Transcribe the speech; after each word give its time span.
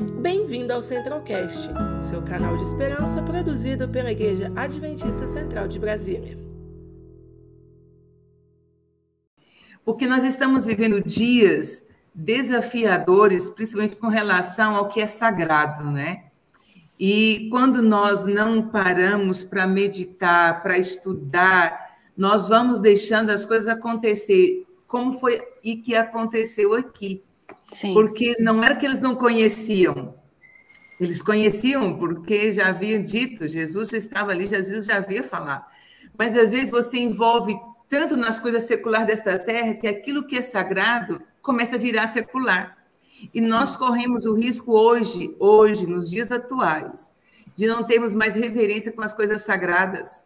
Bem-vindo 0.00 0.72
ao 0.72 0.82
Centralcast, 0.82 1.68
seu 2.08 2.22
canal 2.22 2.56
de 2.56 2.62
esperança 2.62 3.22
produzido 3.22 3.86
pela 3.86 4.10
Igreja 4.10 4.50
Adventista 4.56 5.26
Central 5.26 5.68
de 5.68 5.78
Brasília. 5.78 6.38
Porque 9.84 10.06
nós 10.06 10.24
estamos 10.24 10.64
vivendo 10.64 11.02
dias 11.02 11.86
desafiadores, 12.14 13.50
principalmente 13.50 13.96
com 13.96 14.08
relação 14.08 14.74
ao 14.74 14.88
que 14.88 15.02
é 15.02 15.06
sagrado, 15.06 15.84
né? 15.90 16.30
E 16.98 17.48
quando 17.50 17.82
nós 17.82 18.24
não 18.24 18.68
paramos 18.68 19.42
para 19.42 19.66
meditar, 19.66 20.62
para 20.62 20.78
estudar, 20.78 21.98
nós 22.16 22.48
vamos 22.48 22.80
deixando 22.80 23.28
as 23.28 23.44
coisas 23.44 23.68
acontecer, 23.68 24.66
como 24.86 25.20
foi 25.20 25.42
e 25.62 25.76
que 25.76 25.94
aconteceu 25.94 26.72
aqui. 26.72 27.22
Sim. 27.72 27.94
Porque 27.94 28.36
não 28.40 28.62
era 28.62 28.74
que 28.74 28.84
eles 28.84 29.00
não 29.00 29.14
conheciam, 29.14 30.14
eles 31.00 31.22
conheciam 31.22 31.96
porque 31.96 32.52
já 32.52 32.68
haviam 32.68 33.02
dito, 33.02 33.48
Jesus 33.48 33.92
estava 33.92 34.32
ali, 34.32 34.46
Jesus 34.46 34.84
já 34.84 34.96
havia 34.96 35.22
falado. 35.22 35.64
Mas 36.18 36.36
às 36.36 36.50
vezes 36.50 36.70
você 36.70 36.98
envolve 36.98 37.58
tanto 37.88 38.16
nas 38.16 38.38
coisas 38.38 38.64
seculares 38.64 39.06
desta 39.06 39.38
terra 39.38 39.74
que 39.74 39.88
aquilo 39.88 40.26
que 40.26 40.36
é 40.36 40.42
sagrado 40.42 41.22
começa 41.40 41.76
a 41.76 41.78
virar 41.78 42.06
secular. 42.06 42.76
E 43.32 43.40
nós 43.40 43.76
corremos 43.76 44.26
o 44.26 44.34
risco 44.34 44.72
hoje, 44.72 45.34
hoje, 45.38 45.86
nos 45.86 46.08
dias 46.08 46.30
atuais, 46.30 47.14
de 47.54 47.66
não 47.66 47.82
termos 47.82 48.14
mais 48.14 48.34
reverência 48.34 48.92
com 48.92 49.02
as 49.02 49.12
coisas 49.12 49.42
sagradas. 49.42 50.24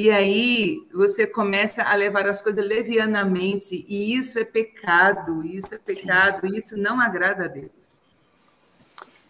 E 0.00 0.10
aí 0.10 0.82
você 0.94 1.26
começa 1.26 1.82
a 1.82 1.94
levar 1.94 2.26
as 2.26 2.40
coisas 2.40 2.64
levianamente, 2.64 3.84
e 3.86 4.14
isso 4.16 4.38
é 4.38 4.44
pecado, 4.44 5.44
isso 5.44 5.74
é 5.74 5.78
pecado, 5.78 6.48
Sim. 6.48 6.56
isso 6.56 6.74
não 6.74 6.98
agrada 6.98 7.44
a 7.44 7.48
Deus. 7.48 8.00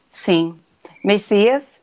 Sim. 0.09 0.61
Messias? 1.03 1.83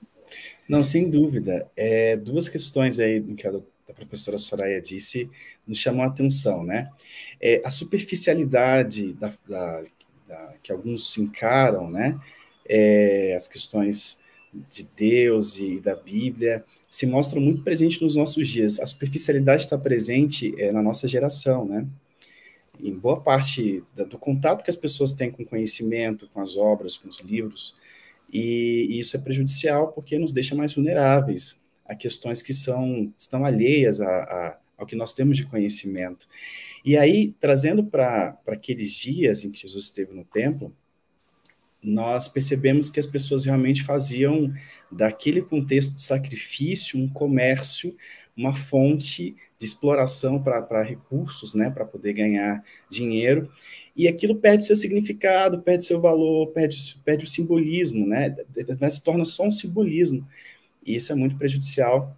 Não, 0.70 0.82
sem 0.82 1.10
dúvida. 1.10 1.70
É, 1.76 2.16
duas 2.16 2.48
questões 2.48 2.98
aí 2.98 3.22
que 3.36 3.46
a, 3.46 3.52
a 3.52 3.94
professora 3.94 4.38
Soraya 4.38 4.80
disse 4.80 5.30
nos 5.68 5.80
chamam 5.80 6.06
a 6.06 6.08
atenção, 6.08 6.64
né? 6.64 6.90
É, 7.42 7.60
a 7.66 7.70
superficialidade 7.70 9.12
da, 9.16 9.34
da, 9.46 9.84
da, 10.26 10.54
que 10.64 10.72
alguns 10.72 11.18
encaram, 11.18 11.92
né? 11.92 12.18
É, 12.66 13.34
as 13.36 13.50
questões 13.50 14.22
de 14.72 14.90
Deus 14.96 15.58
e 15.58 15.82
da 15.82 15.94
Bíblia 15.94 16.64
se 16.98 17.06
mostram 17.06 17.40
muito 17.40 17.62
presentes 17.62 18.02
nos 18.02 18.16
nossos 18.16 18.48
dias. 18.48 18.80
A 18.80 18.86
superficialidade 18.88 19.62
está 19.62 19.78
presente 19.78 20.56
é, 20.58 20.72
na 20.72 20.82
nossa 20.82 21.08
geração, 21.08 21.64
né? 21.64 21.86
Em 22.80 22.92
boa 22.92 23.22
parte 23.22 23.84
do 23.96 24.18
contato 24.18 24.64
que 24.64 24.70
as 24.72 24.76
pessoas 24.76 25.12
têm 25.12 25.30
com 25.30 25.44
o 25.44 25.46
conhecimento, 25.46 26.28
com 26.34 26.42
as 26.42 26.58
obras, 26.58 26.98
com 26.98 27.08
os 27.08 27.20
livros, 27.20 27.76
e, 28.34 28.88
e 28.90 29.00
isso 29.00 29.16
é 29.16 29.20
prejudicial 29.20 29.92
porque 29.92 30.18
nos 30.18 30.32
deixa 30.32 30.56
mais 30.56 30.74
vulneráveis 30.74 31.62
a 31.86 31.94
questões 31.94 32.42
que 32.42 32.52
são 32.52 33.14
estão 33.16 33.46
alheias 33.46 34.02
a, 34.02 34.10
a, 34.10 34.58
ao 34.76 34.88
que 34.88 34.96
nós 34.96 35.14
temos 35.14 35.38
de 35.38 35.46
conhecimento. 35.46 36.28
E 36.84 36.98
aí, 36.98 37.32
trazendo 37.40 37.84
para 37.84 38.36
aqueles 38.48 38.92
dias 38.92 39.44
em 39.44 39.52
que 39.52 39.62
Jesus 39.62 39.84
esteve 39.84 40.16
no 40.16 40.26
templo, 40.26 40.76
nós 41.82 42.28
percebemos 42.28 42.90
que 42.90 43.00
as 43.00 43.06
pessoas 43.06 43.46
realmente 43.46 43.84
faziam 43.84 44.54
daquele 44.92 45.42
contexto 45.42 45.96
de 45.96 46.02
sacrifício 46.02 47.00
um 47.00 47.08
comércio, 47.08 47.96
uma 48.36 48.54
fonte 48.54 49.36
de 49.60 49.66
exploração 49.66 50.42
para 50.42 50.84
recursos, 50.84 51.54
né, 51.54 51.70
para 51.70 51.86
poder 51.86 52.14
ganhar 52.14 52.64
dinheiro, 52.90 53.52
e 53.96 54.08
aquilo 54.08 54.36
perde 54.36 54.66
seu 54.66 54.76
significado, 54.76 55.62
perde 55.62 55.86
seu 55.86 56.00
valor, 56.00 56.48
perde, 56.48 57.00
perde 57.04 57.26
o 57.26 57.28
simbolismo, 57.28 58.06
né, 58.06 58.36
se 58.92 59.04
torna 59.04 59.26
só 59.26 59.44
um 59.48 59.52
simbolismo, 59.52 60.28
e 60.86 60.96
isso 60.96 61.12
é 61.12 61.16
muito 61.16 61.36
prejudicial. 61.36 62.16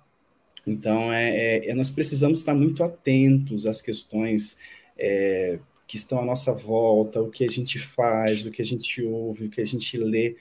Então, 0.68 1.12
é, 1.12 1.70
é 1.70 1.74
nós 1.74 1.90
precisamos 1.90 2.40
estar 2.40 2.54
muito 2.54 2.84
atentos 2.84 3.66
às 3.66 3.82
questões 3.82 4.58
é, 4.98 5.58
que 5.90 5.98
estão 5.98 6.20
à 6.20 6.24
nossa 6.24 6.54
volta, 6.54 7.20
o 7.20 7.32
que 7.32 7.44
a 7.44 7.48
gente 7.48 7.80
faz, 7.80 8.46
o 8.46 8.52
que 8.52 8.62
a 8.62 8.66
gente 8.66 9.02
ouve, 9.02 9.46
o 9.46 9.50
que 9.50 9.60
a 9.60 9.66
gente 9.66 9.98
lê, 9.98 10.36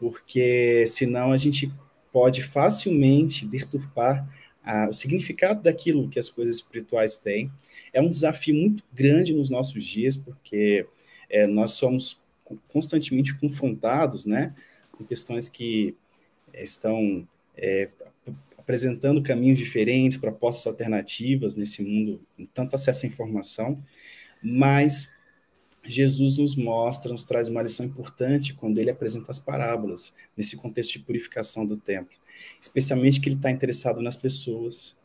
porque 0.00 0.86
senão 0.86 1.30
a 1.30 1.36
gente 1.36 1.70
pode 2.10 2.42
facilmente 2.42 3.44
deturpar 3.44 4.26
a, 4.64 4.88
o 4.88 4.92
significado 4.94 5.62
daquilo 5.62 6.08
que 6.08 6.18
as 6.18 6.30
coisas 6.30 6.54
espirituais 6.54 7.18
têm. 7.18 7.52
É 7.92 8.00
um 8.00 8.10
desafio 8.10 8.54
muito 8.54 8.82
grande 8.90 9.34
nos 9.34 9.50
nossos 9.50 9.84
dias, 9.84 10.16
porque 10.16 10.86
é, 11.28 11.46
nós 11.46 11.72
somos 11.72 12.22
constantemente 12.68 13.34
confrontados, 13.34 14.24
né, 14.24 14.54
com 14.90 15.04
questões 15.04 15.50
que 15.50 15.94
estão 16.54 17.28
é, 17.58 17.90
apresentando 18.56 19.22
caminhos 19.22 19.58
diferentes, 19.58 20.16
propostas 20.16 20.66
alternativas 20.66 21.54
nesse 21.54 21.82
mundo 21.82 22.22
com 22.34 22.46
tanto 22.46 22.74
acesso 22.74 23.04
à 23.04 23.08
informação 23.10 23.84
mas 24.42 25.12
Jesus 25.84 26.38
nos 26.38 26.56
mostra, 26.56 27.12
nos 27.12 27.22
traz 27.22 27.48
uma 27.48 27.62
lição 27.62 27.86
importante 27.86 28.52
quando 28.54 28.78
ele 28.78 28.90
apresenta 28.90 29.30
as 29.30 29.38
parábolas, 29.38 30.14
nesse 30.36 30.56
contexto 30.56 30.92
de 30.92 30.98
purificação 31.00 31.64
do 31.64 31.76
templo. 31.76 32.16
Especialmente 32.60 33.20
que 33.20 33.28
ele 33.28 33.36
está 33.36 33.50
interessado 33.50 34.02
nas 34.02 34.16
pessoas, 34.16 34.97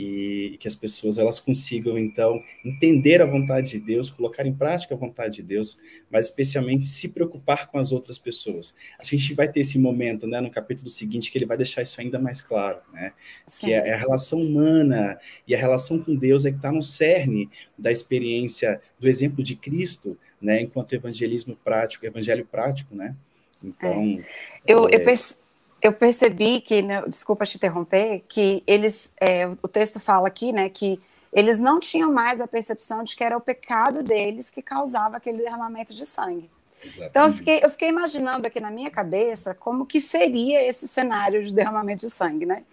e 0.00 0.56
que 0.60 0.68
as 0.68 0.76
pessoas 0.76 1.18
elas 1.18 1.40
consigam 1.40 1.98
então 1.98 2.40
entender 2.64 3.20
a 3.20 3.26
vontade 3.26 3.72
de 3.72 3.80
Deus, 3.80 4.08
colocar 4.08 4.46
em 4.46 4.54
prática 4.54 4.94
a 4.94 4.96
vontade 4.96 5.36
de 5.36 5.42
Deus, 5.42 5.80
mas 6.08 6.26
especialmente 6.26 6.86
se 6.86 7.08
preocupar 7.08 7.66
com 7.66 7.78
as 7.78 7.90
outras 7.90 8.16
pessoas. 8.16 8.76
A 8.96 9.02
gente 9.04 9.34
vai 9.34 9.50
ter 9.50 9.58
esse 9.58 9.76
momento, 9.76 10.24
né, 10.24 10.40
no 10.40 10.52
capítulo 10.52 10.88
seguinte 10.88 11.32
que 11.32 11.36
ele 11.36 11.46
vai 11.46 11.56
deixar 11.56 11.82
isso 11.82 12.00
ainda 12.00 12.16
mais 12.16 12.40
claro, 12.40 12.78
né, 12.92 13.12
Sim. 13.48 13.66
que 13.66 13.72
é 13.72 13.92
a 13.92 13.98
relação 13.98 14.40
humana 14.40 15.18
e 15.48 15.52
a 15.52 15.58
relação 15.58 15.98
com 16.00 16.14
Deus 16.14 16.44
é 16.44 16.52
que 16.52 16.58
está 16.58 16.70
no 16.70 16.82
cerne 16.82 17.50
da 17.76 17.90
experiência 17.90 18.80
do 19.00 19.08
exemplo 19.08 19.42
de 19.42 19.56
Cristo, 19.56 20.16
né, 20.40 20.62
enquanto 20.62 20.92
evangelismo 20.92 21.58
prático, 21.64 22.06
evangelho 22.06 22.46
prático, 22.46 22.94
né. 22.94 23.16
Então, 23.60 24.20
é. 24.64 24.72
eu, 24.72 24.88
é... 24.88 24.94
eu 24.94 25.04
perce 25.04 25.36
eu 25.80 25.92
percebi 25.92 26.60
que, 26.60 26.82
né, 26.82 27.02
desculpa 27.06 27.44
te 27.44 27.56
interromper, 27.56 28.24
que 28.28 28.62
eles, 28.66 29.10
é, 29.20 29.46
o 29.46 29.68
texto 29.68 30.00
fala 30.00 30.28
aqui, 30.28 30.52
né, 30.52 30.68
que 30.68 31.00
eles 31.32 31.58
não 31.58 31.78
tinham 31.78 32.12
mais 32.12 32.40
a 32.40 32.46
percepção 32.48 33.02
de 33.02 33.14
que 33.14 33.22
era 33.22 33.36
o 33.36 33.40
pecado 33.40 34.02
deles 34.02 34.50
que 34.50 34.62
causava 34.62 35.16
aquele 35.16 35.38
derramamento 35.38 35.94
de 35.94 36.06
sangue. 36.06 36.50
Exatamente. 36.82 37.10
Então 37.10 37.26
eu 37.26 37.32
fiquei, 37.32 37.60
eu 37.62 37.70
fiquei 37.70 37.88
imaginando 37.88 38.46
aqui 38.46 38.60
na 38.60 38.70
minha 38.70 38.90
cabeça 38.90 39.54
como 39.54 39.84
que 39.84 40.00
seria 40.00 40.66
esse 40.66 40.88
cenário 40.88 41.44
de 41.44 41.54
derramamento 41.54 42.06
de 42.06 42.12
sangue, 42.12 42.46
né? 42.46 42.64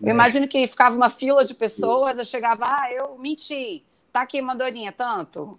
Eu 0.00 0.08
é. 0.08 0.10
imagino 0.10 0.46
que 0.46 0.66
ficava 0.66 0.94
uma 0.94 1.10
fila 1.10 1.44
de 1.44 1.54
pessoas, 1.54 2.18
eu 2.18 2.24
chegava, 2.24 2.64
ah, 2.66 2.92
eu 2.92 3.16
menti, 3.18 3.84
tá 4.12 4.22
aqui 4.22 4.40
uma 4.40 4.54
dorinha, 4.54 4.92
tanto, 4.92 5.58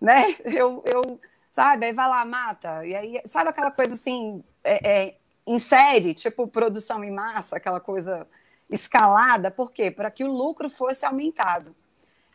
né? 0.00 0.34
Eu, 0.44 0.82
eu, 0.84 1.20
sabe, 1.50 1.86
aí 1.86 1.92
vai 1.92 2.08
lá, 2.08 2.24
mata, 2.24 2.84
e 2.84 2.94
aí, 2.94 3.22
sabe 3.24 3.48
aquela 3.48 3.70
coisa 3.70 3.94
assim, 3.94 4.44
é, 4.62 5.06
é, 5.06 5.14
em 5.46 5.58
série, 5.58 6.12
tipo 6.12 6.46
produção 6.48 7.04
em 7.04 7.10
massa, 7.10 7.56
aquela 7.56 7.80
coisa 7.80 8.26
escalada, 8.68 9.50
por 9.50 9.70
quê? 9.70 9.90
Para 9.90 10.10
que 10.10 10.24
o 10.24 10.32
lucro 10.32 10.68
fosse 10.68 11.06
aumentado. 11.06 11.74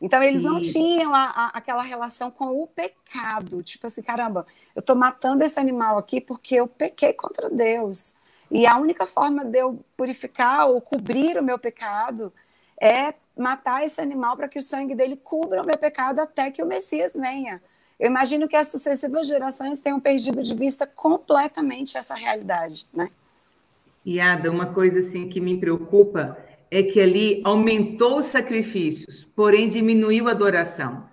Então, 0.02 0.24
eles 0.24 0.42
não 0.42 0.60
tinham 0.60 1.14
a, 1.14 1.26
a, 1.26 1.48
aquela 1.50 1.84
relação 1.84 2.32
com 2.32 2.60
o 2.60 2.66
pecado. 2.66 3.62
Tipo 3.62 3.86
assim, 3.86 4.02
caramba, 4.02 4.48
eu 4.76 4.80
estou 4.80 4.96
matando 4.96 5.44
esse 5.44 5.60
animal 5.60 5.98
aqui 5.98 6.20
porque 6.20 6.56
eu 6.56 6.68
pequei 6.68 7.14
contra 7.14 7.50
Deus. 7.50 8.16
E 8.50 8.66
a 8.66 8.78
única 8.78 9.06
forma 9.06 9.46
de 9.46 9.60
eu 9.60 9.80
purificar 9.96 10.68
ou 10.68 10.82
cobrir 10.82 11.38
o 11.38 11.44
meu 11.44 11.60
pecado 11.60 12.34
é 12.82 13.14
matar 13.38 13.86
esse 13.86 14.02
animal 14.02 14.36
para 14.36 14.48
que 14.48 14.58
o 14.58 14.64
sangue 14.64 14.96
dele 14.96 15.16
cubra 15.16 15.62
o 15.62 15.66
meu 15.66 15.78
pecado 15.78 16.20
até 16.20 16.50
que 16.50 16.64
o 16.64 16.66
Messias 16.66 17.14
venha. 17.14 17.62
Eu 18.02 18.08
imagino 18.08 18.48
que 18.48 18.56
as 18.56 18.70
sucessivas 18.70 19.28
gerações 19.28 19.80
tenham 19.80 20.00
perdido 20.00 20.42
de 20.42 20.56
vista 20.56 20.88
completamente 20.88 21.96
essa 21.96 22.16
realidade, 22.16 22.88
né? 22.92 23.12
E 24.04 24.20
uma 24.50 24.66
coisa 24.66 24.98
assim 24.98 25.30
que 25.30 25.40
me 25.40 25.56
preocupa 25.60 26.36
é 26.72 26.82
que 26.82 27.00
ali 27.00 27.44
aumentou 27.46 28.18
os 28.18 28.26
sacrifícios, 28.26 29.30
porém 29.36 29.70
diminuiu 29.70 30.28
a 30.28 30.32
adoração. 30.32 31.08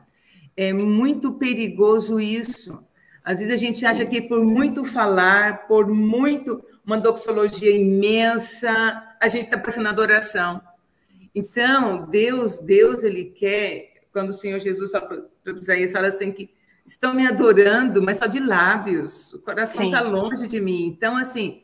É 0.57 0.73
muito 0.73 1.35
perigoso 1.35 2.19
isso. 2.19 2.81
Às 3.23 3.41
vezes 3.41 3.53
a 3.53 3.59
gente 3.59 3.85
acha 3.85 4.07
que 4.07 4.23
por 4.23 4.43
muito 4.43 4.83
falar, 4.83 5.67
por 5.69 5.87
muito 5.87 6.65
uma 6.87 6.97
doxologia 6.97 7.71
imensa, 7.71 9.15
a 9.21 9.29
gente 9.29 9.45
está 9.45 9.59
passando 9.59 9.91
adoração. 9.91 10.59
Então, 11.35 12.07
Deus, 12.07 12.57
Deus, 12.57 13.03
ele 13.03 13.27
quer, 13.27 13.93
quando 14.11 14.31
o 14.31 14.33
Senhor 14.33 14.59
Jesus 14.59 14.91
fala 14.91 15.29
para 15.45 15.53
Isaías, 15.53 15.93
fala 15.93 16.07
assim 16.07 16.33
que 16.33 16.57
estão 16.89 17.13
me 17.13 17.27
adorando, 17.27 18.03
mas 18.03 18.17
só 18.17 18.27
de 18.27 18.41
lábios. 18.41 19.33
O 19.35 19.39
coração 19.41 19.85
está 19.85 20.01
longe 20.01 20.49
de 20.49 20.59
mim. 20.59 20.87
Então, 20.87 21.17
assim, 21.17 21.63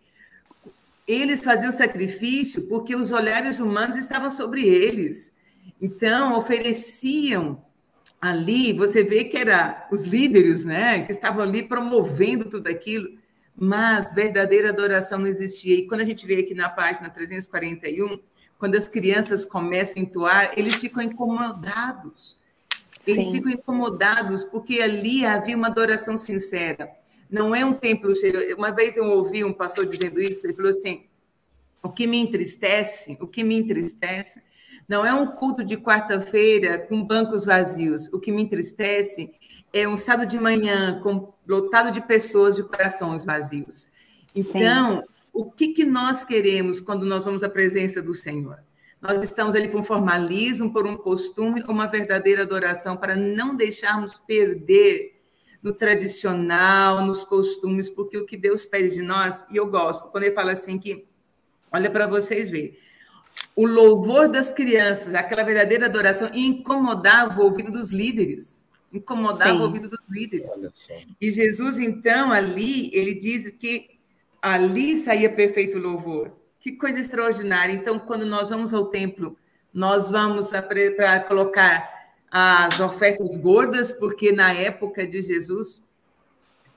eles 1.09 1.43
faziam 1.43 1.73
sacrifício 1.73 2.69
porque 2.69 2.95
os 2.95 3.11
olhares 3.11 3.59
humanos 3.59 3.97
estavam 3.97 4.31
sobre 4.31 4.63
eles. 4.63 5.33
Então, 5.81 6.37
ofereciam 6.39 7.65
ali, 8.21 8.73
você 8.73 9.03
vê 9.03 9.25
que 9.25 9.37
era 9.37 9.89
os 9.91 10.05
líderes, 10.05 10.65
né, 10.65 11.03
que 11.03 11.13
estavam 11.13 11.43
ali 11.43 11.63
promovendo 11.63 12.47
tudo 12.47 12.69
aquilo, 12.69 13.09
mas 13.57 14.13
verdadeira 14.15 14.71
adoração 14.71 15.19
não 15.19 15.27
existia. 15.27 15.75
E 15.75 15.87
quando 15.87 16.03
a 16.03 16.05
gente 16.05 16.27
vê 16.27 16.37
aqui 16.37 16.55
na 16.55 16.69
página 16.69 17.09
341, 17.09 18.19
quando 18.59 18.77
as 18.77 18.87
crianças 18.89 19.45
começam 19.45 19.97
a 19.97 20.01
entoar, 20.01 20.53
eles 20.57 20.75
ficam 20.75 21.03
incomodados. 21.03 22.39
Eles 23.07 23.27
Sim. 23.27 23.33
ficam 23.33 23.53
incomodados 23.53 24.45
porque 24.45 24.81
ali 24.81 25.25
havia 25.25 25.57
uma 25.57 25.69
adoração 25.69 26.17
sincera. 26.17 26.91
Não 27.31 27.55
é 27.55 27.65
um 27.65 27.73
templo 27.73 28.15
cheio. 28.15 28.57
Uma 28.57 28.71
vez 28.71 28.97
eu 28.97 29.05
ouvi 29.05 29.45
um 29.45 29.53
pastor 29.53 29.87
dizendo 29.87 30.21
isso, 30.21 30.47
ele 30.47 30.55
falou 30.55 30.71
assim: 30.71 31.05
o 31.83 31.89
que 31.89 32.07
me 32.07 32.19
entristece, 32.19 33.17
o 33.21 33.27
que 33.27 33.45
me 33.45 33.57
entristece, 33.57 34.41
não 34.89 35.05
é 35.05 35.13
um 35.13 35.27
culto 35.27 35.65
de 35.65 35.77
quarta-feira 35.77 36.79
com 36.79 37.05
bancos 37.05 37.45
vazios. 37.45 38.09
O 38.13 38.19
que 38.19 38.33
me 38.33 38.43
entristece 38.43 39.31
é 39.73 39.89
um 39.89 39.97
sábado 39.97 40.29
de 40.29 40.39
manhã 40.39 41.01
com, 41.03 41.33
lotado 41.47 41.91
de 41.91 42.01
pessoas 42.01 42.57
de 42.57 42.63
corações 42.63 43.25
vazios. 43.25 43.89
Então, 44.35 44.99
Sim. 44.99 45.03
o 45.33 45.51
que, 45.51 45.69
que 45.69 45.85
nós 45.85 46.25
queremos 46.25 46.81
quando 46.81 47.05
nós 47.05 47.25
vamos 47.25 47.43
à 47.43 47.49
presença 47.49 48.01
do 48.01 48.15
Senhor? 48.15 48.59
Nós 49.07 49.23
estamos 49.23 49.55
ali 49.55 49.69
por 49.69 49.83
um 49.83 49.85
formalismo, 49.85 50.73
por 50.73 50.87
um 50.87 50.97
costume, 50.97 51.63
uma 51.69 51.87
verdadeira 51.87 52.43
adoração, 52.43 52.97
para 52.97 53.15
não 53.15 53.55
deixarmos 53.55 54.19
perder 54.19 55.21
no 55.63 55.75
tradicional, 55.75 57.05
nos 57.05 57.23
costumes, 57.23 57.87
porque 57.87 58.17
o 58.17 58.25
que 58.25 58.35
Deus 58.35 58.65
pede 58.65 58.95
de 58.95 59.03
nós, 59.03 59.45
e 59.51 59.59
eu 59.59 59.67
gosto, 59.67 60.09
quando 60.09 60.25
ele 60.25 60.35
fala 60.35 60.53
assim 60.53 60.79
que, 60.79 61.07
olha 61.71 61.91
para 61.91 62.07
vocês 62.07 62.49
verem, 62.49 62.79
o 63.55 63.67
louvor 63.67 64.27
das 64.27 64.51
crianças, 64.51 65.13
aquela 65.13 65.43
verdadeira 65.43 65.85
adoração, 65.85 66.31
incomodava 66.33 67.43
o 67.43 67.45
ouvido 67.45 67.71
dos 67.71 67.91
líderes, 67.91 68.65
incomodava 68.91 69.53
Sim. 69.53 69.59
o 69.59 69.65
ouvido 69.65 69.87
dos 69.87 70.03
líderes. 70.09 70.49
E 71.21 71.31
Jesus, 71.31 71.79
então, 71.79 72.33
ali, 72.33 72.91
ele 72.95 73.13
diz 73.13 73.51
que 73.51 73.99
ali 74.41 74.97
saía 74.97 75.29
perfeito 75.29 75.79
louvor. 75.79 76.33
Que 76.65 76.73
coisa 76.73 76.99
extraordinária. 76.99 77.75
Então, 77.75 77.99
quando 77.99 78.25
nós 78.25 78.49
vamos 78.49 78.73
ao 78.73 78.87
templo, 78.87 79.37
nós 79.71 80.11
vamos 80.11 80.49
para 80.49 81.21
colocar 81.21 82.09
as 82.31 82.81
ofertas 82.81 83.37
gordas, 83.37 83.93
porque 83.93 84.33
na 84.33 84.51
época 84.51 85.07
de 85.07 85.21
Jesus, 85.21 85.85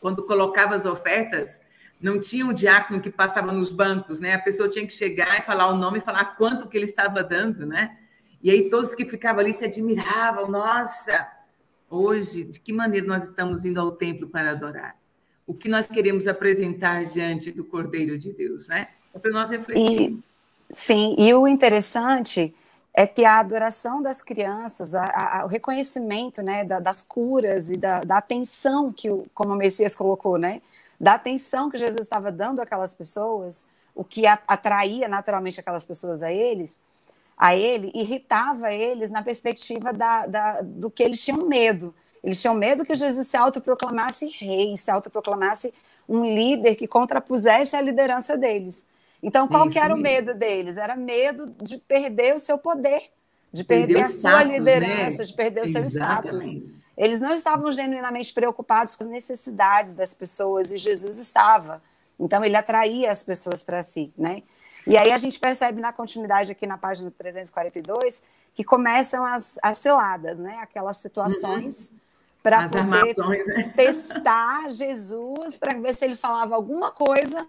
quando 0.02 0.26
colocava 0.26 0.76
as 0.76 0.84
ofertas, 0.86 1.62
não 2.02 2.20
tinha 2.20 2.46
um 2.46 2.52
diácono 2.52 3.00
que 3.00 3.10
passava 3.10 3.54
nos 3.54 3.72
bancos, 3.72 4.20
né? 4.20 4.34
A 4.34 4.42
pessoa 4.42 4.68
tinha 4.68 4.86
que 4.86 4.92
chegar 4.92 5.40
e 5.40 5.44
falar 5.44 5.70
o 5.70 5.78
nome 5.78 6.00
e 6.00 6.02
falar 6.02 6.36
quanto 6.36 6.68
que 6.68 6.76
ele 6.76 6.84
estava 6.84 7.24
dando, 7.24 7.66
né? 7.66 7.98
E 8.44 8.52
aí 8.52 8.70
todos 8.70 8.94
que 8.94 9.06
ficavam 9.06 9.40
ali 9.40 9.54
se 9.54 9.64
admiravam, 9.64 10.52
nossa, 10.52 11.32
hoje, 11.90 12.44
de 12.44 12.60
que 12.60 12.74
maneira 12.74 13.08
nós 13.08 13.24
estamos 13.24 13.64
indo 13.64 13.80
ao 13.80 13.94
templo 13.94 14.28
para 14.28 14.52
adorar? 14.52 14.98
O 15.46 15.54
que 15.54 15.70
nós 15.70 15.88
queremos 15.88 16.28
apresentar 16.28 17.06
diante 17.06 17.54
do 17.54 17.64
Cordeiro 17.64 18.20
de 18.20 18.34
Deus, 18.34 18.68
né? 18.68 18.90
É 19.18 19.20
para 19.20 19.32
nós 19.32 19.50
sim, 20.72 21.16
e 21.18 21.34
o 21.34 21.48
interessante 21.48 22.54
é 22.94 23.06
que 23.06 23.24
a 23.24 23.40
adoração 23.40 24.02
das 24.02 24.22
crianças, 24.22 24.96
a, 24.96 25.06
a, 25.42 25.46
o 25.46 25.48
reconhecimento 25.48 26.42
né, 26.42 26.64
da, 26.64 26.80
das 26.80 27.02
curas 27.02 27.70
e 27.70 27.78
da, 27.78 28.04
da, 28.04 28.18
atenção 28.18 28.92
que, 28.92 29.10
o, 29.10 29.28
como 29.36 29.54
o 29.54 29.56
Messias 29.56 29.96
colocou, 29.96 30.38
né, 30.38 30.62
da 31.00 31.14
atenção 31.14 31.70
que 31.70 31.78
Jesus 31.78 32.02
estava 32.02 32.32
dando 32.32 32.60
àquelas 32.60 32.96
pessoas, 32.96 33.68
o 33.94 34.04
que 34.04 34.26
a, 34.26 34.40
atraía 34.48 35.08
naturalmente 35.08 35.60
aquelas 35.60 35.86
pessoas 35.86 36.24
a 36.24 36.32
eles, 36.32 36.80
a 37.38 37.56
ele, 37.56 37.92
irritava 37.94 38.74
eles 38.74 39.12
na 39.12 39.22
perspectiva 39.22 39.94
da, 39.94 40.26
da, 40.26 40.62
do 40.62 40.90
que 40.90 41.04
eles 41.04 41.24
tinham 41.24 41.46
medo. 41.46 41.94
Eles 42.24 42.42
tinham 42.42 42.56
medo 42.56 42.84
que 42.84 42.96
Jesus 42.96 43.28
se 43.28 43.38
autoproclamasse 43.38 44.26
rei, 44.26 44.76
se 44.76 44.90
autoproclamasse 44.90 45.72
um 46.10 46.26
líder 46.26 46.76
que 46.76 46.88
contrapusesse 46.88 47.76
a 47.76 47.82
liderança 47.82 48.36
deles. 48.36 48.84
Então, 49.22 49.48
qual 49.48 49.66
Isso 49.66 49.74
que 49.74 49.80
era 49.80 49.96
mesmo. 49.96 50.00
o 50.00 50.04
medo 50.04 50.34
deles? 50.34 50.78
Era 50.78 50.96
medo 50.96 51.54
de 51.62 51.78
perder 51.78 52.36
o 52.36 52.40
seu 52.40 52.58
poder, 52.58 53.02
de 53.52 53.64
perder, 53.64 53.96
perder 53.96 54.04
a 54.04 54.10
sua 54.10 54.32
status, 54.32 54.48
né? 54.48 54.58
liderança, 54.58 55.18
né? 55.18 55.24
de 55.24 55.34
perder 55.34 55.64
Exatamente. 55.64 55.88
o 55.88 56.40
seu 56.40 56.50
status. 56.50 56.88
Eles 56.98 57.20
não 57.20 57.34
estavam 57.34 57.72
genuinamente 57.72 58.34
preocupados 58.34 58.96
com 58.96 59.04
as 59.04 59.10
necessidades 59.10 59.94
das 59.94 60.14
pessoas 60.14 60.72
e 60.72 60.78
Jesus 60.78 61.18
estava. 61.18 61.82
Então, 62.20 62.44
ele 62.44 62.56
atraía 62.56 63.12
as 63.12 63.24
pessoas 63.24 63.64
para 63.64 63.84
si, 63.84 64.12
né? 64.18 64.44
E 64.86 64.98
aí 64.98 65.12
a 65.12 65.18
gente 65.18 65.38
percebe 65.38 65.82
na 65.82 65.92
continuidade 65.92 66.52
aqui 66.52 66.66
na 66.66 66.78
página 66.78 67.12
342 67.12 68.24
que 68.56 68.64
começam 68.64 69.24
as, 69.26 69.60
as 69.62 69.78
ciladas, 69.78 70.40
né? 70.40 70.60
Aquelas 70.62 70.98
situações 70.98 71.92
uhum. 71.92 71.98
para 72.42 72.64
poder 72.64 72.80
armações, 72.80 73.46
né? 73.48 73.74
testar 73.76 74.70
Jesus 74.70 75.58
para 75.58 75.74
ver 75.78 75.96
se 75.96 76.06
ele 76.06 76.16
falava 76.16 76.56
alguma 76.56 76.90
coisa 76.90 77.48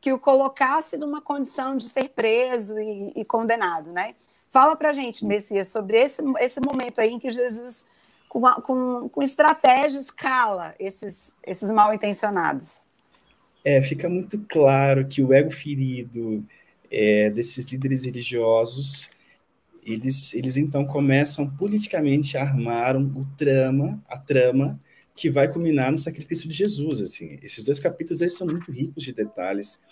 que 0.00 0.12
o 0.12 0.18
colocasse 0.18 0.96
numa 0.96 1.20
condição 1.20 1.76
de 1.76 1.84
ser 1.84 2.08
preso 2.10 2.78
e, 2.78 3.12
e 3.16 3.24
condenado, 3.24 3.92
né? 3.92 4.14
Fala 4.50 4.74
para 4.74 4.92
gente, 4.92 5.24
Messias, 5.24 5.68
sobre 5.68 6.00
esse, 6.00 6.22
esse 6.40 6.60
momento 6.60 7.00
aí 7.00 7.10
em 7.10 7.18
que 7.18 7.30
Jesus, 7.30 7.84
com, 8.28 8.40
com, 8.62 9.08
com 9.08 9.22
estratégias, 9.22 10.10
cala 10.10 10.74
esses, 10.78 11.32
esses 11.46 11.70
mal 11.70 11.94
intencionados. 11.94 12.80
É, 13.64 13.82
fica 13.82 14.08
muito 14.08 14.38
claro 14.48 15.06
que 15.06 15.22
o 15.22 15.32
ego 15.32 15.50
ferido 15.50 16.44
é, 16.90 17.30
desses 17.30 17.66
líderes 17.66 18.04
religiosos, 18.04 19.10
eles, 19.84 20.34
eles 20.34 20.56
então 20.56 20.84
começam 20.84 21.48
politicamente 21.48 22.36
a 22.36 22.42
armar 22.42 22.96
um, 22.96 23.06
o 23.20 23.26
trama, 23.36 24.02
a 24.08 24.18
trama 24.18 24.80
que 25.14 25.30
vai 25.30 25.46
culminar 25.46 25.92
no 25.92 25.98
sacrifício 25.98 26.48
de 26.48 26.54
Jesus. 26.54 27.00
Assim, 27.00 27.38
esses 27.42 27.62
dois 27.62 27.78
capítulos 27.78 28.20
eles 28.20 28.36
são 28.36 28.46
muito 28.46 28.72
ricos 28.72 29.04
de 29.04 29.12
detalhes 29.12 29.82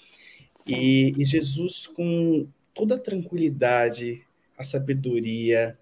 e, 0.67 1.15
e, 1.17 1.25
Jesus, 1.25 1.87
com 1.87 2.47
toda 2.75 2.97
a 2.97 2.99
tranquilidade, 2.99 4.23
a 4.57 4.63
sabedoria, 4.63 5.79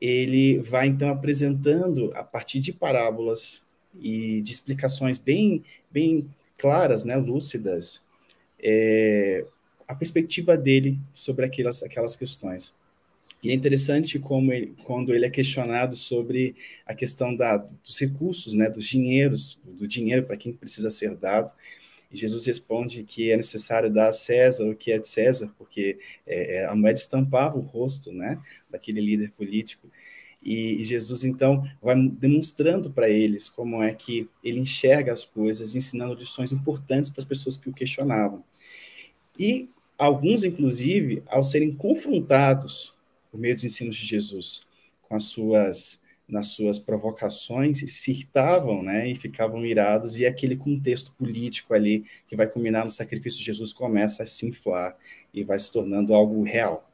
ele 0.00 0.58
vai 0.58 0.88
então 0.88 1.08
apresentando, 1.08 2.12
a 2.14 2.22
partir 2.22 2.58
de 2.60 2.72
parábolas 2.72 3.62
e 4.00 4.40
de 4.42 4.52
explicações 4.52 5.18
bem, 5.18 5.64
bem 5.90 6.28
claras, 6.58 7.04
né, 7.04 7.16
lúcidas, 7.16 8.04
é, 8.58 9.44
a 9.86 9.94
perspectiva 9.94 10.56
dele 10.56 10.98
sobre 11.12 11.44
aquelas, 11.44 11.82
aquelas 11.82 12.16
questões. 12.16 12.74
E 13.42 13.50
é 13.50 13.54
interessante 13.54 14.18
como 14.18 14.52
ele, 14.52 14.74
quando 14.84 15.14
ele 15.14 15.26
é 15.26 15.30
questionado 15.30 15.94
sobre 15.94 16.56
a 16.86 16.94
questão 16.94 17.36
da, 17.36 17.58
dos 17.58 17.98
recursos, 18.00 18.54
né, 18.54 18.70
dos 18.70 18.86
dinheiros, 18.86 19.60
do 19.64 19.86
dinheiro 19.86 20.22
para 20.24 20.36
quem 20.36 20.54
precisa 20.54 20.90
ser 20.90 21.14
dado, 21.14 21.52
e 22.14 22.16
Jesus 22.16 22.46
responde 22.46 23.02
que 23.02 23.32
é 23.32 23.36
necessário 23.36 23.92
dar 23.92 24.08
a 24.08 24.12
César 24.12 24.64
o 24.70 24.76
que 24.76 24.92
é 24.92 24.98
de 24.98 25.08
César, 25.08 25.52
porque 25.58 25.98
é, 26.24 26.58
é, 26.58 26.66
a 26.66 26.74
moeda 26.76 26.96
estampava 26.96 27.58
o 27.58 27.60
rosto 27.60 28.12
né, 28.12 28.40
daquele 28.70 29.00
líder 29.00 29.32
político. 29.32 29.90
E, 30.40 30.80
e 30.80 30.84
Jesus, 30.84 31.24
então, 31.24 31.68
vai 31.82 31.96
demonstrando 32.08 32.88
para 32.88 33.10
eles 33.10 33.48
como 33.48 33.82
é 33.82 33.92
que 33.92 34.28
ele 34.44 34.60
enxerga 34.60 35.12
as 35.12 35.24
coisas, 35.24 35.74
ensinando 35.74 36.14
lições 36.14 36.52
importantes 36.52 37.10
para 37.10 37.20
as 37.20 37.24
pessoas 37.24 37.56
que 37.56 37.68
o 37.68 37.72
questionavam. 37.72 38.44
E 39.36 39.68
alguns, 39.98 40.44
inclusive, 40.44 41.20
ao 41.26 41.42
serem 41.42 41.74
confrontados 41.74 42.94
por 43.28 43.40
meio 43.40 43.54
dos 43.54 43.64
ensinos 43.64 43.96
de 43.96 44.06
Jesus, 44.06 44.68
com 45.02 45.16
as 45.16 45.24
suas 45.24 46.03
nas 46.28 46.48
suas 46.48 46.78
provocações 46.78 47.78
se 47.92 48.10
irritavam, 48.10 48.82
né, 48.82 49.08
e 49.08 49.14
ficavam 49.14 49.64
irados, 49.64 50.18
e 50.18 50.26
aquele 50.26 50.56
contexto 50.56 51.12
político 51.12 51.74
ali 51.74 52.04
que 52.26 52.36
vai 52.36 52.46
culminar 52.46 52.84
no 52.84 52.90
sacrifício 52.90 53.40
de 53.40 53.46
Jesus 53.46 53.72
começa 53.72 54.22
a 54.22 54.26
se 54.26 54.46
inflar 54.46 54.96
e 55.32 55.44
vai 55.44 55.58
se 55.58 55.70
tornando 55.70 56.14
algo 56.14 56.42
real. 56.42 56.88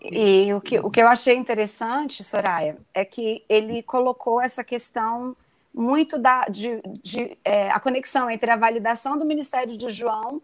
E 0.00 0.52
o 0.54 0.60
que, 0.60 0.78
o 0.78 0.90
que 0.90 1.02
eu 1.02 1.08
achei 1.08 1.34
interessante, 1.34 2.22
Soraya, 2.22 2.76
é 2.94 3.04
que 3.04 3.44
ele 3.48 3.82
colocou 3.82 4.40
essa 4.40 4.62
questão 4.62 5.36
muito 5.74 6.18
da 6.18 6.42
de, 6.42 6.80
de 7.02 7.36
é, 7.44 7.70
a 7.70 7.78
conexão 7.78 8.30
entre 8.30 8.50
a 8.50 8.56
validação 8.56 9.18
do 9.18 9.24
ministério 9.24 9.76
de 9.76 9.90
João 9.90 10.40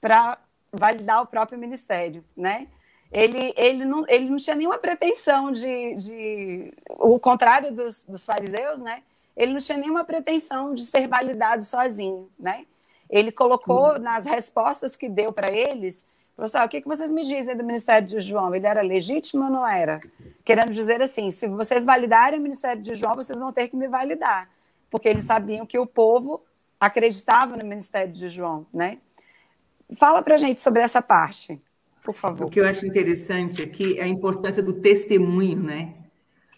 para 0.00 0.38
validar 0.72 1.22
o 1.22 1.26
próprio 1.26 1.58
ministério, 1.58 2.24
né? 2.36 2.66
Ele, 3.14 3.54
ele, 3.56 3.84
não, 3.84 4.04
ele 4.08 4.28
não 4.28 4.36
tinha 4.36 4.56
nenhuma 4.56 4.76
pretensão 4.76 5.52
de, 5.52 5.94
de 5.94 6.74
o 6.88 7.16
contrário 7.20 7.72
dos, 7.72 8.02
dos 8.02 8.26
fariseus, 8.26 8.80
né? 8.80 9.04
Ele 9.36 9.52
não 9.52 9.60
tinha 9.60 9.78
nenhuma 9.78 10.04
pretensão 10.04 10.74
de 10.74 10.84
ser 10.84 11.06
validado 11.06 11.64
sozinho, 11.64 12.28
né? 12.36 12.66
Ele 13.08 13.30
colocou 13.30 13.92
uhum. 13.92 13.98
nas 14.00 14.24
respostas 14.24 14.96
que 14.96 15.08
deu 15.08 15.32
para 15.32 15.48
eles, 15.48 16.04
falou 16.36 16.46
assim, 16.46 16.58
ah, 16.58 16.64
o 16.64 16.68
que, 16.68 16.80
que 16.80 16.88
vocês 16.88 17.08
me 17.12 17.22
dizem 17.22 17.56
do 17.56 17.62
ministério 17.62 18.06
de 18.06 18.18
João? 18.18 18.52
Ele 18.52 18.66
era 18.66 18.82
legítimo 18.82 19.44
ou 19.44 19.50
não 19.50 19.66
era? 19.66 20.00
Querendo 20.44 20.72
dizer 20.72 21.00
assim, 21.00 21.30
se 21.30 21.46
vocês 21.46 21.86
validarem 21.86 22.40
o 22.40 22.42
ministério 22.42 22.82
de 22.82 22.96
João, 22.96 23.14
vocês 23.14 23.38
vão 23.38 23.52
ter 23.52 23.68
que 23.68 23.76
me 23.76 23.86
validar, 23.86 24.50
porque 24.90 25.08
eles 25.08 25.22
sabiam 25.22 25.64
que 25.64 25.78
o 25.78 25.86
povo 25.86 26.42
acreditava 26.80 27.56
no 27.56 27.64
ministério 27.64 28.12
de 28.12 28.28
João, 28.28 28.66
né? 28.74 28.98
Fala 29.96 30.20
para 30.20 30.36
gente 30.36 30.60
sobre 30.60 30.82
essa 30.82 31.00
parte. 31.00 31.60
Por 32.04 32.14
favor. 32.14 32.46
O 32.46 32.50
que 32.50 32.60
eu 32.60 32.66
acho 32.66 32.86
interessante 32.86 33.62
aqui 33.62 33.98
é 33.98 34.02
a 34.02 34.06
importância 34.06 34.62
do 34.62 34.74
testemunho, 34.74 35.62
né? 35.62 35.94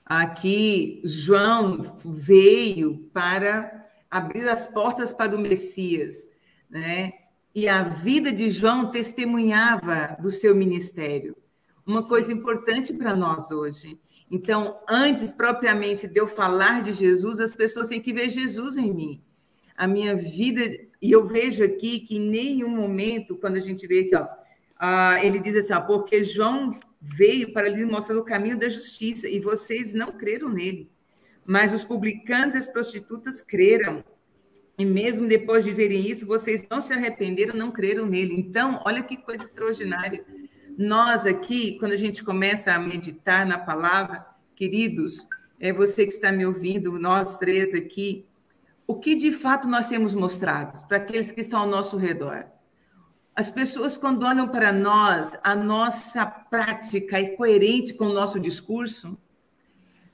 Aqui, 0.05 1.01
João 1.05 1.97
veio 2.05 3.09
para 3.13 3.87
abrir 4.11 4.49
as 4.49 4.67
portas 4.67 5.13
para 5.13 5.37
o 5.37 5.39
Messias, 5.39 6.29
né? 6.69 7.13
E 7.55 7.69
a 7.69 7.85
vida 7.85 8.33
de 8.33 8.51
João 8.51 8.91
testemunhava 8.91 10.17
do 10.21 10.31
seu 10.31 10.55
ministério. 10.55 11.37
Uma 11.87 12.03
coisa 12.03 12.33
importante 12.33 12.93
para 12.93 13.15
nós 13.15 13.53
hoje. 13.53 14.01
Então, 14.29 14.77
antes 14.89 15.31
propriamente 15.31 16.09
de 16.09 16.21
eu 16.21 16.27
falar 16.27 16.83
de 16.83 16.93
Jesus, 16.93 17.39
as 17.39 17.55
pessoas 17.55 17.87
têm 17.87 18.01
que 18.01 18.13
ver 18.13 18.31
Jesus 18.31 18.77
em 18.77 18.93
mim. 18.93 19.23
A 19.77 19.87
minha 19.87 20.17
vida, 20.17 20.63
e 21.01 21.13
eu 21.13 21.25
vejo 21.25 21.63
aqui 21.63 22.01
que 22.01 22.17
em 22.17 22.29
nenhum 22.29 22.71
momento, 22.71 23.37
quando 23.37 23.57
a 23.57 23.61
gente 23.61 23.87
vê 23.87 24.01
aqui, 24.01 24.17
ó, 24.17 24.27
ah, 24.79 25.25
ele 25.25 25.39
diz 25.39 25.57
assim, 25.57 25.87
porque 25.87 26.23
João 26.25 26.73
veio 27.01 27.53
para 27.53 27.69
lhe 27.69 27.85
mostrar 27.85 28.17
o 28.17 28.25
caminho 28.25 28.59
da 28.59 28.69
justiça 28.69 29.29
e 29.29 29.41
vocês 29.41 29.95
não 29.95 30.13
creram 30.13 30.49
nele. 30.49 30.91
Mas 31.45 31.73
os 31.73 31.85
publicanos 31.85 32.55
e 32.55 32.59
as 32.59 32.69
prostitutas 32.69 33.41
creram. 33.41 34.05
E 34.79 34.85
mesmo 34.85 35.27
depois 35.27 35.65
de 35.65 35.73
verem 35.73 36.07
isso, 36.07 36.27
vocês 36.27 36.65
não 36.71 36.81
se 36.81 36.93
arrependeram, 36.93 37.55
não 37.55 37.71
creram 37.71 38.05
nele. 38.05 38.35
Então, 38.35 38.83
olha 38.85 39.03
que 39.03 39.17
coisa 39.17 39.43
extraordinária. 39.43 40.25
Nós 40.77 41.25
aqui, 41.25 41.79
quando 41.79 41.93
a 41.93 41.97
gente 41.97 42.23
começa 42.23 42.73
a 42.73 42.79
meditar 42.79 43.47
na 43.47 43.59
palavra, 43.59 44.27
queridos, 44.55 45.27
é 45.59 45.73
você 45.73 46.07
que 46.07 46.13
está 46.13 46.31
me 46.31 46.45
ouvindo, 46.45 46.99
nós 46.99 47.39
três 47.39 47.73
aqui, 47.73 48.27
o 48.87 48.95
que 48.95 49.15
de 49.15 49.33
fato 49.33 49.67
nós 49.67 49.89
temos 49.89 50.15
mostrado 50.15 50.87
para 50.87 50.99
aqueles 50.99 51.33
que 51.33 51.41
estão 51.41 51.61
ao 51.61 51.67
nosso 51.67 51.97
redor? 51.97 52.47
As 53.37 53.51
pessoas, 53.51 53.99
quando 53.99 54.25
olham 54.25 54.49
para 54.49 54.73
nós, 54.73 55.33
a 55.45 55.55
nossa 55.55 56.25
prática 56.25 57.21
é 57.21 57.27
coerente 57.27 57.93
com 57.93 58.07
o 58.07 58.13
nosso 58.15 58.41
discurso? 58.41 59.19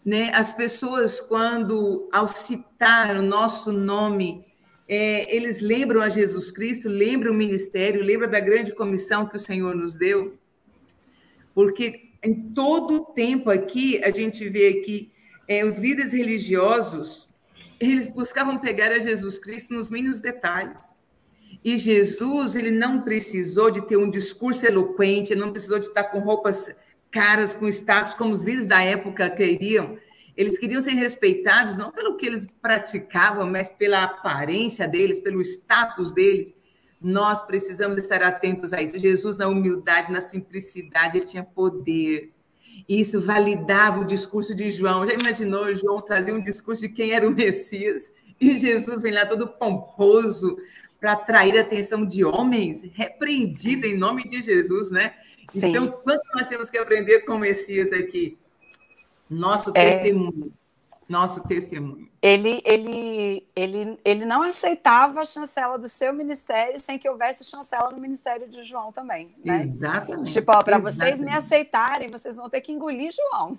Né? 0.04 0.32
As 0.34 0.52
pessoas, 0.52 1.20
quando, 1.20 2.08
ao 2.12 2.26
citar 2.26 3.16
o 3.16 3.22
nosso 3.22 3.70
nome, 3.70 4.44
é, 4.88 5.32
eles 5.34 5.60
lembram 5.60 6.02
a 6.02 6.08
Jesus 6.08 6.50
Cristo, 6.50 6.88
lembram 6.88 7.32
o 7.32 7.36
ministério, 7.36 8.02
lembram 8.02 8.28
da 8.28 8.40
grande 8.40 8.74
comissão 8.74 9.28
que 9.28 9.36
o 9.36 9.40
Senhor 9.40 9.72
nos 9.72 9.96
deu? 9.96 10.36
Porque 11.54 12.10
em 12.24 12.52
todo 12.52 12.96
o 12.96 13.04
tempo 13.04 13.50
aqui, 13.50 14.02
a 14.02 14.10
gente 14.10 14.48
vê 14.48 14.80
que 14.80 15.12
é, 15.46 15.64
os 15.64 15.76
líderes 15.76 16.12
religiosos, 16.12 17.28
eles 17.78 18.08
buscavam 18.08 18.58
pegar 18.58 18.90
a 18.90 18.98
Jesus 18.98 19.38
Cristo 19.38 19.72
nos 19.74 19.88
mínimos 19.88 20.20
detalhes. 20.20 20.92
E 21.64 21.76
Jesus, 21.76 22.56
ele 22.56 22.70
não 22.70 23.02
precisou 23.02 23.70
de 23.70 23.80
ter 23.86 23.96
um 23.96 24.10
discurso 24.10 24.66
eloquente, 24.66 25.32
ele 25.32 25.40
não 25.40 25.52
precisou 25.52 25.78
de 25.78 25.86
estar 25.86 26.04
com 26.04 26.18
roupas 26.18 26.74
caras, 27.10 27.54
com 27.54 27.68
status, 27.68 28.14
como 28.14 28.32
os 28.32 28.40
líderes 28.40 28.66
da 28.66 28.82
época 28.82 29.28
queriam. 29.30 29.98
Eles 30.36 30.58
queriam 30.58 30.80
ser 30.80 30.92
respeitados 30.92 31.76
não 31.76 31.92
pelo 31.92 32.16
que 32.16 32.26
eles 32.26 32.46
praticavam, 32.60 33.48
mas 33.48 33.70
pela 33.70 34.02
aparência 34.02 34.88
deles, 34.88 35.20
pelo 35.20 35.42
status 35.42 36.10
deles. 36.10 36.54
Nós 37.00 37.42
precisamos 37.42 37.98
estar 37.98 38.22
atentos 38.22 38.72
a 38.72 38.80
isso. 38.80 38.98
Jesus, 38.98 39.36
na 39.36 39.46
humildade, 39.46 40.10
na 40.10 40.20
simplicidade, 40.20 41.18
ele 41.18 41.26
tinha 41.26 41.44
poder. 41.44 42.32
E 42.88 43.00
isso 43.00 43.20
validava 43.20 44.00
o 44.00 44.06
discurso 44.06 44.54
de 44.54 44.70
João. 44.70 45.06
Já 45.06 45.14
imaginou 45.14 45.76
João 45.76 46.00
trazer 46.00 46.32
um 46.32 46.42
discurso 46.42 46.82
de 46.82 46.88
quem 46.88 47.12
era 47.12 47.28
o 47.28 47.34
Messias? 47.34 48.10
E 48.40 48.56
Jesus 48.58 49.02
vem 49.02 49.12
lá 49.12 49.26
todo 49.26 49.46
pomposo, 49.46 50.56
para 51.02 51.14
atrair 51.14 51.58
a 51.58 51.62
atenção 51.62 52.06
de 52.06 52.24
homens, 52.24 52.80
repreendida 52.94 53.88
em 53.88 53.98
nome 53.98 54.22
de 54.22 54.40
Jesus, 54.40 54.92
né? 54.92 55.14
Sim. 55.48 55.66
Então, 55.66 55.88
quanto 55.88 56.22
nós 56.32 56.46
temos 56.46 56.70
que 56.70 56.78
aprender 56.78 57.22
com 57.22 57.32
o 57.32 57.38
Messias 57.40 57.92
aqui? 57.92 58.38
Nosso 59.28 59.72
é... 59.74 59.90
testemunho. 59.90 60.52
Nosso 61.08 61.42
testemunho. 61.42 62.08
Ele, 62.22 62.62
ele, 62.64 63.44
ele, 63.56 63.98
ele 64.04 64.24
não 64.24 64.44
aceitava 64.44 65.20
a 65.20 65.24
chancela 65.24 65.76
do 65.76 65.88
seu 65.88 66.12
ministério 66.12 66.78
sem 66.78 66.96
que 67.00 67.08
houvesse 67.08 67.42
chancela 67.42 67.90
no 67.90 68.00
ministério 68.00 68.48
de 68.48 68.62
João 68.62 68.92
também. 68.92 69.34
Né? 69.44 69.60
Exatamente. 69.62 70.32
Tipo, 70.32 70.62
para 70.62 70.78
vocês 70.78 71.18
me 71.18 71.32
aceitarem, 71.32 72.08
vocês 72.08 72.36
vão 72.36 72.48
ter 72.48 72.60
que 72.60 72.70
engolir 72.70 73.10
João. 73.12 73.58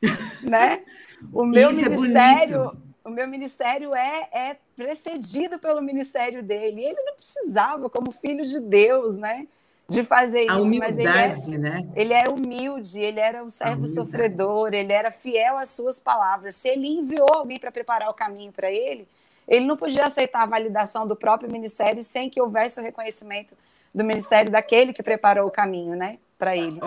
né? 0.42 0.82
O 1.30 1.44
meu 1.44 1.70
Isso 1.70 1.84
é 1.84 1.88
ministério. 1.90 2.74
É 2.80 2.83
o 3.04 3.10
meu 3.10 3.28
ministério 3.28 3.94
é, 3.94 4.28
é 4.32 4.56
precedido 4.74 5.58
pelo 5.58 5.82
ministério 5.82 6.42
dele. 6.42 6.82
Ele 6.82 7.02
não 7.02 7.14
precisava, 7.14 7.90
como 7.90 8.10
filho 8.10 8.44
de 8.44 8.58
Deus, 8.58 9.18
né? 9.18 9.46
De 9.86 10.02
fazer 10.02 10.48
a 10.48 10.56
isso. 10.56 10.66
Humildade, 10.66 11.02
mas 11.04 11.48
ele, 11.48 11.56
é, 11.56 11.58
né? 11.58 11.88
ele 11.94 12.12
era 12.14 12.30
humilde, 12.30 12.98
ele 12.98 13.20
era 13.20 13.44
um 13.44 13.50
servo 13.50 13.86
sofredor, 13.86 14.72
ele 14.72 14.90
era 14.90 15.10
fiel 15.10 15.58
às 15.58 15.68
suas 15.68 16.00
palavras. 16.00 16.56
Se 16.56 16.68
ele 16.68 16.86
enviou 16.86 17.28
alguém 17.30 17.58
para 17.58 17.70
preparar 17.70 18.08
o 18.08 18.14
caminho 18.14 18.50
para 18.50 18.72
ele, 18.72 19.06
ele 19.46 19.66
não 19.66 19.76
podia 19.76 20.04
aceitar 20.04 20.42
a 20.42 20.46
validação 20.46 21.06
do 21.06 21.14
próprio 21.14 21.52
ministério 21.52 22.02
sem 22.02 22.30
que 22.30 22.40
houvesse 22.40 22.80
o 22.80 22.82
reconhecimento 22.82 23.54
do 23.94 24.02
ministério 24.02 24.50
daquele 24.50 24.94
que 24.94 25.02
preparou 25.02 25.46
o 25.46 25.50
caminho, 25.50 25.94
né? 25.94 26.18
Para 26.38 26.56
ele. 26.56 26.80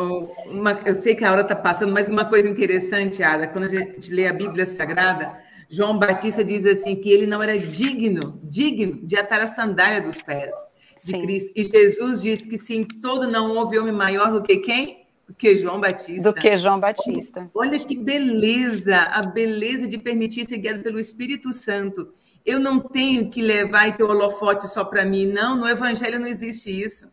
uma, 0.48 0.72
eu 0.84 0.96
sei 0.96 1.16
que 1.16 1.24
a 1.24 1.32
hora 1.32 1.42
está 1.42 1.56
passando, 1.56 1.94
mas 1.94 2.10
uma 2.10 2.26
coisa 2.26 2.50
interessante, 2.50 3.24
Ada, 3.24 3.48
quando 3.48 3.66
a 3.66 3.68
gente 3.68 4.12
lê 4.12 4.28
a 4.28 4.34
Bíblia 4.34 4.66
Sagrada, 4.66 5.47
João 5.70 5.98
Batista 5.98 6.44
diz 6.44 6.66
assim 6.66 6.96
que 6.96 7.10
ele 7.10 7.28
não 7.28 7.44
era 7.44 7.58
digno, 7.60 8.40
digno 8.44 9.06
de 9.06 9.18
atar 9.18 9.42
a 9.42 9.48
sandália 9.48 10.02
dos 10.02 10.22
pés 10.22 10.56
de 11.04 11.12
Sim. 11.12 11.22
Cristo. 11.22 11.52
E 11.56 11.64
Jesus 11.68 12.22
diz 12.22 12.46
que 12.46 12.58
sim, 12.58 12.86
todo 13.02 13.30
não 13.30 13.56
houve 13.56 13.78
homem 13.78 13.94
maior 13.94 14.32
do 14.32 14.42
que 14.42 14.58
quem? 14.58 15.06
Do 15.28 15.34
que 15.34 15.58
João 15.58 15.80
Batista. 15.80 16.32
Do 16.32 16.40
que 16.40 16.58
João 16.58 16.80
Batista. 16.80 17.50
Olha, 17.54 17.72
olha 17.72 17.80
que 17.80 17.98
beleza, 17.98 18.98
a 18.98 19.22
beleza 19.22 19.88
de 19.88 19.98
permitir 19.98 20.46
ser 20.46 20.58
guiado 20.58 20.82
pelo 20.82 21.00
Espírito 21.00 21.52
Santo. 21.52 22.14
Eu 22.46 22.60
não 22.60 22.80
tenho 22.80 23.30
que 23.30 23.42
levar 23.42 23.90
e 23.90 23.92
ter 23.92 24.04
holofote 24.04 24.68
só 24.70 24.86
para 24.86 25.04
mim, 25.04 25.26
não. 25.26 25.58
No 25.58 25.68
Evangelho 25.68 26.18
não 26.18 26.28
existe 26.28 26.72
isso. 26.72 27.12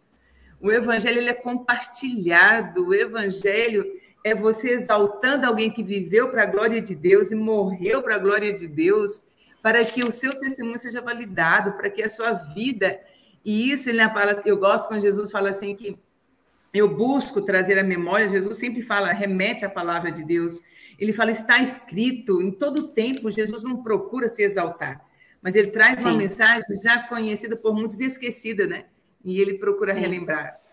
O 0.60 0.70
Evangelho 0.70 1.18
ele 1.18 1.28
é 1.28 1.34
compartilhado. 1.34 2.86
O 2.86 2.94
Evangelho 2.94 3.84
é 4.24 4.34
você 4.34 4.70
exaltando 4.70 5.46
alguém 5.46 5.70
que 5.70 5.82
viveu 5.82 6.30
para 6.30 6.44
a 6.44 6.46
glória 6.46 6.80
de 6.80 6.94
Deus 6.94 7.30
e 7.30 7.34
morreu 7.34 8.02
para 8.02 8.14
a 8.14 8.18
glória 8.18 8.54
de 8.54 8.66
Deus, 8.66 9.22
para 9.62 9.84
que 9.84 10.02
o 10.02 10.10
seu 10.10 10.40
testemunho 10.40 10.78
seja 10.78 11.02
validado, 11.02 11.72
para 11.72 11.90
que 11.90 12.02
a 12.02 12.08
sua 12.08 12.32
vida. 12.32 12.98
E 13.44 13.70
isso, 13.70 13.90
ele 13.90 14.02
fala, 14.08 14.40
eu 14.46 14.56
gosto 14.56 14.88
quando 14.88 15.02
Jesus 15.02 15.30
fala 15.30 15.50
assim 15.50 15.76
que 15.76 15.98
eu 16.72 16.88
busco 16.88 17.42
trazer 17.42 17.78
a 17.78 17.84
memória, 17.84 18.26
Jesus 18.26 18.56
sempre 18.56 18.80
fala, 18.80 19.12
remete 19.12 19.64
à 19.64 19.68
palavra 19.68 20.10
de 20.10 20.24
Deus. 20.24 20.60
Ele 20.98 21.12
fala, 21.12 21.30
está 21.30 21.58
escrito, 21.58 22.40
em 22.40 22.50
todo 22.50 22.88
tempo, 22.88 23.30
Jesus 23.30 23.62
não 23.62 23.82
procura 23.82 24.28
se 24.28 24.42
exaltar, 24.42 25.04
mas 25.42 25.54
ele 25.54 25.70
traz 25.70 26.00
Sim. 26.00 26.06
uma 26.06 26.14
mensagem 26.14 26.62
já 26.82 27.06
conhecida 27.06 27.54
por 27.56 27.74
muitos 27.74 28.00
e 28.00 28.06
esquecida, 28.06 28.66
né? 28.66 28.86
E 29.22 29.40
ele 29.40 29.58
procura 29.58 29.94
Sim. 29.94 30.00
relembrar. 30.00 30.63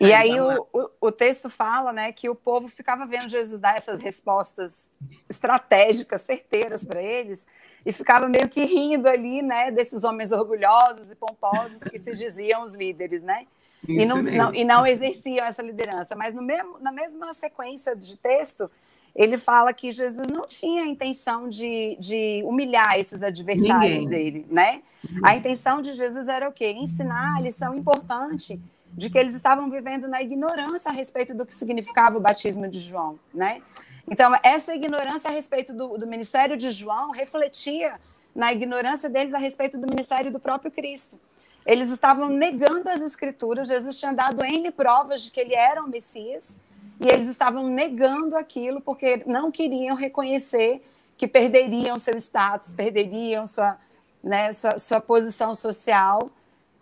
E 0.00 0.12
aí 0.12 0.40
o, 0.40 0.66
o, 0.72 0.90
o, 1.00 1.12
texto 1.12 1.48
fala 1.48 1.92
né, 1.92 2.12
que 2.12 2.28
o 2.28 2.34
povo 2.34 2.68
ficava 2.68 3.06
vendo 3.06 3.28
Jesus 3.28 3.60
dar 3.60 3.76
essas 3.76 4.00
respostas 4.00 4.84
estratégicas, 5.28 6.22
certeiras 6.22 6.84
para 6.84 7.02
eles, 7.02 7.46
e 7.84 7.92
ficava 7.92 8.28
meio 8.28 8.48
que 8.48 8.64
rindo 8.64 9.08
ali 9.08 9.42
né, 9.42 9.70
desses 9.70 10.04
homens 10.04 10.32
orgulhosos 10.32 11.10
e 11.10 11.14
pomposos 11.14 11.80
que 11.80 11.98
se 11.98 12.12
diziam 12.12 12.64
os 12.64 12.74
líderes, 12.74 13.22
né? 13.22 13.46
e 13.86 14.06
não, 14.06 14.22
não, 14.22 14.54
e 14.54 14.64
não 14.64 14.86
exerciam 14.86 15.44
essa 15.46 15.62
liderança. 15.62 16.16
Mas 16.16 16.34
no 16.34 16.42
mesmo, 16.42 16.78
na 16.80 16.90
mesma 16.90 17.32
sequência 17.32 17.94
de 17.94 18.16
texto, 18.16 18.70
ele 19.14 19.38
fala 19.38 19.72
que 19.72 19.92
Jesus 19.92 20.28
não 20.28 20.46
tinha 20.46 20.82
a 20.82 20.86
intenção 20.86 21.48
de, 21.48 21.96
de 22.00 22.42
humilhar 22.44 22.98
esses 22.98 23.22
adversários 23.22 24.04
Ninguém. 24.04 24.08
dele, 24.08 24.46
né? 24.50 24.82
Uhum. 25.08 25.20
A 25.22 25.36
intenção 25.36 25.80
de 25.80 25.92
Jesus 25.94 26.28
era 26.28 26.48
o 26.48 26.52
quê? 26.52 26.72
Ensinar 26.72 27.36
a 27.36 27.40
lição 27.40 27.74
importante 27.76 28.60
de 28.96 29.10
que 29.10 29.18
eles 29.18 29.34
estavam 29.34 29.68
vivendo 29.68 30.06
na 30.06 30.22
ignorância 30.22 30.90
a 30.90 30.94
respeito 30.94 31.34
do 31.34 31.44
que 31.44 31.54
significava 31.54 32.16
o 32.16 32.20
batismo 32.20 32.68
de 32.68 32.78
João, 32.78 33.18
né? 33.32 33.60
Então, 34.08 34.32
essa 34.42 34.74
ignorância 34.74 35.30
a 35.30 35.32
respeito 35.32 35.72
do, 35.72 35.98
do 35.98 36.06
ministério 36.06 36.56
de 36.56 36.70
João 36.70 37.10
refletia 37.10 37.98
na 38.34 38.52
ignorância 38.52 39.08
deles 39.08 39.32
a 39.32 39.38
respeito 39.38 39.78
do 39.78 39.88
ministério 39.88 40.30
do 40.30 40.38
próprio 40.38 40.70
Cristo. 40.70 41.18
Eles 41.66 41.88
estavam 41.88 42.28
negando 42.28 42.88
as 42.90 43.00
escrituras, 43.00 43.68
Jesus 43.68 43.98
tinha 43.98 44.12
dado 44.12 44.44
N 44.44 44.70
provas 44.70 45.22
de 45.22 45.30
que 45.30 45.40
ele 45.40 45.54
era 45.54 45.82
o 45.82 45.88
Messias, 45.88 46.60
e 47.00 47.08
eles 47.08 47.26
estavam 47.26 47.66
negando 47.66 48.36
aquilo 48.36 48.80
porque 48.80 49.22
não 49.26 49.50
queriam 49.50 49.96
reconhecer 49.96 50.82
que 51.16 51.26
perderiam 51.26 51.98
seu 51.98 52.16
status, 52.16 52.72
perderiam 52.72 53.46
sua, 53.46 53.78
né, 54.22 54.52
sua, 54.52 54.78
sua 54.78 55.00
posição 55.00 55.54
social 55.54 56.30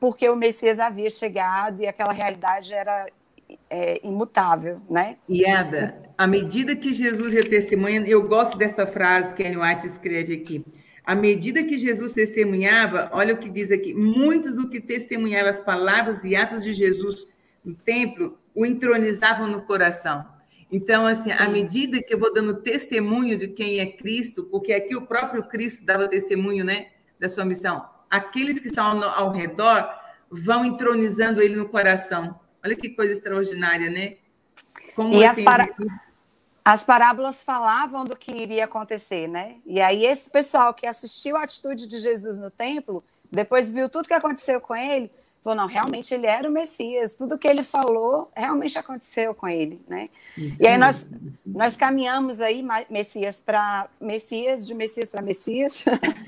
porque 0.02 0.28
o 0.28 0.34
Messias 0.34 0.80
havia 0.80 1.08
chegado 1.08 1.80
e 1.80 1.86
aquela 1.86 2.12
realidade 2.12 2.74
era 2.74 3.06
é, 3.70 4.04
imutável, 4.04 4.80
né? 4.90 5.16
E 5.28 5.46
Ada, 5.46 5.94
à 6.18 6.26
medida 6.26 6.74
que 6.74 6.92
Jesus 6.92 7.32
ia 7.32 7.48
testemunhando, 7.48 8.08
eu 8.08 8.26
gosto 8.26 8.58
dessa 8.58 8.84
frase 8.84 9.32
que 9.32 9.44
a 9.44 9.48
White 9.48 9.86
escreve 9.86 10.34
aqui. 10.34 10.66
À 11.06 11.14
medida 11.14 11.62
que 11.62 11.78
Jesus 11.78 12.12
testemunhava, 12.12 13.10
olha 13.12 13.32
o 13.32 13.38
que 13.38 13.48
diz 13.48 13.70
aqui: 13.70 13.94
muitos 13.94 14.56
do 14.56 14.68
que 14.68 14.80
testemunhavam 14.80 15.52
as 15.52 15.60
palavras 15.60 16.24
e 16.24 16.34
atos 16.34 16.64
de 16.64 16.74
Jesus 16.74 17.24
no 17.64 17.76
templo 17.76 18.36
o 18.52 18.66
entronizavam 18.66 19.46
no 19.46 19.62
coração. 19.62 20.26
Então, 20.68 21.06
assim, 21.06 21.30
à 21.30 21.48
medida 21.48 22.02
que 22.02 22.12
eu 22.12 22.18
vou 22.18 22.34
dando 22.34 22.54
testemunho 22.54 23.38
de 23.38 23.46
quem 23.46 23.78
é 23.78 23.86
Cristo, 23.86 24.42
porque 24.50 24.72
aqui 24.72 24.96
o 24.96 25.06
próprio 25.06 25.44
Cristo 25.44 25.86
dava 25.86 26.08
testemunho, 26.08 26.64
né? 26.64 26.88
da 27.22 27.28
sua 27.28 27.44
missão. 27.44 27.84
Aqueles 28.12 28.60
que 28.60 28.68
estão 28.68 29.02
ao, 29.02 29.30
redor 29.30 29.90
vão 30.30 30.66
entronizando 30.66 31.40
ele 31.40 31.56
no 31.56 31.66
coração. 31.66 32.38
Olha 32.62 32.76
que 32.76 32.90
coisa 32.90 33.14
extraordinária, 33.14 33.88
né? 33.88 34.16
Como 34.94 35.14
e 35.14 35.24
as, 35.24 35.40
para... 35.40 35.66
as 36.62 36.84
parábolas 36.84 37.42
falavam 37.42 38.04
do 38.04 38.14
que 38.14 38.30
iria 38.30 38.66
acontecer, 38.66 39.26
né? 39.26 39.56
E 39.64 39.80
aí 39.80 40.04
esse 40.04 40.28
pessoal 40.28 40.74
que 40.74 40.86
assistiu 40.86 41.38
a 41.38 41.44
atitude 41.44 41.86
de 41.86 41.98
Jesus 41.98 42.36
no 42.36 42.50
templo, 42.50 43.02
depois 43.30 43.70
viu 43.70 43.88
tudo 43.88 44.06
que 44.06 44.12
aconteceu 44.12 44.60
com 44.60 44.76
ele, 44.76 45.10
falou, 45.42 45.56
não, 45.56 45.66
realmente 45.66 46.14
ele 46.14 46.26
era 46.26 46.48
o 46.48 46.52
Messias, 46.52 47.16
tudo 47.16 47.36
que 47.36 47.48
ele 47.48 47.64
falou 47.64 48.30
realmente 48.34 48.78
aconteceu 48.78 49.34
com 49.34 49.48
ele, 49.48 49.80
né? 49.88 50.08
Isso 50.38 50.62
e 50.62 50.66
aí 50.66 50.78
nós, 50.78 51.10
nós 51.44 51.76
caminhamos 51.76 52.40
aí, 52.40 52.64
Messias 52.88 53.40
para 53.40 53.88
Messias, 54.00 54.64
de 54.64 54.72
Messias 54.72 55.10
para 55.10 55.20
Messias, 55.20 55.84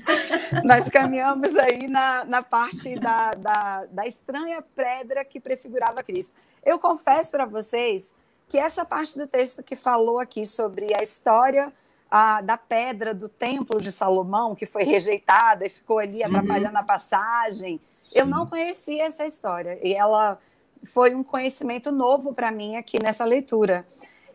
nós 0.65 0.89
caminhamos 0.89 1.55
aí 1.55 1.87
na, 1.87 2.25
na 2.25 2.43
parte 2.43 2.99
da, 2.99 3.31
da, 3.31 3.85
da 3.85 4.05
estranha 4.05 4.61
pedra 4.61 5.23
que 5.23 5.39
prefigurava 5.39 6.03
Cristo. 6.03 6.35
Eu 6.63 6.77
confesso 6.77 7.31
para 7.31 7.45
vocês 7.45 8.13
que 8.49 8.57
essa 8.57 8.83
parte 8.83 9.17
do 9.17 9.27
texto 9.27 9.63
que 9.63 9.75
falou 9.75 10.19
aqui 10.19 10.45
sobre 10.45 10.93
a 10.93 11.01
história 11.01 11.71
a, 12.09 12.41
da 12.41 12.57
pedra 12.57 13.13
do 13.13 13.27
templo 13.27 13.81
de 13.81 13.91
Salomão, 13.91 14.55
que 14.55 14.65
foi 14.65 14.83
rejeitada 14.83 15.65
e 15.65 15.69
ficou 15.69 15.99
ali 15.99 16.15
Sim. 16.15 16.23
atrapalhando 16.23 16.77
a 16.77 16.83
passagem. 16.83 17.79
Sim. 18.01 18.19
Eu 18.19 18.25
não 18.25 18.45
conhecia 18.45 19.05
essa 19.05 19.25
história 19.25 19.79
e 19.83 19.93
ela 19.93 20.37
foi 20.85 21.15
um 21.15 21.23
conhecimento 21.23 21.91
novo 21.91 22.33
para 22.33 22.51
mim 22.51 22.75
aqui 22.75 23.01
nessa 23.01 23.25
leitura. 23.25 23.85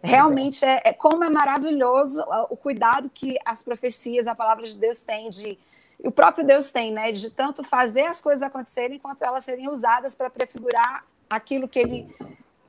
Realmente 0.03 0.65
é, 0.65 0.81
é, 0.85 0.93
como 0.93 1.23
é 1.23 1.31
maravilhoso 1.31 2.25
o 2.49 2.57
cuidado 2.57 3.11
que 3.11 3.39
as 3.45 3.63
profecias, 3.63 4.27
a 4.27 4.35
palavra 4.35 4.65
de 4.65 4.77
Deus 4.77 5.03
tem 5.03 5.29
de 5.31 5.59
o 6.03 6.11
próprio 6.11 6.47
Deus 6.47 6.71
tem, 6.71 6.91
né, 6.91 7.13
de 7.13 7.31
tanto 7.31 7.63
fazer 7.63 8.07
as 8.07 8.23
coisas 8.23 8.43
acontecerem 8.43 8.99
quanto 8.99 9.23
elas 9.23 9.45
serem 9.45 9.69
usadas 9.69 10.15
para 10.15 10.31
prefigurar 10.31 11.05
aquilo 11.29 11.69
que 11.69 11.79
ele 11.79 12.17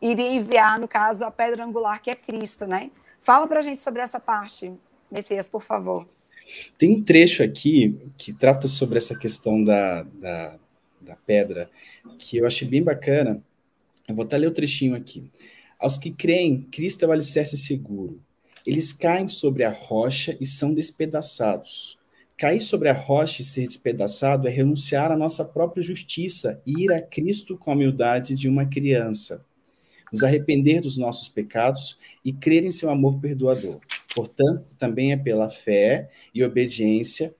iria 0.01 0.33
enviar, 0.33 0.77
no 0.77 0.87
caso, 0.87 1.23
a 1.23 1.31
pedra 1.31 1.63
angular 1.63 2.01
que 2.01 2.11
é 2.11 2.15
Cristo, 2.15 2.67
né? 2.67 2.91
Fala 3.21 3.47
para 3.47 3.59
a 3.59 3.61
gente 3.61 3.79
sobre 3.79 4.01
essa 4.01 4.19
parte, 4.19 4.73
Messias, 5.11 5.47
por 5.47 5.61
favor. 5.61 6.07
Tem 6.77 6.91
um 6.91 7.03
trecho 7.03 7.43
aqui 7.43 7.97
que 8.17 8.33
trata 8.33 8.67
sobre 8.67 8.97
essa 8.97 9.17
questão 9.17 9.63
da, 9.63 10.03
da, 10.03 10.59
da 11.01 11.15
pedra, 11.15 11.69
que 12.17 12.37
eu 12.37 12.45
achei 12.45 12.67
bem 12.67 12.83
bacana. 12.83 13.41
Eu 14.07 14.15
vou 14.15 14.25
até 14.25 14.37
ler 14.37 14.47
o 14.47 14.53
trechinho 14.53 14.95
aqui. 14.95 15.29
Aos 15.79 15.97
que 15.97 16.11
creem, 16.11 16.61
Cristo 16.71 17.03
é 17.03 17.07
o 17.07 17.11
alicerce 17.11 17.57
seguro. 17.57 18.21
Eles 18.65 18.93
caem 18.93 19.27
sobre 19.27 19.63
a 19.63 19.71
rocha 19.71 20.37
e 20.39 20.45
são 20.45 20.73
despedaçados. 20.73 21.97
Cair 22.37 22.61
sobre 22.61 22.89
a 22.89 22.93
rocha 22.93 23.41
e 23.41 23.45
ser 23.45 23.65
despedaçado 23.65 24.47
é 24.47 24.51
renunciar 24.51 25.11
à 25.11 25.17
nossa 25.17 25.45
própria 25.45 25.83
justiça 25.83 26.61
e 26.65 26.85
ir 26.85 26.91
a 26.91 27.01
Cristo 27.01 27.57
com 27.57 27.71
a 27.71 27.73
humildade 27.73 28.33
de 28.33 28.49
uma 28.49 28.65
criança. 28.65 29.45
Nos 30.11 30.23
arrepender 30.23 30.81
dos 30.81 30.97
nossos 30.97 31.29
pecados 31.29 31.97
e 32.25 32.33
crer 32.33 32.65
em 32.65 32.71
seu 32.71 32.89
amor 32.89 33.19
perdoador. 33.19 33.79
Portanto, 34.13 34.75
também 34.77 35.11
é 35.11 35.17
pela 35.17 35.49
fé 35.49 36.09
e 36.33 36.43
obediência 36.43 37.33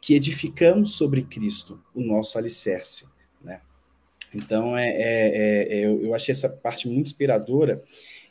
que 0.00 0.14
edificamos 0.14 0.92
sobre 0.92 1.22
Cristo 1.22 1.82
o 1.94 2.00
nosso 2.00 2.38
alicerce. 2.38 3.06
Né? 3.42 3.60
Então, 4.34 4.76
é, 4.76 4.88
é, 4.88 5.78
é, 5.80 5.84
eu 5.84 6.14
achei 6.14 6.32
essa 6.32 6.48
parte 6.48 6.88
muito 6.88 7.06
inspiradora 7.06 7.82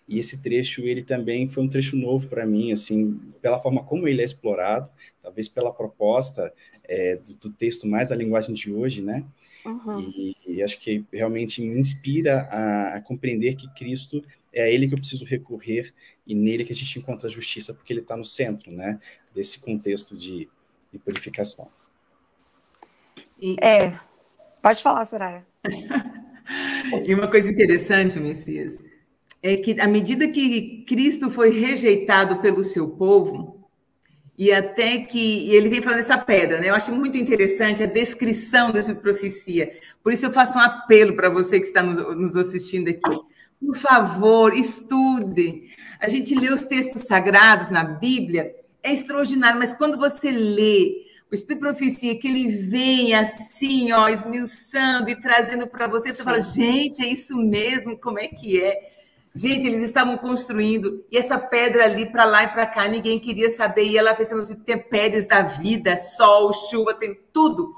e 0.08 0.20
esse 0.20 0.42
trecho 0.42 0.82
ele 0.82 1.04
também 1.04 1.48
foi 1.48 1.64
um 1.64 1.68
trecho 1.68 1.96
novo 1.96 2.28
para 2.28 2.46
mim, 2.46 2.72
assim, 2.72 3.20
pela 3.42 3.60
forma 3.60 3.84
como 3.84 4.08
ele 4.08 4.22
é 4.22 4.26
explorado, 4.26 4.90
talvez 5.22 5.48
pela 5.48 5.74
proposta 5.74 6.54
é, 6.84 7.16
do, 7.16 7.36
do, 7.36 7.50
texto 7.50 7.88
mais 7.88 8.10
da 8.10 8.16
linguagem 8.16 8.54
de 8.54 8.72
hoje, 8.72 9.02
né? 9.02 9.26
Uhum. 9.66 9.98
E, 10.00 10.36
e, 10.48 10.64
acho 10.64 10.80
que 10.80 11.04
realmente 11.12 11.60
me 11.60 11.80
inspira 11.80 12.42
a, 12.52 12.96
a 12.96 13.02
compreender 13.02 13.56
que 13.56 13.68
Cristo 13.74 14.24
é 14.54 14.62
a 14.62 14.70
Ele 14.70 14.88
que 14.88 14.94
eu 14.94 15.00
preciso 15.00 15.26
recorrer 15.26 15.92
e 16.26 16.34
nele 16.34 16.64
que 16.64 16.72
a 16.72 16.76
gente 16.76 17.00
encontra 17.00 17.28
a 17.28 17.32
justiça, 17.32 17.74
porque 17.74 17.94
ele 17.94 18.02
está 18.02 18.16
no 18.18 18.26
centro, 18.26 18.72
né, 18.72 19.00
desse 19.34 19.60
contexto 19.60 20.16
de, 20.16 20.50
de 20.92 21.00
purificação. 21.00 21.68
É, 23.62 23.98
pode 24.62 24.82
falar, 24.82 25.06
Soraya. 25.06 25.46
e 27.06 27.14
uma 27.14 27.28
coisa 27.28 27.50
interessante, 27.50 28.20
Messias, 28.20 28.82
é 29.44 29.58
que 29.58 29.80
à 29.80 29.88
medida 29.88 30.28
que 30.28 30.84
Cristo 30.88 31.30
foi 31.30 31.52
rejeitado 31.52 32.38
pelo 32.38 32.64
seu 32.64 32.90
povo, 32.90 33.56
e 34.38 34.52
até 34.52 34.98
que 35.00 35.48
e 35.48 35.52
ele 35.52 35.70
vem 35.70 35.82
falando 35.82 36.00
essa 36.00 36.18
pedra, 36.18 36.60
né? 36.60 36.70
Eu 36.70 36.76
acho 36.76 36.94
muito 36.94 37.18
interessante 37.18 37.82
a 37.82 37.86
descrição 37.86 38.72
dessa 38.72 38.94
profecia. 38.94 39.80
Por 40.04 40.12
isso 40.12 40.26
eu 40.26 40.34
faço 40.34 40.58
um 40.58 40.62
apelo 40.62 41.16
para 41.16 41.30
você 41.30 41.60
que 41.60 41.66
está 41.66 41.82
nos, 41.82 41.98
nos 42.18 42.36
assistindo 42.36 42.90
aqui. 42.90 43.18
Por 43.60 43.78
favor, 43.78 44.54
estude. 44.54 45.70
A 46.00 46.08
gente 46.08 46.36
lê 46.36 46.50
os 46.50 46.66
textos 46.66 47.04
sagrados 47.04 47.70
na 47.70 47.84
Bíblia, 47.84 48.56
é 48.84 48.94
extraordinário, 48.94 49.60
mas 49.60 49.74
quando 49.74 49.98
você 49.98 50.32
lê 50.32 51.06
o 51.32 51.34
Espírito 51.34 51.64
de 51.64 51.70
Profecia, 51.70 52.20
que 52.20 52.28
ele 52.28 52.48
vem 52.68 53.16
assim, 53.16 53.92
ó, 53.92 54.08
esmiuçando 54.08 55.10
e 55.10 55.20
trazendo 55.20 55.68
para 55.68 55.88
você, 55.88 56.14
você 56.14 56.24
fala, 56.24 56.40
gente, 56.40 57.04
é 57.04 57.08
isso 57.08 57.36
mesmo, 57.38 57.98
como 57.98 58.20
é 58.20 58.28
que 58.28 58.62
é? 58.62 58.92
Gente, 59.34 59.66
eles 59.66 59.82
estavam 59.82 60.18
construindo, 60.18 61.04
e 61.12 61.18
essa 61.18 61.38
pedra 61.38 61.84
ali 61.84 62.06
para 62.06 62.24
lá 62.24 62.44
e 62.44 62.48
para 62.48 62.66
cá, 62.66 62.88
ninguém 62.88 63.20
queria 63.20 63.50
saber, 63.50 63.86
e 63.86 63.98
ela 63.98 64.14
pensando 64.14 64.42
os 64.42 64.52
intempéries 64.52 65.26
da 65.26 65.42
vida, 65.42 65.98
sol, 65.98 66.54
chuva, 66.54 66.94
tem 66.94 67.20
tudo. 67.34 67.74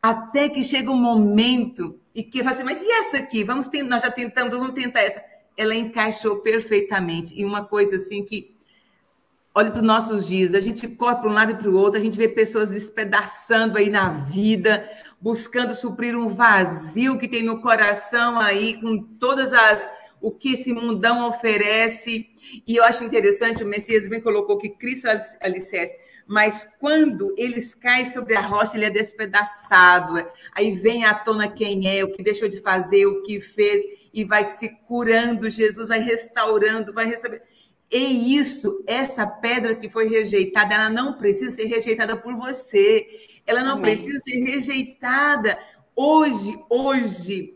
Até 0.00 0.48
que 0.48 0.62
chega 0.62 0.90
um 0.90 0.96
momento 0.96 1.98
e 2.14 2.22
que 2.22 2.38
fala 2.42 2.52
assim, 2.52 2.64
mas 2.64 2.80
e 2.80 2.90
essa 2.90 3.18
aqui? 3.18 3.42
Vamos 3.42 3.68
nós 3.86 4.02
já 4.02 4.10
tentamos, 4.10 4.56
vamos 4.56 4.74
tentar 4.74 5.00
essa. 5.00 5.22
Ela 5.56 5.74
encaixou 5.74 6.36
perfeitamente. 6.38 7.34
E 7.34 7.44
uma 7.44 7.64
coisa 7.64 7.96
assim 7.96 8.24
que 8.24 8.54
olha 9.54 9.70
para 9.70 9.80
os 9.80 9.86
nossos 9.86 10.26
dias, 10.26 10.52
a 10.54 10.60
gente 10.60 10.88
corre 10.88 11.16
para 11.16 11.30
um 11.30 11.32
lado 11.32 11.52
e 11.52 11.54
para 11.54 11.70
o 11.70 11.76
outro, 11.76 11.98
a 11.98 12.02
gente 12.02 12.18
vê 12.18 12.26
pessoas 12.28 12.70
despedaçando 12.70 13.78
aí 13.78 13.88
na 13.88 14.08
vida, 14.08 14.90
buscando 15.20 15.72
suprir 15.74 16.16
um 16.16 16.26
vazio 16.26 17.18
que 17.18 17.28
tem 17.28 17.44
no 17.44 17.60
coração 17.60 18.40
aí, 18.40 18.80
com 18.80 18.98
todas 18.98 19.52
as 19.52 19.88
o 20.20 20.30
que 20.30 20.54
esse 20.54 20.72
mundão 20.72 21.28
oferece. 21.28 22.28
E 22.66 22.76
eu 22.76 22.82
acho 22.82 23.04
interessante, 23.04 23.62
o 23.62 23.66
Messias 23.66 24.08
bem 24.08 24.20
colocou 24.20 24.58
que 24.58 24.70
Cristo 24.70 25.06
é 25.06 25.22
alicerce 25.40 25.94
mas 26.26 26.66
quando 26.78 27.34
eles 27.36 27.74
caem 27.74 28.06
sobre 28.06 28.36
a 28.36 28.40
rocha, 28.40 28.76
ele 28.76 28.86
é 28.86 28.90
despedaçado. 28.90 30.26
Aí 30.52 30.72
vem 30.72 31.04
à 31.04 31.14
tona 31.14 31.48
quem 31.48 31.88
é, 31.88 32.02
o 32.02 32.12
que 32.12 32.22
deixou 32.22 32.48
de 32.48 32.58
fazer, 32.58 33.06
o 33.06 33.22
que 33.22 33.40
fez, 33.40 33.82
e 34.14 34.24
vai 34.24 34.48
se 34.48 34.68
curando. 34.86 35.50
Jesus 35.50 35.88
vai 35.88 35.98
restaurando, 35.98 36.92
vai 36.92 37.04
restaurando. 37.04 37.42
E 37.90 38.36
isso, 38.36 38.82
essa 38.86 39.26
pedra 39.26 39.74
que 39.74 39.90
foi 39.90 40.08
rejeitada, 40.08 40.74
ela 40.74 40.88
não 40.88 41.18
precisa 41.18 41.50
ser 41.50 41.64
rejeitada 41.66 42.16
por 42.16 42.34
você. 42.34 43.06
Ela 43.46 43.62
não 43.62 43.72
Amém. 43.72 43.96
precisa 43.96 44.20
ser 44.26 44.38
rejeitada. 44.38 45.58
Hoje, 45.94 46.58
hoje, 46.70 47.54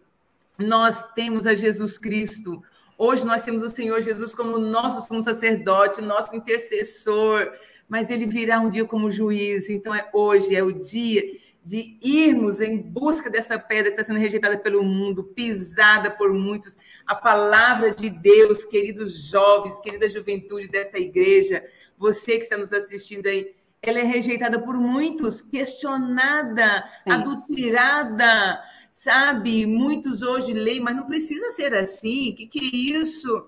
nós 0.58 1.02
temos 1.14 1.46
a 1.46 1.54
Jesus 1.54 1.96
Cristo. 1.96 2.62
Hoje 2.98 3.24
nós 3.24 3.42
temos 3.42 3.62
o 3.62 3.68
Senhor 3.68 4.02
Jesus 4.02 4.34
como 4.34 4.58
nosso 4.58 5.08
como 5.08 5.22
sacerdote, 5.22 6.02
nosso 6.02 6.34
intercessor 6.34 7.52
mas 7.88 8.10
ele 8.10 8.26
virá 8.26 8.60
um 8.60 8.68
dia 8.68 8.84
como 8.84 9.10
juiz. 9.10 9.70
Então, 9.70 9.94
é 9.94 10.08
hoje 10.12 10.54
é 10.54 10.62
o 10.62 10.72
dia 10.72 11.22
de 11.68 11.98
irmos 12.00 12.62
em 12.62 12.78
busca 12.78 13.28
dessa 13.28 13.58
pedra 13.58 13.90
que 13.90 14.00
está 14.00 14.04
sendo 14.04 14.18
rejeitada 14.18 14.56
pelo 14.56 14.82
mundo, 14.82 15.22
pisada 15.22 16.10
por 16.10 16.32
muitos. 16.32 16.74
A 17.06 17.14
palavra 17.14 17.90
de 17.90 18.08
Deus, 18.08 18.64
queridos 18.64 19.28
jovens, 19.28 19.78
querida 19.80 20.08
juventude 20.08 20.66
desta 20.66 20.98
igreja, 20.98 21.62
você 21.98 22.38
que 22.38 22.44
está 22.44 22.56
nos 22.56 22.72
assistindo 22.72 23.26
aí, 23.26 23.54
ela 23.82 23.98
é 23.98 24.02
rejeitada 24.02 24.58
por 24.58 24.80
muitos, 24.80 25.42
questionada, 25.42 26.82
Sim. 27.04 27.10
adulterada, 27.10 28.64
sabe? 28.90 29.66
Muitos 29.66 30.22
hoje 30.22 30.54
leem, 30.54 30.80
mas 30.80 30.96
não 30.96 31.04
precisa 31.04 31.50
ser 31.50 31.74
assim. 31.74 32.30
O 32.30 32.34
que, 32.34 32.46
que 32.46 32.60
é 32.60 32.98
isso? 32.98 33.46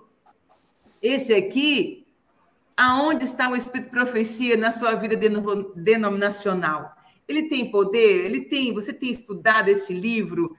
Esse 1.01 1.33
aqui 1.33 2.07
Aonde 2.77 3.27
está 3.27 3.51
o 3.51 3.55
espírito 3.55 3.91
de 3.91 3.91
profecia 3.91 4.57
na 4.57 4.71
sua 4.71 4.95
vida 4.95 5.15
denominacional? 5.77 6.97
Ele 7.31 7.45
tem 7.45 7.71
poder? 7.71 8.25
Ele 8.25 8.41
tem. 8.41 8.75
Você 8.75 8.93
tem 8.93 9.11
estudado 9.11 9.69
este 9.69 9.95
livro? 9.95 10.57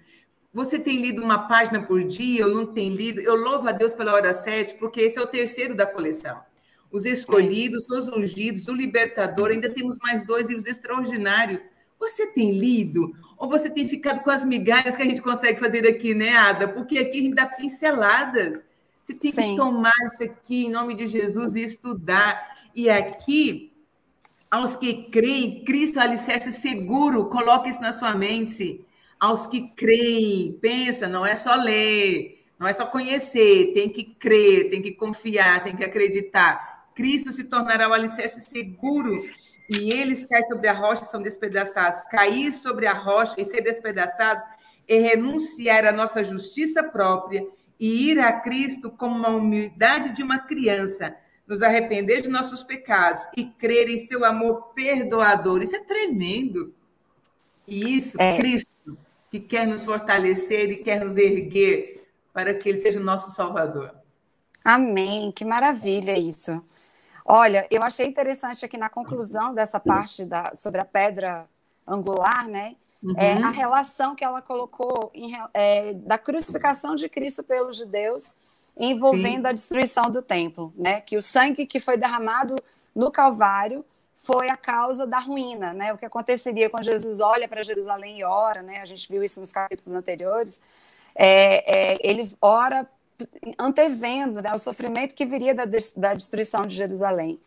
Você 0.54 0.80
tem 0.80 1.02
lido 1.02 1.22
uma 1.22 1.48
página 1.48 1.82
por 1.82 2.04
dia 2.04 2.48
ou 2.48 2.54
não 2.54 2.66
tem 2.66 2.96
lido? 2.96 3.20
Eu 3.20 3.36
louvo 3.36 3.68
a 3.68 3.72
Deus 3.74 3.94
pela 3.94 4.14
hora 4.14 4.34
sete, 4.34 4.76
porque 4.76 5.02
esse 5.02 5.20
é 5.20 5.22
o 5.22 5.28
terceiro 5.28 5.76
da 5.76 5.86
coleção. 5.86 6.40
Os 6.90 7.06
escolhidos, 7.06 7.90
os 7.90 8.08
ungidos, 8.08 8.68
o 8.68 8.74
libertador, 8.74 9.52
ainda 9.52 9.70
temos 9.70 9.98
mais 9.98 10.26
dois 10.26 10.48
livros 10.48 10.66
extraordinários. 10.66 11.62
Você 12.00 12.28
tem 12.28 12.52
lido? 12.52 13.14
Ou 13.38 13.50
você 13.50 13.70
tem 13.70 13.88
ficado 13.88 14.22
com 14.24 14.30
as 14.30 14.44
migalhas 14.44 14.96
que 14.96 15.02
a 15.02 15.06
gente 15.06 15.22
consegue 15.22 15.60
fazer 15.60 15.88
aqui, 15.88 16.14
né, 16.14 16.36
Ada? 16.36 16.68
Porque 16.68 16.98
aqui 16.98 17.20
a 17.20 17.22
gente 17.22 17.36
dá 17.36 17.46
pinceladas. 17.46 18.66
Você 19.04 19.14
tem 19.14 19.32
Sim. 19.32 19.42
que 19.42 19.56
tomar 19.58 19.94
isso 20.08 20.24
aqui 20.24 20.66
em 20.66 20.70
nome 20.70 20.96
de 20.96 21.08
Jesus 21.08 21.56
e 21.56 21.64
estudar. 21.64 22.58
E 22.74 22.90
aqui, 22.90 23.71
Aos 24.52 24.76
que 24.76 25.04
creem, 25.04 25.64
Cristo 25.64 25.98
é 25.98 26.04
alicerce 26.04 26.52
seguro. 26.52 27.30
Coloque 27.30 27.70
isso 27.70 27.82
na 27.82 27.94
sua 27.94 28.14
mente. 28.14 28.86
Aos 29.18 29.48
que 29.48 29.70
creem, 29.70 30.58
pensa, 30.62 31.08
não 31.08 31.26
é 31.26 31.36
só 31.36 31.56
ler, 31.56 32.44
não 32.60 32.68
é 32.68 32.74
só 32.74 32.86
conhecer, 32.86 33.72
tem 33.74 33.88
que 33.88 34.04
crer, 34.04 34.70
tem 34.70 34.82
que 34.82 34.92
confiar, 34.92 35.64
tem 35.64 35.74
que 35.74 35.86
acreditar. 35.86 36.90
Cristo 36.94 37.32
se 37.32 37.46
tornará 37.46 37.88
o 37.88 37.94
alicerce 37.94 38.42
seguro 38.42 39.24
e 39.70 39.94
eles 39.94 40.26
caem 40.26 40.44
sobre 40.44 40.68
a 40.68 40.74
rocha 40.74 41.04
e 41.04 41.08
são 41.08 41.22
despedaçados. 41.22 42.04
Cair 42.12 42.52
sobre 42.52 42.88
a 42.88 42.94
rocha 42.94 43.40
e 43.40 43.46
ser 43.46 43.62
despedaçados 43.62 44.44
é 44.86 44.98
renunciar 44.98 45.86
à 45.86 45.94
nossa 45.94 46.26
justiça 46.26 46.84
própria 46.84 47.48
e 47.80 48.12
ir 48.12 48.20
a 48.20 48.34
Cristo 48.34 48.92
como 48.92 49.16
uma 49.16 49.30
humildade 49.30 50.12
de 50.12 50.22
uma 50.22 50.40
criança, 50.40 51.16
nos 51.48 51.62
arrepender 51.62 52.22
de 52.22 52.30
nossos 52.30 52.64
pecados 52.64 53.24
e 53.36 53.46
crer 53.46 53.90
em 53.90 53.98
seu 54.08 54.24
amor 54.24 54.74
perdoador. 54.74 55.62
Isso 55.62 55.76
é 55.76 55.84
tremendo. 55.84 56.74
E 57.68 57.98
isso, 57.98 58.20
é. 58.22 58.38
Cristo, 58.38 58.98
que 59.30 59.40
quer 59.40 59.68
nos 59.68 59.84
fortalecer 59.84 60.70
e 60.70 60.78
quer 60.78 61.04
nos 61.04 61.18
erguer 61.18 62.08
para 62.34 62.54
que 62.54 62.70
Ele 62.70 62.78
seja 62.78 63.00
o 63.00 63.04
nosso 63.04 63.32
Salvador. 63.32 63.94
Amém. 64.64 65.32
Que 65.32 65.44
maravilha 65.44 66.18
isso. 66.18 66.64
Olha, 67.26 67.68
eu 67.70 67.84
achei 67.84 68.06
interessante 68.06 68.66
aqui 68.66 68.78
na 68.78 68.90
conclusão 68.90 69.54
dessa 69.54 69.80
parte 69.80 70.26
da, 70.26 70.54
sobre 70.56 70.82
a 70.82 70.86
pedra 70.86 71.48
angular, 71.88 72.48
né? 72.48 72.76
Uhum. 73.02 73.16
É, 73.18 73.34
a 73.34 73.50
relação 73.50 74.16
que 74.16 74.24
ela 74.24 74.42
colocou 74.42 75.12
em, 75.14 75.34
é, 75.54 75.94
da 75.94 76.18
crucificação 76.18 76.96
de 76.96 77.10
Cristo 77.10 77.44
pelos 77.44 77.78
judeus 77.78 78.36
envolvendo 78.78 79.44
Sim. 79.44 79.48
a 79.48 79.52
destruição 79.52 80.10
do 80.10 80.22
templo, 80.22 80.74
né? 80.76 81.02
Que 81.02 81.18
o 81.18 81.22
sangue 81.22 81.66
que 81.66 81.80
foi 81.80 81.98
derramado 81.98 82.56
no 82.96 83.12
Calvário 83.12 83.86
foi 84.16 84.50
a 84.50 84.58
causa 84.58 85.06
da 85.08 85.20
ruína, 85.20 85.74
né? 85.74 85.94
O 85.94 85.98
que 85.98 86.06
aconteceria 86.06 86.70
quando 86.70 86.84
Jesus 86.84 87.20
olha 87.20 87.48
para 87.48 87.64
Jerusalém 87.64 88.20
e 88.20 88.24
ora, 88.24 88.62
né? 88.62 88.82
A 88.82 88.86
gente 88.86 89.12
viu 89.12 89.24
isso 89.24 89.40
nos 89.40 89.52
capítulos 89.52 89.94
anteriores. 89.94 90.62
É, 91.16 91.94
é, 91.94 91.98
ele 92.02 92.32
ora 92.40 92.88
antevendo 93.58 94.42
né, 94.42 94.54
o 94.54 94.58
sofrimento 94.58 95.14
que 95.14 95.26
viria 95.26 95.54
da, 95.54 95.66
da 95.98 96.14
destruição 96.14 96.66
de 96.66 96.76
Jerusalém. 96.76 97.40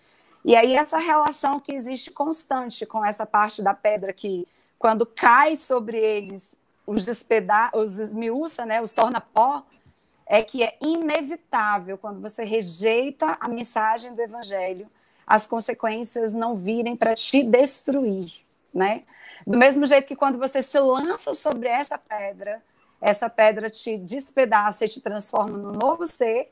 E 0.45 0.55
aí 0.55 0.75
essa 0.75 0.99
relação 0.99 1.59
que 1.59 1.73
existe 1.73 2.11
constante 2.11 2.85
com 2.85 3.05
essa 3.05 3.25
parte 3.25 3.63
da 3.63 3.73
pedra 3.73 4.13
que, 4.13 4.47
quando 4.79 5.07
cai 5.07 5.57
sobre 5.57 5.97
eles, 5.97 6.55
os 6.87 7.07
despeda 7.07 7.71
os 7.73 7.99
esmiuça, 7.99 8.67
né, 8.67 8.83
os 8.83 8.93
torna 8.93 9.21
pó, 9.21 9.65
é 10.27 10.43
que 10.43 10.63
é 10.63 10.77
inevitável 10.81 11.99
quando 11.99 12.21
você 12.21 12.45
rejeita 12.45 13.37
a 13.41 13.49
mensagem 13.49 14.15
do 14.15 14.21
evangelho, 14.21 14.89
as 15.27 15.47
consequências 15.47 16.33
não 16.33 16.57
virem 16.57 16.97
para 16.97 17.15
te 17.15 17.43
destruir, 17.43 18.33
né? 18.73 19.05
Do 19.47 19.59
mesmo 19.59 19.85
jeito 19.85 20.07
que 20.07 20.17
quando 20.17 20.39
você 20.39 20.63
se 20.63 20.79
lança 20.79 21.35
sobre 21.35 21.69
essa 21.69 21.99
pedra, 21.99 22.63
essa 23.01 23.29
pedra 23.29 23.69
te 23.69 23.99
despedaça 23.99 24.85
e 24.85 24.89
te 24.89 25.01
transforma 25.01 25.59
num 25.59 25.73
novo 25.73 26.07
ser. 26.07 26.51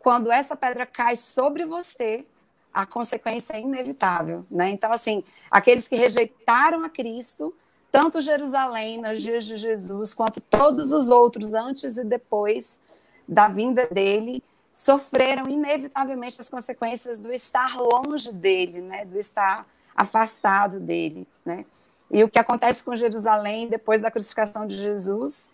Quando 0.00 0.32
essa 0.32 0.56
pedra 0.56 0.84
cai 0.84 1.14
sobre 1.14 1.64
você, 1.64 2.26
a 2.74 2.84
consequência 2.84 3.54
é 3.54 3.60
inevitável, 3.60 4.44
né? 4.50 4.68
Então, 4.68 4.92
assim, 4.92 5.22
aqueles 5.50 5.86
que 5.86 5.96
rejeitaram 5.96 6.84
a 6.84 6.88
Cristo, 6.88 7.54
tanto 7.90 8.20
Jerusalém 8.20 9.00
nos 9.00 9.22
dias 9.22 9.46
de 9.46 9.56
Jesus, 9.56 10.12
quanto 10.12 10.40
todos 10.40 10.92
os 10.92 11.08
outros 11.08 11.54
antes 11.54 11.96
e 11.96 12.04
depois 12.04 12.80
da 13.28 13.48
vinda 13.48 13.86
dele, 13.86 14.42
sofreram 14.72 15.48
inevitavelmente 15.48 16.40
as 16.40 16.48
consequências 16.48 17.18
do 17.18 17.32
estar 17.32 17.76
longe 17.76 18.32
dele, 18.32 18.80
né? 18.80 19.04
Do 19.04 19.18
estar 19.18 19.66
afastado 19.94 20.78
dele, 20.78 21.26
né? 21.44 21.64
E 22.10 22.22
o 22.22 22.28
que 22.28 22.38
acontece 22.38 22.84
com 22.84 22.94
Jerusalém 22.94 23.68
depois 23.68 24.00
da 24.00 24.10
crucificação 24.10 24.66
de 24.66 24.76
Jesus 24.76 25.50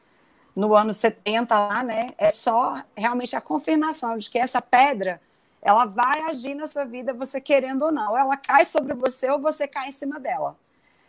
no 0.54 0.74
ano 0.74 0.92
70 0.92 1.58
lá, 1.58 1.82
né? 1.82 2.11
É 2.18 2.30
só 2.30 2.82
realmente 2.96 3.35
a 3.35 3.40
confirmação 3.40 4.18
de 4.18 4.28
que 4.28 4.38
essa 4.38 4.61
pedra 4.61 5.20
ela 5.62 5.85
vai 5.85 6.22
agir 6.22 6.54
na 6.54 6.66
sua 6.66 6.85
vida, 6.85 7.14
você 7.14 7.40
querendo 7.40 7.82
ou 7.82 7.92
não. 7.92 8.18
Ela 8.18 8.37
cai 8.37 8.64
sobre 8.64 8.92
você 8.94 9.30
ou 9.30 9.38
você 9.38 9.68
cai 9.68 9.88
em 9.88 9.92
cima 9.92 10.18
dela. 10.18 10.56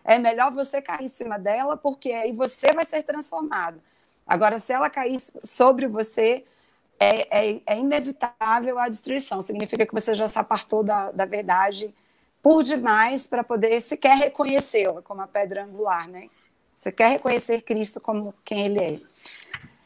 É 0.05 0.19
melhor 0.19 0.51
você 0.51 0.81
cair 0.81 1.05
em 1.05 1.07
cima 1.07 1.39
dela, 1.39 1.75
porque 1.75 2.11
aí 2.11 2.31
você 2.31 2.71
vai 2.71 2.85
ser 2.85 3.03
transformado. 3.03 3.81
Agora, 4.27 4.59
se 4.59 4.71
ela 4.71 4.89
cair 4.89 5.19
sobre 5.43 5.87
você, 5.87 6.45
é, 6.99 7.51
é, 7.51 7.61
é 7.65 7.79
inevitável 7.79 8.79
a 8.79 8.87
destruição. 8.87 9.41
Significa 9.41 9.85
que 9.85 9.93
você 9.93 10.15
já 10.15 10.27
se 10.27 10.39
apartou 10.39 10.83
da, 10.83 11.11
da 11.11 11.25
verdade 11.25 11.93
por 12.41 12.63
demais 12.63 13.25
para 13.25 13.43
poder 13.43 13.79
sequer 13.81 14.17
reconhecê-la 14.17 15.01
como 15.01 15.21
a 15.21 15.27
pedra 15.27 15.63
angular, 15.63 16.07
né? 16.07 16.29
Você 16.75 16.91
quer 16.91 17.09
reconhecer 17.11 17.61
Cristo 17.61 18.01
como 18.01 18.33
quem 18.43 18.65
ele 18.65 18.79
é. 18.79 18.99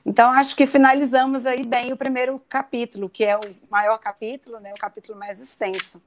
Então, 0.04 0.32
acho 0.32 0.56
que 0.56 0.66
finalizamos 0.66 1.46
aí 1.46 1.66
bem 1.66 1.92
o 1.92 1.98
primeiro 1.98 2.42
capítulo, 2.48 3.10
que 3.10 3.26
é 3.26 3.38
o 3.38 3.42
maior 3.70 3.98
capítulo, 4.00 4.60
né, 4.60 4.72
o 4.74 4.80
capítulo 4.80 5.20
mais 5.20 5.40
extenso. 5.40 6.02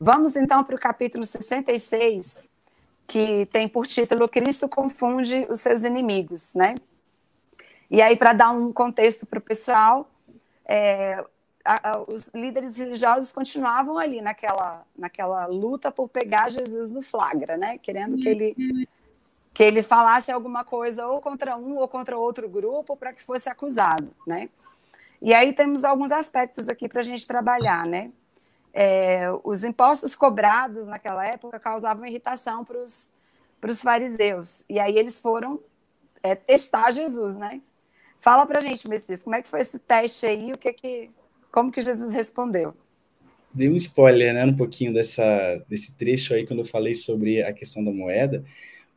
Vamos 0.00 0.34
então 0.34 0.64
para 0.64 0.74
o 0.74 0.78
capítulo 0.78 1.22
66, 1.22 2.48
que 3.06 3.46
tem 3.46 3.68
por 3.68 3.86
título 3.86 4.28
Cristo 4.28 4.68
confunde 4.68 5.46
os 5.50 5.60
seus 5.60 5.82
inimigos, 5.82 6.54
né? 6.54 6.74
E 7.90 8.00
aí, 8.00 8.16
para 8.16 8.32
dar 8.32 8.50
um 8.50 8.72
contexto 8.72 9.26
para 9.26 9.38
o 9.38 9.42
pessoal, 9.42 10.08
é, 10.68 11.24
a, 11.64 11.90
a, 11.90 12.00
os 12.02 12.28
líderes 12.28 12.76
religiosos 12.76 13.32
continuavam 13.32 13.98
ali 13.98 14.20
naquela, 14.20 14.84
naquela 14.96 15.46
luta 15.46 15.90
por 15.90 16.08
pegar 16.08 16.50
Jesus 16.50 16.90
no 16.90 17.02
flagra, 17.02 17.56
né? 17.56 17.78
Querendo 17.78 18.16
que 18.16 18.28
ele 18.28 18.86
que 19.54 19.64
ele 19.64 19.82
falasse 19.82 20.30
alguma 20.30 20.64
coisa 20.64 21.08
ou 21.08 21.20
contra 21.20 21.56
um 21.56 21.78
ou 21.78 21.88
contra 21.88 22.16
outro 22.16 22.48
grupo 22.48 22.96
para 22.96 23.12
que 23.12 23.20
fosse 23.20 23.48
acusado, 23.48 24.08
né? 24.24 24.48
E 25.20 25.34
aí 25.34 25.52
temos 25.52 25.82
alguns 25.82 26.12
aspectos 26.12 26.68
aqui 26.68 26.88
para 26.88 27.00
a 27.00 27.04
gente 27.04 27.26
trabalhar, 27.26 27.84
né? 27.84 28.12
É, 28.72 29.24
os 29.42 29.64
impostos 29.64 30.14
cobrados 30.14 30.86
naquela 30.86 31.26
época 31.26 31.58
causavam 31.58 32.06
irritação 32.06 32.64
para 32.64 32.78
os 32.78 33.82
fariseus. 33.82 34.64
E 34.68 34.78
aí 34.78 34.96
eles 34.96 35.18
foram 35.18 35.60
é, 36.22 36.36
testar 36.36 36.92
Jesus, 36.92 37.36
né? 37.36 37.60
Fala 38.20 38.46
para 38.46 38.58
a 38.58 38.62
gente, 38.62 38.88
Messias, 38.88 39.22
como 39.22 39.36
é 39.36 39.42
que 39.42 39.48
foi 39.48 39.60
esse 39.60 39.78
teste 39.78 40.26
aí? 40.26 40.52
O 40.52 40.58
que 40.58 40.72
que, 40.72 41.10
como 41.52 41.70
que 41.70 41.80
Jesus 41.80 42.12
respondeu? 42.12 42.74
Dei 43.52 43.68
um 43.68 43.76
spoiler, 43.76 44.34
né, 44.34 44.44
um 44.44 44.56
pouquinho 44.56 44.92
dessa, 44.92 45.62
desse 45.68 45.96
trecho 45.96 46.34
aí 46.34 46.46
quando 46.46 46.60
eu 46.60 46.66
falei 46.66 46.94
sobre 46.94 47.42
a 47.42 47.52
questão 47.52 47.84
da 47.84 47.90
moeda 47.90 48.44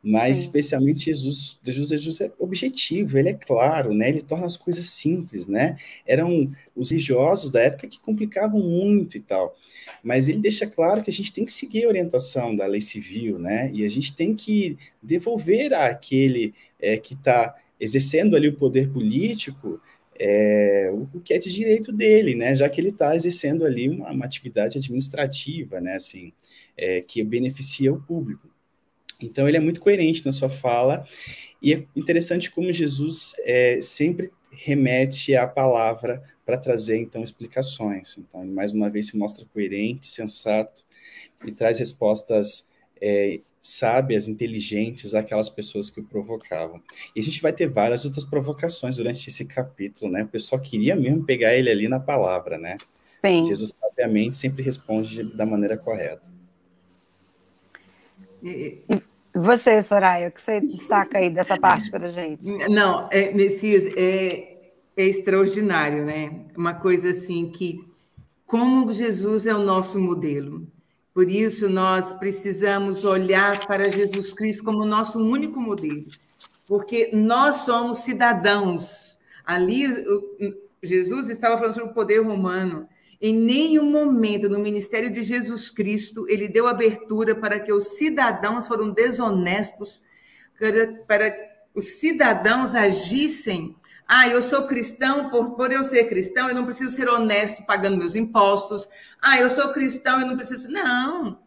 mas 0.02 0.38
Sim. 0.38 0.46
especialmente 0.46 1.04
Jesus, 1.04 1.58
Jesus, 1.62 1.88
Jesus 1.88 2.20
é 2.20 2.32
objetivo, 2.38 3.16
ele 3.16 3.28
é 3.28 3.34
claro, 3.34 3.94
né? 3.94 4.08
Ele 4.08 4.20
torna 4.20 4.46
as 4.46 4.56
coisas 4.56 4.86
simples, 4.86 5.46
né? 5.46 5.78
Eram 6.04 6.52
os 6.74 6.90
religiosos 6.90 7.52
da 7.52 7.60
época 7.60 7.86
que 7.86 8.00
complicavam 8.00 8.60
muito 8.60 9.16
e 9.16 9.20
tal. 9.20 9.56
Mas 10.02 10.28
ele 10.28 10.38
deixa 10.38 10.66
claro 10.66 11.04
que 11.04 11.10
a 11.10 11.12
gente 11.12 11.32
tem 11.32 11.44
que 11.44 11.52
seguir 11.52 11.84
a 11.84 11.88
orientação 11.88 12.56
da 12.56 12.66
lei 12.66 12.80
civil, 12.80 13.38
né? 13.38 13.70
E 13.72 13.84
a 13.84 13.88
gente 13.88 14.14
tem 14.16 14.34
que 14.34 14.76
devolver 15.00 15.72
àquele 15.72 16.52
é, 16.80 16.96
que 16.96 17.14
está 17.14 17.54
exercendo 17.82 18.36
ali 18.36 18.48
o 18.48 18.56
poder 18.56 18.88
político 18.90 19.80
é, 20.18 20.88
o 20.92 21.20
que 21.20 21.34
é 21.34 21.38
de 21.38 21.52
direito 21.52 21.90
dele, 21.90 22.36
né? 22.36 22.54
Já 22.54 22.68
que 22.68 22.80
ele 22.80 22.90
está 22.90 23.16
exercendo 23.16 23.64
ali 23.64 23.88
uma, 23.88 24.12
uma, 24.12 24.24
atividade 24.24 24.78
administrativa, 24.78 25.80
né? 25.80 25.96
Assim, 25.96 26.32
é, 26.76 27.00
que 27.00 27.24
beneficia 27.24 27.92
o 27.92 28.00
público. 28.00 28.48
Então, 29.20 29.48
ele 29.48 29.56
é 29.56 29.60
muito 29.60 29.80
coerente 29.80 30.24
na 30.24 30.30
sua 30.30 30.48
fala, 30.48 31.04
e 31.60 31.74
é 31.74 31.84
interessante 31.96 32.50
como 32.50 32.72
Jesus 32.72 33.34
é, 33.44 33.80
sempre 33.80 34.30
remete 34.50 35.34
à 35.34 35.46
palavra 35.46 36.22
para 36.44 36.56
trazer, 36.56 36.98
então, 36.98 37.22
explicações. 37.22 38.16
Então, 38.18 38.44
mais 38.46 38.72
uma 38.72 38.90
vez, 38.90 39.08
se 39.08 39.16
mostra 39.16 39.44
coerente, 39.52 40.06
sensato, 40.06 40.84
e 41.44 41.50
traz 41.50 41.78
respostas 41.78 42.70
é, 43.00 43.40
sábias, 43.62 44.26
inteligentes 44.26 45.14
àquelas 45.14 45.48
pessoas 45.48 45.88
que 45.88 46.00
o 46.00 46.04
provocavam. 46.04 46.82
E 47.14 47.20
a 47.20 47.22
gente 47.22 47.40
vai 47.40 47.52
ter 47.52 47.68
várias 47.68 48.04
outras 48.04 48.24
provocações 48.24 48.96
durante 48.96 49.28
esse 49.28 49.44
capítulo, 49.44 50.10
né? 50.10 50.24
O 50.24 50.28
pessoal 50.28 50.60
queria 50.60 50.96
mesmo 50.96 51.24
pegar 51.24 51.54
ele 51.54 51.70
ali 51.70 51.86
na 51.86 52.00
palavra, 52.00 52.58
né? 52.58 52.76
Sim. 53.04 53.46
Jesus, 53.46 53.72
sabiamente, 53.80 54.36
sempre 54.36 54.64
responde 54.64 55.22
da 55.22 55.46
maneira 55.46 55.76
correta. 55.76 56.28
E, 58.42 58.82
você, 59.32 59.80
Soraya, 59.80 60.28
o 60.28 60.32
que 60.32 60.40
você 60.40 60.60
destaca 60.60 61.18
aí 61.18 61.30
dessa 61.30 61.56
parte 61.56 61.88
para 61.88 62.06
a 62.06 62.10
gente? 62.10 62.44
Não, 62.68 63.08
é, 63.12 63.32
Messias, 63.32 63.92
é, 63.96 64.58
é 64.96 65.04
extraordinário, 65.04 66.04
né? 66.04 66.46
Uma 66.56 66.74
coisa 66.74 67.10
assim 67.10 67.48
que, 67.48 67.80
como 68.44 68.92
Jesus 68.92 69.46
é 69.46 69.54
o 69.54 69.62
nosso 69.62 70.00
modelo, 70.00 70.66
por 71.14 71.30
isso 71.30 71.68
nós 71.68 72.12
precisamos 72.14 73.04
olhar 73.04 73.66
para 73.66 73.90
Jesus 73.90 74.32
Cristo 74.32 74.64
como 74.64 74.84
nosso 74.84 75.18
único 75.18 75.60
modelo, 75.60 76.06
porque 76.66 77.10
nós 77.12 77.56
somos 77.56 77.98
cidadãos. 77.98 79.18
Ali, 79.44 79.84
Jesus 80.82 81.28
estava 81.28 81.58
falando 81.58 81.74
sobre 81.74 81.90
o 81.90 81.94
poder 81.94 82.20
romano, 82.20 82.88
Em 83.20 83.36
nenhum 83.36 83.88
momento 83.88 84.48
no 84.48 84.58
ministério 84.58 85.08
de 85.08 85.22
Jesus 85.22 85.70
Cristo 85.70 86.26
ele 86.28 86.48
deu 86.48 86.66
abertura 86.66 87.36
para 87.36 87.60
que 87.60 87.72
os 87.72 87.96
cidadãos 87.96 88.66
foram 88.66 88.90
desonestos, 88.90 90.02
para, 90.58 90.94
para 91.06 91.36
os 91.72 92.00
cidadãos 92.00 92.74
agissem. 92.74 93.76
Ah, 94.14 94.28
eu 94.28 94.42
sou 94.42 94.66
cristão, 94.66 95.30
por, 95.30 95.52
por 95.52 95.72
eu 95.72 95.82
ser 95.84 96.06
cristão, 96.06 96.46
eu 96.46 96.54
não 96.54 96.66
preciso 96.66 96.94
ser 96.94 97.08
honesto 97.08 97.64
pagando 97.64 97.96
meus 97.96 98.14
impostos. 98.14 98.86
Ah, 99.22 99.40
eu 99.40 99.48
sou 99.48 99.72
cristão, 99.72 100.20
eu 100.20 100.26
não 100.26 100.36
preciso. 100.36 100.70
Não. 100.70 101.40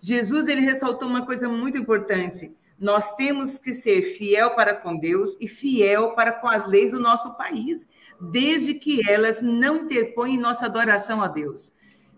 Jesus 0.00 0.46
ele 0.46 0.60
ressaltou 0.60 1.08
uma 1.08 1.26
coisa 1.26 1.48
muito 1.48 1.76
importante. 1.76 2.54
Nós 2.78 3.16
temos 3.16 3.58
que 3.58 3.74
ser 3.74 4.02
fiel 4.02 4.50
para 4.50 4.76
com 4.76 4.96
Deus 4.96 5.36
e 5.40 5.48
fiel 5.48 6.14
para 6.14 6.30
com 6.30 6.46
as 6.46 6.68
leis 6.68 6.92
do 6.92 7.00
nosso 7.00 7.36
país 7.36 7.88
desde 8.20 8.74
que 8.74 9.02
elas 9.10 9.42
não 9.42 9.78
interponham 9.78 10.40
nossa 10.40 10.66
adoração 10.66 11.20
a 11.20 11.26
Deus. 11.26 11.72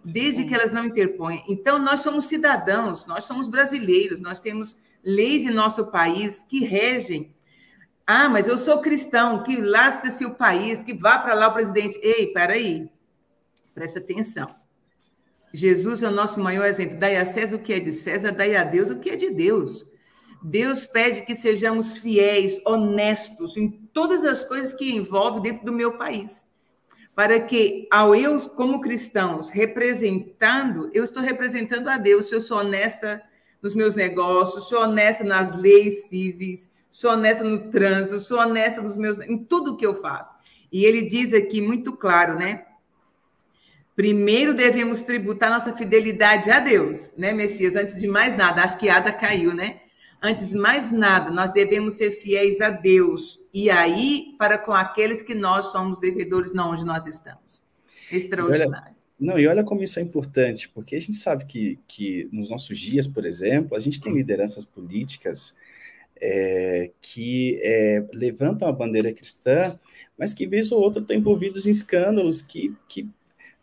Desde 0.05 0.43
Sim. 0.43 0.47
que 0.47 0.55
elas 0.55 0.75
não 0.75 0.85
interponham. 0.85 1.43
Então, 1.49 1.79
nós 1.79 2.01
somos 2.01 2.27
cidadãos, 2.27 3.07
nós 3.07 3.25
somos 3.25 3.49
brasileiros, 3.49 4.21
nós 4.21 4.41
temos 4.41 4.77
leis 5.03 5.43
em 5.43 5.51
nosso 5.51 5.87
país 5.87 6.45
que 6.47 6.63
regem. 6.67 7.35
Ah, 8.07 8.29
mas 8.29 8.47
eu 8.47 8.57
sou 8.57 8.81
cristão, 8.81 9.43
que 9.43 9.61
lasca-se 9.61 10.25
o 10.25 10.35
país, 10.35 10.81
que 10.81 10.95
vá 10.95 11.19
para 11.19 11.35
lá 11.35 11.49
o 11.49 11.55
presidente. 11.55 11.99
Ei, 12.01 12.29
peraí, 12.29 12.89
preste 13.75 13.99
atenção. 13.99 14.55
Jesus 15.53 16.03
é 16.03 16.09
o 16.09 16.13
nosso 16.13 16.41
maior 16.41 16.67
exemplo. 16.67 16.99
Dai 16.99 17.17
a 17.17 17.25
César 17.25 17.57
o 17.57 17.59
que 17.59 17.73
é 17.73 17.81
de 17.81 17.91
César, 17.91 18.31
dai 18.31 18.55
a 18.55 18.63
Deus 18.63 18.91
o 18.91 19.01
que 19.01 19.11
é 19.11 19.17
de 19.17 19.31
Deus. 19.31 19.85
Deus 20.41 20.87
pede 20.87 21.23
que 21.23 21.35
sejamos 21.35 21.97
fiéis, 21.97 22.61
honestos 22.65 23.57
em 23.57 23.71
todas 23.93 24.25
as 24.25 24.45
coisas 24.45 24.73
que 24.73 24.95
envolve 24.95 25.41
dentro 25.41 25.67
do 25.67 25.73
meu 25.73 25.99
país. 25.99 26.45
Para 27.13 27.41
que, 27.41 27.89
ao 27.91 28.15
eu, 28.15 28.39
como 28.51 28.81
cristãos, 28.81 29.51
representando, 29.51 30.91
eu 30.93 31.03
estou 31.03 31.23
representando 31.23 31.89
a 31.89 31.97
Deus, 31.97 32.29
se 32.29 32.35
eu 32.35 32.41
sou 32.41 32.59
honesta 32.59 33.21
nos 33.61 33.75
meus 33.75 33.97
negócios, 33.97 34.69
sou 34.69 34.83
honesta 34.83 35.25
nas 35.25 35.57
leis 35.57 36.09
cíveis, 36.09 36.69
sou 36.97 37.11
honesta 37.11 37.45
no 37.45 37.71
trânsito, 37.71 38.19
sou 38.19 38.39
honesta 38.39 38.81
nos 38.81 38.97
meus, 38.97 39.21
em 39.21 39.37
tudo 39.37 39.77
que 39.77 39.85
eu 39.85 40.01
faço. 40.01 40.35
E 40.73 40.83
ele 40.83 41.03
diz 41.03 41.35
aqui 41.35 41.61
muito 41.61 41.95
claro, 41.95 42.39
né? 42.39 42.65
Primeiro 43.95 44.55
devemos 44.55 45.03
tributar 45.03 45.51
nossa 45.51 45.77
fidelidade 45.77 46.51
a 46.51 46.59
Deus, 46.59 47.13
né, 47.15 47.35
Messias? 47.35 47.77
Antes 47.77 48.01
de 48.01 48.09
mais 48.09 48.35
nada, 48.35 48.63
acho 48.63 48.79
que 48.79 48.89
Ada 48.89 49.13
caiu, 49.13 49.53
né? 49.53 49.81
Antes 50.23 50.49
de 50.49 50.57
mais 50.57 50.91
nada, 50.91 51.31
nós 51.31 51.53
devemos 51.53 51.95
ser 51.95 52.13
fiéis 52.13 52.63
a 52.63 52.71
Deus 52.71 53.39
e 53.53 53.69
aí 53.69 54.35
para 54.39 54.57
com 54.57 54.73
aqueles 54.73 55.21
que 55.21 55.35
nós 55.35 55.67
somos 55.67 56.01
devedores 56.01 56.55
não 56.55 56.71
onde 56.71 56.87
nós 56.87 57.07
estamos. 57.07 57.63
Extraordinário. 58.11 58.75
Olha, 58.75 58.97
não, 59.21 59.39
e 59.39 59.47
olha 59.47 59.63
como 59.63 59.83
isso 59.83 59.99
é 59.99 60.03
importante, 60.03 60.71
porque 60.71 60.97
a 60.97 61.01
gente 61.01 61.17
sabe 61.17 61.45
que, 61.45 61.79
que 61.87 62.27
nos 62.33 62.49
nossos 62.49 62.79
dias, 62.79 63.07
por 63.07 63.27
exemplo, 63.27 63.77
a 63.77 63.81
gente 63.81 64.01
tem 64.01 64.15
lideranças 64.15 64.65
políticas 64.65 65.59
é, 66.21 66.91
que 67.01 67.59
é, 67.63 68.05
levantam 68.13 68.69
a 68.69 68.73
bandeira 68.73 69.13
cristã, 69.13 69.79
mas 70.19 70.33
que 70.33 70.47
vez 70.47 70.73
ou 70.73 70.81
outra 70.81 71.01
estão 71.01 71.17
envolvidos 71.17 71.67
em 71.67 71.71
escândalos 71.71 72.41
que, 72.41 72.75
que 72.89 73.09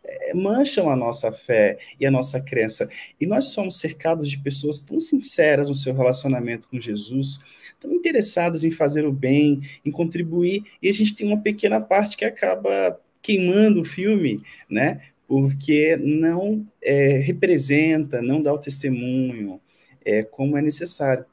é, 0.04 0.34
mancham 0.34 0.90
a 0.90 0.96
nossa 0.96 1.32
fé 1.32 1.78
e 2.00 2.06
a 2.06 2.12
nossa 2.12 2.42
crença. 2.42 2.90
E 3.20 3.26
nós 3.26 3.46
somos 3.46 3.80
cercados 3.80 4.30
de 4.30 4.38
pessoas 4.38 4.80
tão 4.80 5.00
sinceras 5.00 5.70
no 5.70 5.76
seu 5.76 5.94
relacionamento 5.94 6.68
com 6.68 6.80
Jesus, 6.80 7.40
tão 7.80 7.92
interessadas 7.92 8.64
em 8.64 8.72
fazer 8.72 9.06
o 9.06 9.12
bem, 9.12 9.62
em 9.86 9.92
contribuir, 9.92 10.64
e 10.82 10.90
a 10.90 10.92
gente 10.92 11.16
tem 11.16 11.28
uma 11.28 11.42
pequena 11.42 11.82
parte 11.82 12.18
que 12.18 12.26
acaba 12.26 13.00
queimando 13.22 13.82
o 13.82 13.86
filme, 13.86 14.42
né? 14.70 15.02
Porque 15.28 15.96
não 15.98 16.68
é, 16.82 17.18
representa, 17.18 18.22
não 18.22 18.42
dá 18.42 18.54
o 18.54 18.60
testemunho 18.60 19.60
é, 20.06 20.22
como 20.22 20.58
é 20.58 20.62
necessário. 20.62 21.26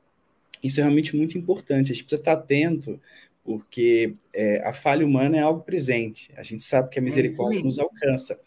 Isso 0.62 0.81
é 0.81 0.83
realmente 0.83 1.16
muito 1.16 1.37
importante, 1.38 1.90
a 1.90 1.94
gente 1.94 2.05
precisa 2.05 2.20
estar 2.20 2.33
atento 2.33 3.01
porque 3.42 4.14
é, 4.33 4.62
a 4.66 4.73
falha 4.73 5.05
humana 5.05 5.37
é 5.37 5.40
algo 5.40 5.62
presente. 5.62 6.31
A 6.37 6.42
gente 6.42 6.62
sabe 6.62 6.90
que 6.90 6.99
a 6.99 7.03
misericórdia 7.03 7.59
é 7.59 7.62
nos 7.62 7.79
alcança. 7.79 8.38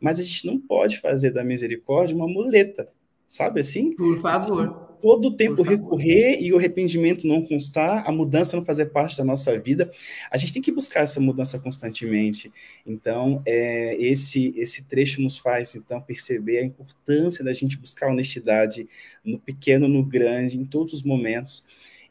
Mas 0.00 0.18
a 0.18 0.24
gente 0.24 0.46
não 0.46 0.58
pode 0.58 1.00
fazer 1.00 1.30
da 1.30 1.44
misericórdia 1.44 2.16
uma 2.16 2.26
muleta, 2.26 2.88
sabe 3.28 3.60
assim? 3.60 3.94
Por 3.94 4.20
favor. 4.20 4.87
Todo 5.00 5.28
o 5.28 5.36
tempo 5.36 5.62
recorrer 5.62 6.40
e 6.40 6.52
o 6.52 6.56
arrependimento 6.56 7.26
não 7.26 7.42
constar, 7.42 8.04
a 8.06 8.12
mudança 8.12 8.56
não 8.56 8.64
fazer 8.64 8.86
parte 8.86 9.16
da 9.16 9.24
nossa 9.24 9.58
vida. 9.58 9.90
A 10.30 10.36
gente 10.36 10.52
tem 10.52 10.62
que 10.62 10.72
buscar 10.72 11.00
essa 11.00 11.20
mudança 11.20 11.58
constantemente. 11.58 12.52
Então, 12.86 13.42
é, 13.46 13.96
esse, 14.00 14.52
esse 14.56 14.88
trecho 14.88 15.20
nos 15.20 15.38
faz, 15.38 15.74
então, 15.76 16.00
perceber 16.00 16.58
a 16.58 16.64
importância 16.64 17.44
da 17.44 17.52
gente 17.52 17.76
buscar 17.76 18.08
honestidade 18.08 18.88
no 19.24 19.38
pequeno, 19.38 19.86
no 19.86 20.04
grande, 20.04 20.56
em 20.56 20.64
todos 20.64 20.92
os 20.92 21.02
momentos, 21.02 21.64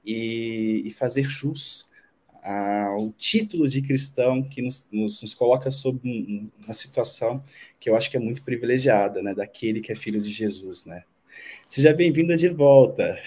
e, 0.05 0.83
e 0.85 0.91
fazer 0.91 1.23
jus 1.23 1.87
o 2.97 3.11
título 3.17 3.67
de 3.67 3.81
cristão 3.81 4.41
que 4.41 4.61
nos, 4.61 4.87
nos, 4.91 5.21
nos 5.21 5.33
coloca 5.33 5.69
sob 5.69 5.99
uma 6.63 6.73
situação 6.73 7.43
que 7.79 7.89
eu 7.89 7.95
acho 7.95 8.09
que 8.09 8.17
é 8.17 8.19
muito 8.19 8.41
privilegiada, 8.41 9.21
né, 9.21 9.33
daquele 9.33 9.81
que 9.81 9.91
é 9.91 9.95
filho 9.95 10.21
de 10.21 10.31
Jesus, 10.31 10.85
né? 10.85 11.03
Seja 11.67 11.93
bem-vinda 11.93 12.37
de 12.37 12.49
volta. 12.49 13.19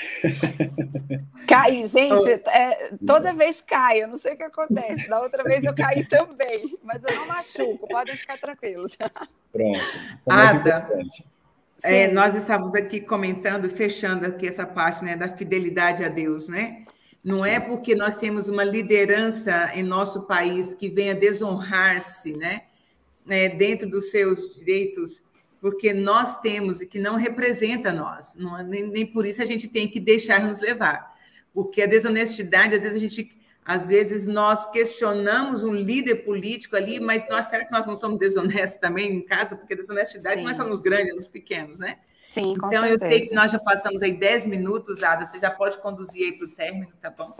Cai, 1.46 1.84
gente, 1.84 2.30
é, 2.30 2.90
toda 3.06 3.34
vez 3.34 3.60
cai, 3.60 4.02
eu 4.02 4.08
não 4.08 4.16
sei 4.16 4.34
o 4.34 4.36
que 4.36 4.42
acontece. 4.42 5.08
Da 5.08 5.20
outra 5.20 5.42
vez 5.44 5.62
eu 5.64 5.74
caí 5.74 6.04
também, 6.06 6.78
mas 6.82 7.02
eu 7.04 7.14
não 7.16 7.26
machuco, 7.26 7.86
podem 7.88 8.16
ficar 8.16 8.38
tranquilos. 8.38 8.96
Pronto. 9.52 9.78
É 9.78 10.32
Ada, 10.32 10.88
é, 11.82 12.08
nós 12.08 12.34
estávamos 12.34 12.74
aqui 12.74 13.00
comentando, 13.00 13.68
fechando 13.68 14.26
aqui 14.26 14.46
essa 14.48 14.66
parte 14.66 15.04
né, 15.04 15.16
da 15.16 15.36
fidelidade 15.36 16.04
a 16.04 16.08
Deus, 16.08 16.48
né? 16.48 16.84
Não 17.22 17.44
é 17.44 17.50
Sim. 17.50 17.56
é 17.56 17.60
porque 17.60 17.94
nós 17.94 18.16
temos 18.16 18.48
uma 18.48 18.64
liderança 18.64 19.70
em 19.74 19.82
nosso 19.82 20.22
país 20.22 20.74
que 20.74 20.88
venha 20.88 21.14
desonrar-se, 21.14 22.34
né? 22.34 22.62
né, 23.26 23.48
dentro 23.48 23.88
dos 23.88 24.10
seus 24.10 24.54
direitos, 24.56 25.22
porque 25.60 25.92
nós 25.92 26.40
temos 26.40 26.80
e 26.80 26.86
que 26.86 26.98
não 26.98 27.16
representa 27.16 27.92
nós. 27.92 28.34
Não, 28.34 28.62
nem, 28.62 28.82
nem 28.86 29.06
por 29.06 29.26
isso 29.26 29.42
a 29.42 29.46
gente 29.46 29.68
tem 29.68 29.86
que 29.86 30.00
deixar 30.00 30.40
nos 30.40 30.58
levar. 30.60 31.14
Porque 31.52 31.82
a 31.82 31.86
desonestidade, 31.86 32.74
às 32.74 32.82
vezes 32.82 32.96
a 32.96 33.00
gente 33.00 33.40
às 33.62 33.86
vezes 33.88 34.26
nós 34.26 34.68
questionamos 34.70 35.62
um 35.62 35.74
líder 35.74 36.24
político 36.24 36.74
ali, 36.74 36.98
mas 36.98 37.28
nós 37.28 37.46
será 37.46 37.64
que 37.64 37.70
nós 37.70 37.86
não 37.86 37.94
somos 37.94 38.18
desonestos 38.18 38.80
também 38.80 39.12
em 39.12 39.20
casa? 39.20 39.54
Porque 39.54 39.76
desonestidade 39.76 40.36
Sim. 40.36 40.42
não 40.42 40.50
é 40.50 40.54
só 40.54 40.64
nos 40.64 40.80
grandes, 40.80 41.12
é 41.12 41.14
nos 41.14 41.28
pequenos, 41.28 41.78
né? 41.78 41.98
Sim, 42.20 42.56
com 42.56 42.66
Então 42.66 42.84
eu 42.84 42.98
sei 42.98 43.20
que 43.20 43.34
nós 43.34 43.52
já 43.52 43.58
passamos 43.58 44.02
aí 44.02 44.12
10 44.12 44.46
minutos, 44.46 45.02
Ada, 45.02 45.26
você 45.26 45.38
já 45.38 45.50
pode 45.50 45.78
conduzir 45.78 46.24
aí 46.24 46.38
para 46.38 46.46
o 46.46 46.50
término, 46.50 46.92
tá 47.00 47.10
bom? 47.10 47.34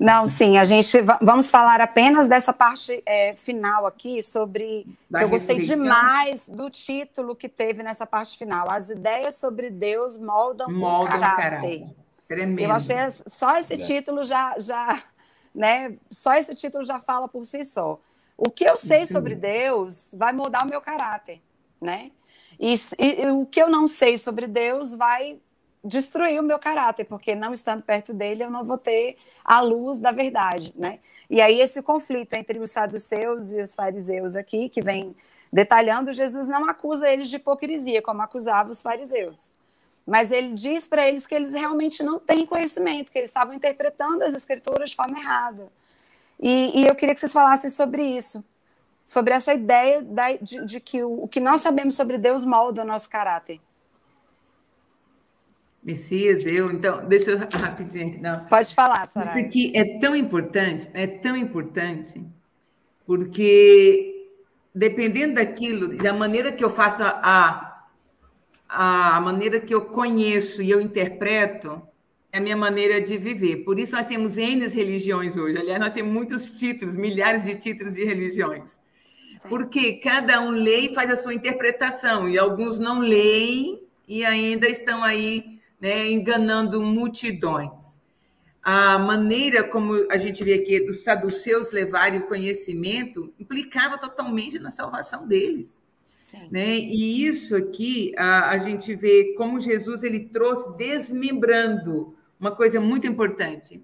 Não, 0.00 0.26
sim, 0.26 0.56
a 0.56 0.64
gente 0.64 0.96
vamos 1.20 1.50
falar 1.50 1.78
apenas 1.78 2.26
dessa 2.26 2.54
parte 2.54 3.02
é, 3.04 3.34
final 3.36 3.84
aqui 3.84 4.22
sobre. 4.22 4.86
eu 5.12 5.28
gostei 5.28 5.60
demais 5.60 6.48
do 6.48 6.70
título 6.70 7.36
que 7.36 7.50
teve 7.50 7.82
nessa 7.82 8.06
parte 8.06 8.38
final. 8.38 8.66
As 8.72 8.88
ideias 8.88 9.36
sobre 9.36 9.68
Deus 9.68 10.16
moldam, 10.16 10.70
moldam 10.70 11.18
o 11.18 11.20
caráter. 11.20 11.42
caráter. 11.42 11.86
Tremendo. 12.26 12.60
Eu 12.60 12.72
achei 12.72 12.96
só 13.26 13.58
esse 13.58 13.76
título 13.76 14.24
já, 14.24 14.54
já, 14.58 15.02
né? 15.54 15.94
Só 16.08 16.32
esse 16.32 16.54
título 16.54 16.82
já 16.82 16.98
fala 16.98 17.28
por 17.28 17.44
si 17.44 17.62
só. 17.62 18.00
O 18.38 18.48
que 18.48 18.64
eu 18.64 18.78
sei 18.78 19.04
sim. 19.04 19.12
sobre 19.12 19.34
Deus 19.34 20.14
vai 20.16 20.32
mudar 20.32 20.64
o 20.64 20.70
meu 20.70 20.80
caráter, 20.80 21.42
né? 21.78 22.10
E, 22.58 22.74
e, 22.98 23.22
e 23.22 23.26
o 23.26 23.44
que 23.44 23.60
eu 23.60 23.68
não 23.68 23.86
sei 23.86 24.16
sobre 24.16 24.46
Deus 24.46 24.94
vai 24.94 25.38
destruir 25.82 26.40
o 26.40 26.42
meu 26.42 26.58
caráter, 26.58 27.04
porque 27.04 27.34
não 27.34 27.52
estando 27.52 27.82
perto 27.82 28.12
dele 28.12 28.44
eu 28.44 28.50
não 28.50 28.64
vou 28.64 28.78
ter 28.78 29.16
a 29.44 29.60
luz 29.60 29.98
da 29.98 30.12
verdade, 30.12 30.72
né? 30.76 30.98
E 31.28 31.40
aí 31.40 31.60
esse 31.60 31.80
conflito 31.80 32.34
entre 32.34 32.58
os 32.58 32.70
saduceus 32.70 33.52
e 33.52 33.60
os 33.60 33.74
fariseus 33.74 34.34
aqui, 34.36 34.68
que 34.68 34.82
vem 34.82 35.14
detalhando, 35.52 36.12
Jesus 36.12 36.48
não 36.48 36.68
acusa 36.68 37.08
eles 37.08 37.28
de 37.28 37.36
hipocrisia, 37.36 38.02
como 38.02 38.22
acusava 38.22 38.70
os 38.70 38.82
fariseus. 38.82 39.52
Mas 40.06 40.32
ele 40.32 40.54
diz 40.54 40.88
para 40.88 41.06
eles 41.06 41.26
que 41.26 41.34
eles 41.34 41.52
realmente 41.52 42.02
não 42.02 42.18
têm 42.18 42.46
conhecimento, 42.46 43.12
que 43.12 43.18
eles 43.18 43.30
estavam 43.30 43.54
interpretando 43.54 44.22
as 44.22 44.34
escrituras 44.34 44.90
de 44.90 44.96
forma 44.96 45.18
errada. 45.18 45.68
E, 46.38 46.80
e 46.80 46.86
eu 46.86 46.94
queria 46.94 47.14
que 47.14 47.20
vocês 47.20 47.32
falassem 47.32 47.68
sobre 47.68 48.02
isso, 48.02 48.44
sobre 49.04 49.34
essa 49.34 49.52
ideia 49.52 50.02
da, 50.02 50.32
de, 50.32 50.64
de, 50.64 50.80
que 50.80 51.02
o, 51.02 51.24
o 51.24 51.28
que 51.28 51.38
nós 51.38 51.60
sabemos 51.60 51.94
sobre 51.94 52.18
Deus 52.18 52.44
molda 52.44 52.82
o 52.82 52.86
nosso 52.86 53.08
caráter. 53.08 53.60
Messias, 55.82 56.44
eu, 56.44 56.70
então, 56.70 57.06
deixa 57.06 57.30
eu 57.30 57.38
rapidinho 57.50 58.20
não. 58.20 58.44
Pode 58.44 58.74
falar, 58.74 59.06
Sarah. 59.06 59.30
Isso 59.30 59.38
aqui 59.38 59.72
é 59.74 59.98
tão 59.98 60.14
importante, 60.14 60.90
é 60.92 61.06
tão 61.06 61.36
importante, 61.36 62.22
porque 63.06 64.28
dependendo 64.74 65.34
daquilo, 65.34 65.96
da 65.96 66.12
maneira 66.12 66.52
que 66.52 66.62
eu 66.62 66.70
faço 66.70 67.02
a, 67.02 67.86
a 68.68 69.20
maneira 69.20 69.58
que 69.58 69.74
eu 69.74 69.82
conheço 69.82 70.62
e 70.62 70.70
eu 70.70 70.80
interpreto, 70.80 71.82
é 72.32 72.38
a 72.38 72.40
minha 72.40 72.56
maneira 72.56 73.00
de 73.00 73.18
viver. 73.18 73.64
Por 73.64 73.78
isso 73.78 73.92
nós 73.92 74.06
temos 74.06 74.36
N 74.36 74.66
religiões 74.68 75.36
hoje. 75.36 75.58
Aliás, 75.58 75.80
nós 75.80 75.92
temos 75.92 76.12
muitos 76.12 76.58
títulos, 76.58 76.94
milhares 76.94 77.44
de 77.44 77.56
títulos 77.56 77.94
de 77.94 78.04
religiões. 78.04 78.80
Porque 79.48 79.94
cada 79.94 80.40
um 80.40 80.50
lê 80.50 80.80
e 80.80 80.94
faz 80.94 81.10
a 81.10 81.16
sua 81.16 81.34
interpretação, 81.34 82.28
e 82.28 82.38
alguns 82.38 82.78
não 82.78 83.00
leem 83.00 83.82
e 84.06 84.24
ainda 84.24 84.68
estão 84.68 85.02
aí 85.02 85.59
né, 85.80 86.10
enganando 86.10 86.82
multidões. 86.82 88.00
A 88.62 88.98
maneira 88.98 89.64
como 89.64 89.94
a 90.10 90.18
gente 90.18 90.44
vê 90.44 90.54
aqui 90.54 90.80
dos 90.80 91.02
saduceus 91.02 91.72
levarem 91.72 92.20
o 92.20 92.26
conhecimento 92.26 93.32
implicava 93.38 93.96
totalmente 93.96 94.58
na 94.58 94.70
salvação 94.70 95.26
deles. 95.26 95.80
Né? 96.50 96.78
E 96.78 97.26
isso 97.26 97.56
aqui 97.56 98.12
a, 98.16 98.50
a 98.50 98.58
gente 98.58 98.94
vê 98.94 99.34
como 99.36 99.58
Jesus 99.58 100.02
ele 100.02 100.20
trouxe 100.20 100.76
desmembrando 100.76 102.14
uma 102.38 102.54
coisa 102.54 102.80
muito 102.80 103.06
importante. 103.06 103.82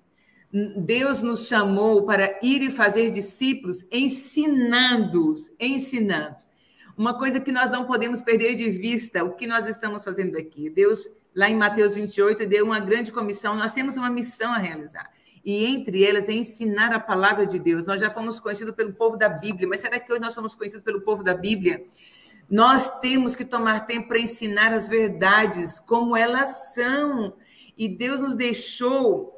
Deus 0.77 1.23
nos 1.23 1.49
chamou 1.49 2.05
para 2.07 2.39
ir 2.43 2.63
e 2.63 2.71
fazer 2.71 3.11
discípulos, 3.11 3.85
ensinando-os, 3.91 5.51
ensinando. 5.59 6.37
Uma 6.97 7.19
coisa 7.19 7.41
que 7.41 7.53
nós 7.53 7.71
não 7.71 7.85
podemos 7.85 8.23
perder 8.23 8.55
de 8.55 8.71
vista, 8.71 9.23
o 9.23 9.35
que 9.35 9.47
nós 9.47 9.69
estamos 9.69 10.03
fazendo 10.03 10.39
aqui. 10.39 10.71
Deus, 10.71 11.11
lá 11.37 11.51
em 11.51 11.55
Mateus 11.55 11.95
28, 11.95 12.47
deu 12.47 12.65
uma 12.65 12.81
grande 12.81 13.13
comissão. 13.13 13.55
Nós 13.55 13.75
temos 13.75 13.99
uma 13.99 14.09
missão 14.09 14.55
a 14.55 14.59
realizar. 14.59 15.13
E 15.45 15.67
entre 15.67 16.03
elas 16.03 16.29
é 16.29 16.33
ensinar 16.33 16.93
a 16.93 16.99
palavra 16.99 17.47
de 17.47 17.59
Deus. 17.59 17.85
Nós 17.85 18.01
já 18.01 18.11
fomos 18.11 18.41
conhecidos 18.41 18.75
pelo 18.75 18.95
povo 18.95 19.19
da 19.19 19.29
Bíblia, 19.29 19.69
mas 19.69 19.81
será 19.81 20.01
que 20.01 20.11
hoje 20.11 20.23
nós 20.23 20.33
somos 20.33 20.55
conhecidos 20.55 20.83
pelo 20.83 21.03
povo 21.03 21.23
da 21.23 21.35
Bíblia? 21.35 21.85
Nós 22.51 22.99
temos 23.01 23.37
que 23.37 23.45
tomar 23.45 23.87
tempo 23.87 24.09
para 24.09 24.19
ensinar 24.19 24.73
as 24.73 24.89
verdades 24.89 25.79
como 25.79 26.17
elas 26.17 26.73
são. 26.75 27.35
E 27.77 27.87
Deus 27.87 28.21
nos 28.21 28.35
deixou 28.35 29.37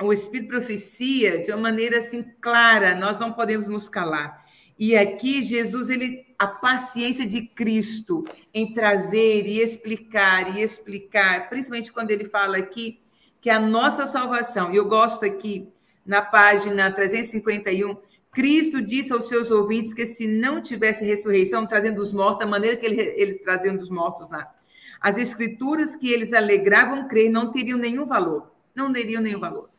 o 0.00 0.12
Espírito 0.12 0.48
profecia 0.48 1.42
de 1.42 1.50
uma 1.50 1.62
maneira 1.62 1.98
assim 1.98 2.22
clara, 2.40 2.94
nós 2.94 3.18
não 3.18 3.32
podemos 3.32 3.66
nos 3.66 3.88
calar. 3.88 4.44
E 4.78 4.96
aqui 4.96 5.42
Jesus, 5.42 5.88
ele 5.88 6.25
a 6.38 6.46
paciência 6.46 7.26
de 7.26 7.42
Cristo 7.42 8.24
em 8.52 8.72
trazer 8.72 9.46
e 9.46 9.60
explicar 9.60 10.56
e 10.56 10.62
explicar, 10.62 11.48
principalmente 11.48 11.92
quando 11.92 12.10
ele 12.10 12.24
fala 12.24 12.58
aqui 12.58 13.00
que 13.40 13.50
a 13.50 13.60
nossa 13.60 14.06
salvação, 14.06 14.72
e 14.72 14.76
eu 14.76 14.86
gosto 14.86 15.24
aqui 15.24 15.72
na 16.04 16.22
página 16.22 16.90
351, 16.90 17.96
Cristo 18.32 18.82
disse 18.82 19.12
aos 19.12 19.28
seus 19.28 19.50
ouvintes 19.50 19.94
que 19.94 20.04
se 20.04 20.26
não 20.26 20.60
tivesse 20.60 21.04
ressurreição, 21.04 21.66
trazendo 21.66 22.00
os 22.00 22.12
mortos, 22.12 22.40
da 22.40 22.46
maneira 22.46 22.76
que 22.76 22.84
ele, 22.84 23.00
eles 23.00 23.40
traziam 23.42 23.76
dos 23.76 23.88
mortos 23.88 24.28
lá, 24.28 24.52
as 25.00 25.16
escrituras 25.16 25.94
que 25.96 26.12
eles 26.12 26.32
alegravam 26.32 27.08
crer 27.08 27.30
não 27.30 27.50
teriam 27.50 27.78
nenhum 27.78 28.06
valor. 28.06 28.50
Não 28.74 28.92
teriam 28.92 29.22
nenhum 29.22 29.40
valor. 29.40 29.70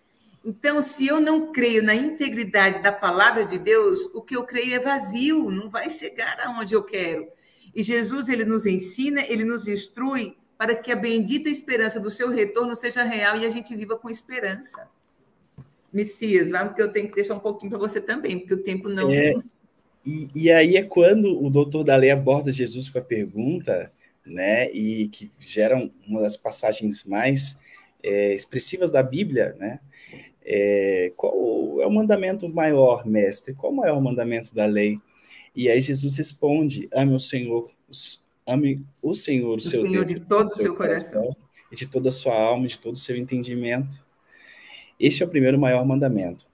Então, 0.48 0.82
se 0.82 1.06
eu 1.06 1.20
não 1.20 1.52
creio 1.52 1.84
na 1.84 1.94
integridade 1.94 2.82
da 2.82 2.90
palavra 2.90 3.44
de 3.44 3.60
Deus, 3.60 4.06
o 4.14 4.22
que 4.22 4.34
eu 4.34 4.46
creio 4.46 4.76
é 4.76 4.80
vazio, 4.80 5.52
não 5.52 5.70
vai 5.70 5.90
chegar 5.90 6.38
aonde 6.40 6.74
eu 6.74 6.82
quero. 6.82 7.28
E 7.76 7.84
Jesus, 7.84 8.30
ele 8.30 8.46
nos 8.46 8.66
ensina, 8.66 9.26
ele 9.28 9.44
nos 9.44 9.68
instrui 9.68 10.38
para 10.58 10.74
que 10.74 10.90
a 10.90 10.96
bendita 10.96 11.50
esperança 11.50 12.00
do 12.00 12.10
seu 12.10 12.30
retorno 12.30 12.78
seja 12.78 13.04
real 13.04 13.36
e 13.36 13.46
a 13.46 13.50
gente 13.50 13.76
viva 13.76 13.98
com 13.98 14.10
esperança. 14.10 14.88
Messias, 15.92 16.50
vai, 16.50 16.66
porque 16.66 16.82
eu 16.82 16.94
tenho 16.94 17.10
que 17.10 17.16
deixar 17.16 17.36
um 17.36 17.40
pouquinho 17.40 17.72
para 17.72 17.80
você 17.80 18.00
também, 18.00 18.40
porque 18.40 18.54
o 18.54 18.64
tempo 18.64 18.88
não. 18.88 19.12
É, 19.12 19.34
e, 20.06 20.30
e 20.34 20.50
aí 20.50 20.78
é 20.78 20.84
quando 20.84 21.44
o 21.44 21.50
doutor 21.50 21.84
da 21.84 21.98
lei 21.98 22.10
aborda 22.10 22.54
Jesus 22.54 22.88
com 22.88 23.00
a 23.00 23.02
pergunta, 23.02 23.92
né, 24.26 24.72
e 24.72 25.10
que 25.10 25.30
gera 25.40 25.76
uma 26.08 26.22
das 26.22 26.38
passagens 26.38 27.04
mais 27.04 27.60
é, 28.02 28.34
expressivas 28.34 28.90
da 28.90 29.04
Bíblia, 29.04 29.54
né, 29.60 29.82
é, 30.50 31.12
qual 31.18 31.82
é 31.82 31.86
o 31.86 31.92
mandamento 31.92 32.48
maior, 32.48 33.06
mestre? 33.06 33.54
Qual 33.54 33.74
o 33.74 33.76
maior 33.76 34.02
mandamento 34.02 34.56
da 34.56 34.66
lei? 34.66 34.98
E 35.54 35.70
aí 35.70 35.82
Jesus 35.82 36.16
responde: 36.16 36.88
ame 36.94 37.14
o 37.14 37.20
Senhor, 37.20 37.70
ame 38.46 38.82
o 39.02 39.14
Senhor, 39.14 39.58
o 39.58 39.60
seu 39.60 39.82
Senhor 39.82 40.06
Deus, 40.06 40.22
de 40.22 40.26
todo 40.26 40.48
o 40.48 40.56
seu 40.56 40.74
coração, 40.74 41.24
coração, 41.24 41.44
e 41.70 41.76
de 41.76 41.86
toda 41.86 42.08
a 42.08 42.12
sua 42.12 42.34
alma, 42.34 42.66
de 42.66 42.78
todo 42.78 42.96
o 42.96 43.00
seu 43.00 43.18
entendimento. 43.18 44.02
Este 44.98 45.22
é 45.22 45.26
o 45.26 45.30
primeiro 45.30 45.60
maior 45.60 45.86
mandamento. 45.86 46.48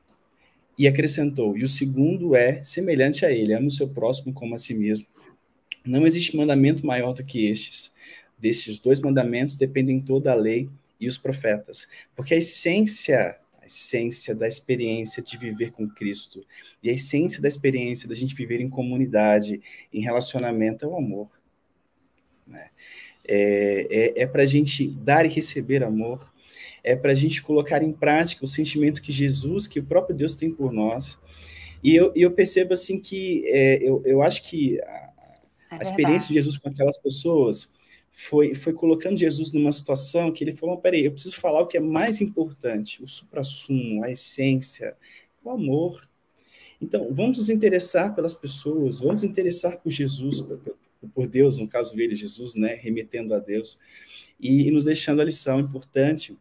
E 0.76 0.88
acrescentou: 0.88 1.56
e 1.56 1.64
o 1.64 1.68
segundo 1.68 2.36
é 2.36 2.64
semelhante 2.64 3.28
a 3.28 3.32
ele: 3.32 3.54
ame 3.54 3.68
o 3.68 3.72
seu 3.72 3.90
próximo 3.90 4.34
como 4.34 4.56
a 4.56 4.58
si 4.58 4.74
mesmo. 4.74 5.06
Não 5.86 6.08
existe 6.08 6.36
mandamento 6.36 6.84
maior 6.84 7.14
do 7.14 7.24
que 7.24 7.46
estes. 7.46 7.94
Destes 8.40 8.80
dois 8.80 9.00
mandamentos 9.00 9.56
dependem 9.56 10.02
toda 10.02 10.32
a 10.32 10.36
lei 10.36 10.68
e 11.00 11.08
os 11.08 11.18
profetas, 11.18 11.88
porque 12.16 12.34
a 12.34 12.38
essência 12.38 13.38
a 13.64 13.66
essência 13.66 14.36
da 14.36 14.48
experiência 14.48 15.24
de 15.24 15.38
viver 15.38 15.72
com 15.72 15.90
Cristo. 15.90 16.46
E 16.82 16.90
a 16.90 16.94
essência 16.94 17.42
da 17.42 17.48
experiência 17.48 18.10
da 18.10 18.14
gente 18.14 18.36
viver 18.36 18.60
em 18.60 18.70
comunidade, 18.70 19.62
em 19.92 20.02
relacionamento, 20.02 20.86
é 20.86 20.88
o 20.88 20.98
amor. 20.98 21.30
Né? 22.46 22.70
É, 23.26 23.88
é, 23.90 24.24
é 24.24 24.28
para 24.28 24.44
a 24.44 24.46
gente 24.46 24.88
dar 24.88 25.26
e 25.26 25.30
receber 25.30 25.82
amor, 25.82 26.30
é 26.84 26.94
para 26.94 27.12
a 27.12 27.16
gente 27.16 27.42
colocar 27.42 27.82
em 27.82 27.94
prática 27.94 28.44
o 28.44 28.48
sentimento 28.48 29.02
que 29.02 29.14
Jesus, 29.14 29.66
que 29.66 29.80
o 29.80 29.86
próprio 29.86 30.16
Deus 30.16 30.36
tem 30.36 30.52
por 30.52 30.74
nós. 30.74 31.18
E 31.82 31.96
eu, 31.96 32.12
eu 32.16 32.32
percebo 32.32 32.74
assim 32.74 33.00
que 33.00 33.46
é, 33.48 33.78
eu, 33.82 34.04
eu 34.06 34.22
acho 34.22 34.44
que 34.44 34.82
a, 34.82 35.10
a 35.72 35.78
é 35.78 35.82
experiência 35.82 36.28
de 36.28 36.34
Jesus 36.34 36.58
com 36.58 36.68
aquelas 36.68 36.98
pessoas 36.98 37.73
foi, 38.16 38.54
foi 38.54 38.74
colocando 38.74 39.18
Jesus 39.18 39.52
numa 39.52 39.72
situação 39.72 40.32
que 40.32 40.44
ele 40.44 40.52
falou: 40.52 40.78
peraí, 40.78 41.04
eu 41.04 41.12
preciso 41.12 41.36
falar 41.36 41.62
o 41.62 41.68
que 41.68 41.76
é 41.76 41.82
mais 41.82 42.22
importante, 42.22 43.04
o 43.04 43.08
suprassumo, 43.08 44.04
a 44.04 44.12
essência, 44.12 44.96
o 45.44 45.50
amor. 45.50 46.08
Então, 46.80 47.14
vamos 47.14 47.40
nos 47.40 47.50
interessar 47.50 48.14
pelas 48.14 48.34
pessoas, 48.34 49.00
vamos 49.00 49.24
nos 49.24 49.32
interessar 49.32 49.80
por 49.80 49.90
Jesus, 49.90 50.46
por, 51.14 51.28
Deus, 51.28 51.58
no 51.58 51.68
caso 51.68 51.96
dele, 51.96 52.14
Jesus, 52.14 52.56
né, 52.56 52.76
remetendo 52.76 53.34
a 53.34 53.40
Deus, 53.40 53.80
e, 54.40 54.68
e 54.68 54.72
nos 54.72 54.84
deixando 54.84 55.22
a 55.22 55.26
lição 55.26 55.60
importante 55.60 56.38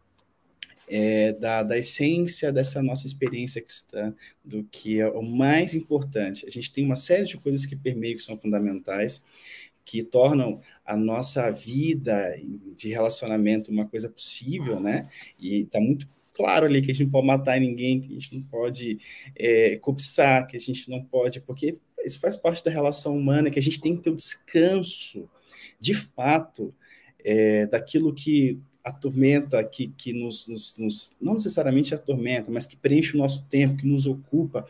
é, 0.89 1.33
da, 1.33 1.63
da 1.63 1.79
essência 1.79 2.53
dessa 2.53 2.83
nossa 2.83 3.07
experiência 3.07 3.63
cristã, 3.63 4.15
do 4.45 4.65
que 4.65 5.01
é 5.01 5.09
o 5.09 5.23
mais 5.23 5.75
importante. 5.75 6.45
A 6.45 6.51
gente 6.51 6.73
tem 6.73 6.85
uma 6.85 6.97
série 6.97 7.25
de 7.25 7.39
coisas 7.39 7.65
que 7.65 7.77
permeiam, 7.77 8.17
que 8.17 8.23
são 8.23 8.37
fundamentais, 8.37 9.25
que 9.85 10.03
tornam 10.03 10.61
a 10.85 10.97
nossa 10.97 11.51
vida 11.51 12.37
de 12.77 12.89
relacionamento 12.89 13.71
uma 13.71 13.87
coisa 13.87 14.09
possível, 14.09 14.81
né? 14.81 15.09
E 15.39 15.63
está 15.63 15.81
muito 15.81 16.07
claro 16.35 16.67
ali 16.67 16.83
que 16.83 16.91
a 16.91 16.95
gente 16.95 17.05
não 17.05 17.11
pode 17.11 17.27
matar 17.27 17.61
ninguém, 17.61 18.01
que 18.01 18.11
a 18.11 18.15
gente 18.15 18.35
não 18.35 18.43
pode 18.43 18.99
é, 19.37 19.77
cobiçar, 19.77 20.47
que 20.47 20.57
a 20.57 20.61
gente 20.61 20.91
não 20.91 21.03
pode, 21.05 21.41
porque 21.41 21.79
isso 22.05 22.21
faz 22.21 22.37
parte 22.37 22.65
da 22.65 22.71
relação 22.71 23.17
humana, 23.17 23.51
que 23.51 23.59
a 23.59 23.63
gente 23.63 23.81
tem 23.81 23.97
que 23.97 24.03
ter 24.03 24.11
o 24.11 24.17
descanso, 24.17 25.29
de 25.79 25.95
fato, 25.95 26.75
é, 27.25 27.67
daquilo 27.67 28.15
que 28.15 28.59
atormenta, 28.85 29.63
que, 29.63 29.89
que 29.89 30.13
nos, 30.13 30.49
nos, 30.49 30.77
nos, 30.77 31.13
não 31.21 31.35
necessariamente 31.35 31.95
atormenta, 31.95 32.51
mas 32.51 32.67
que 32.67 32.77
preenche 32.77 33.17
o 33.17 33.19
nosso 33.19 33.45
tempo, 33.45 33.77
que 33.77 33.87
nos 33.87 34.07
ocupa. 34.07 34.67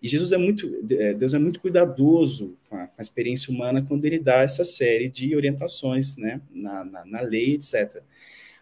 E 0.00 0.08
Jesus 0.08 0.30
é 0.30 0.36
muito, 0.36 0.84
é, 0.90 1.14
Deus 1.14 1.34
é 1.34 1.38
muito 1.38 1.60
cuidadoso 1.60 2.56
com 2.68 2.76
a, 2.76 2.86
com 2.86 2.94
a 2.96 3.00
experiência 3.02 3.52
humana 3.52 3.82
quando 3.82 4.04
ele 4.04 4.18
dá 4.18 4.42
essa 4.42 4.64
série 4.64 5.08
de 5.08 5.34
orientações, 5.34 6.16
né, 6.16 6.40
na, 6.50 6.84
na, 6.84 7.04
na 7.04 7.20
lei, 7.22 7.54
etc. 7.54 8.02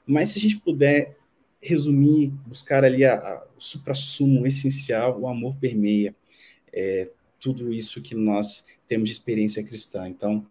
Mas 0.07 0.31
se 0.31 0.39
a 0.39 0.43
gente 0.43 0.59
puder 0.59 1.17
resumir, 1.61 2.29
buscar 2.47 2.85
ali 2.85 3.05
a, 3.05 3.15
a, 3.15 3.47
o 3.57 3.61
supra-sumo, 3.61 4.43
o 4.43 4.47
essencial, 4.47 5.21
o 5.21 5.29
amor 5.29 5.57
permeia 5.57 6.15
é, 6.73 7.09
tudo 7.41 7.73
isso 7.73 8.01
que 8.01 8.15
nós 8.15 8.67
temos 8.89 9.09
de 9.09 9.15
experiência 9.15 9.63
cristã. 9.63 10.09
Então, 10.09 10.47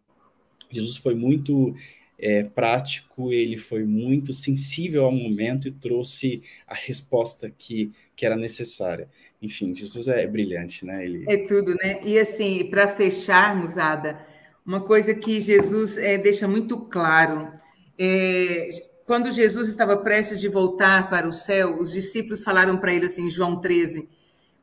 Jesus 0.72 0.98
foi 0.98 1.16
muito 1.16 1.76
é, 2.24 2.42
prático, 2.42 3.34
ele 3.34 3.58
foi 3.58 3.84
muito 3.84 4.32
sensível 4.32 5.04
ao 5.04 5.12
momento 5.12 5.68
e 5.68 5.72
trouxe 5.72 6.42
a 6.66 6.74
resposta 6.74 7.50
que, 7.50 7.92
que 8.16 8.26
era 8.26 8.38
necessária. 8.38 9.10
Enfim, 9.42 9.76
Jesus 9.76 10.08
é 10.08 10.26
brilhante, 10.26 10.86
né? 10.86 11.04
Ele... 11.04 11.26
É 11.28 11.36
tudo, 11.46 11.76
né? 11.76 12.00
E 12.06 12.18
assim, 12.18 12.64
para 12.70 12.88
fecharmos, 12.88 13.78
Ada, 13.78 14.26
uma 14.66 14.80
coisa 14.80 15.14
que 15.14 15.42
Jesus 15.42 15.98
é, 15.98 16.18
deixa 16.18 16.48
muito 16.48 16.78
claro. 16.78 17.52
É, 18.00 18.70
quando 19.04 19.30
Jesus 19.30 19.68
estava 19.68 19.98
prestes 19.98 20.40
de 20.40 20.48
voltar 20.48 21.10
para 21.10 21.28
o 21.28 21.34
céu, 21.34 21.78
os 21.78 21.92
discípulos 21.92 22.42
falaram 22.42 22.78
para 22.78 22.94
ele 22.94 23.08
assim, 23.08 23.30
João 23.30 23.60
13, 23.60 24.08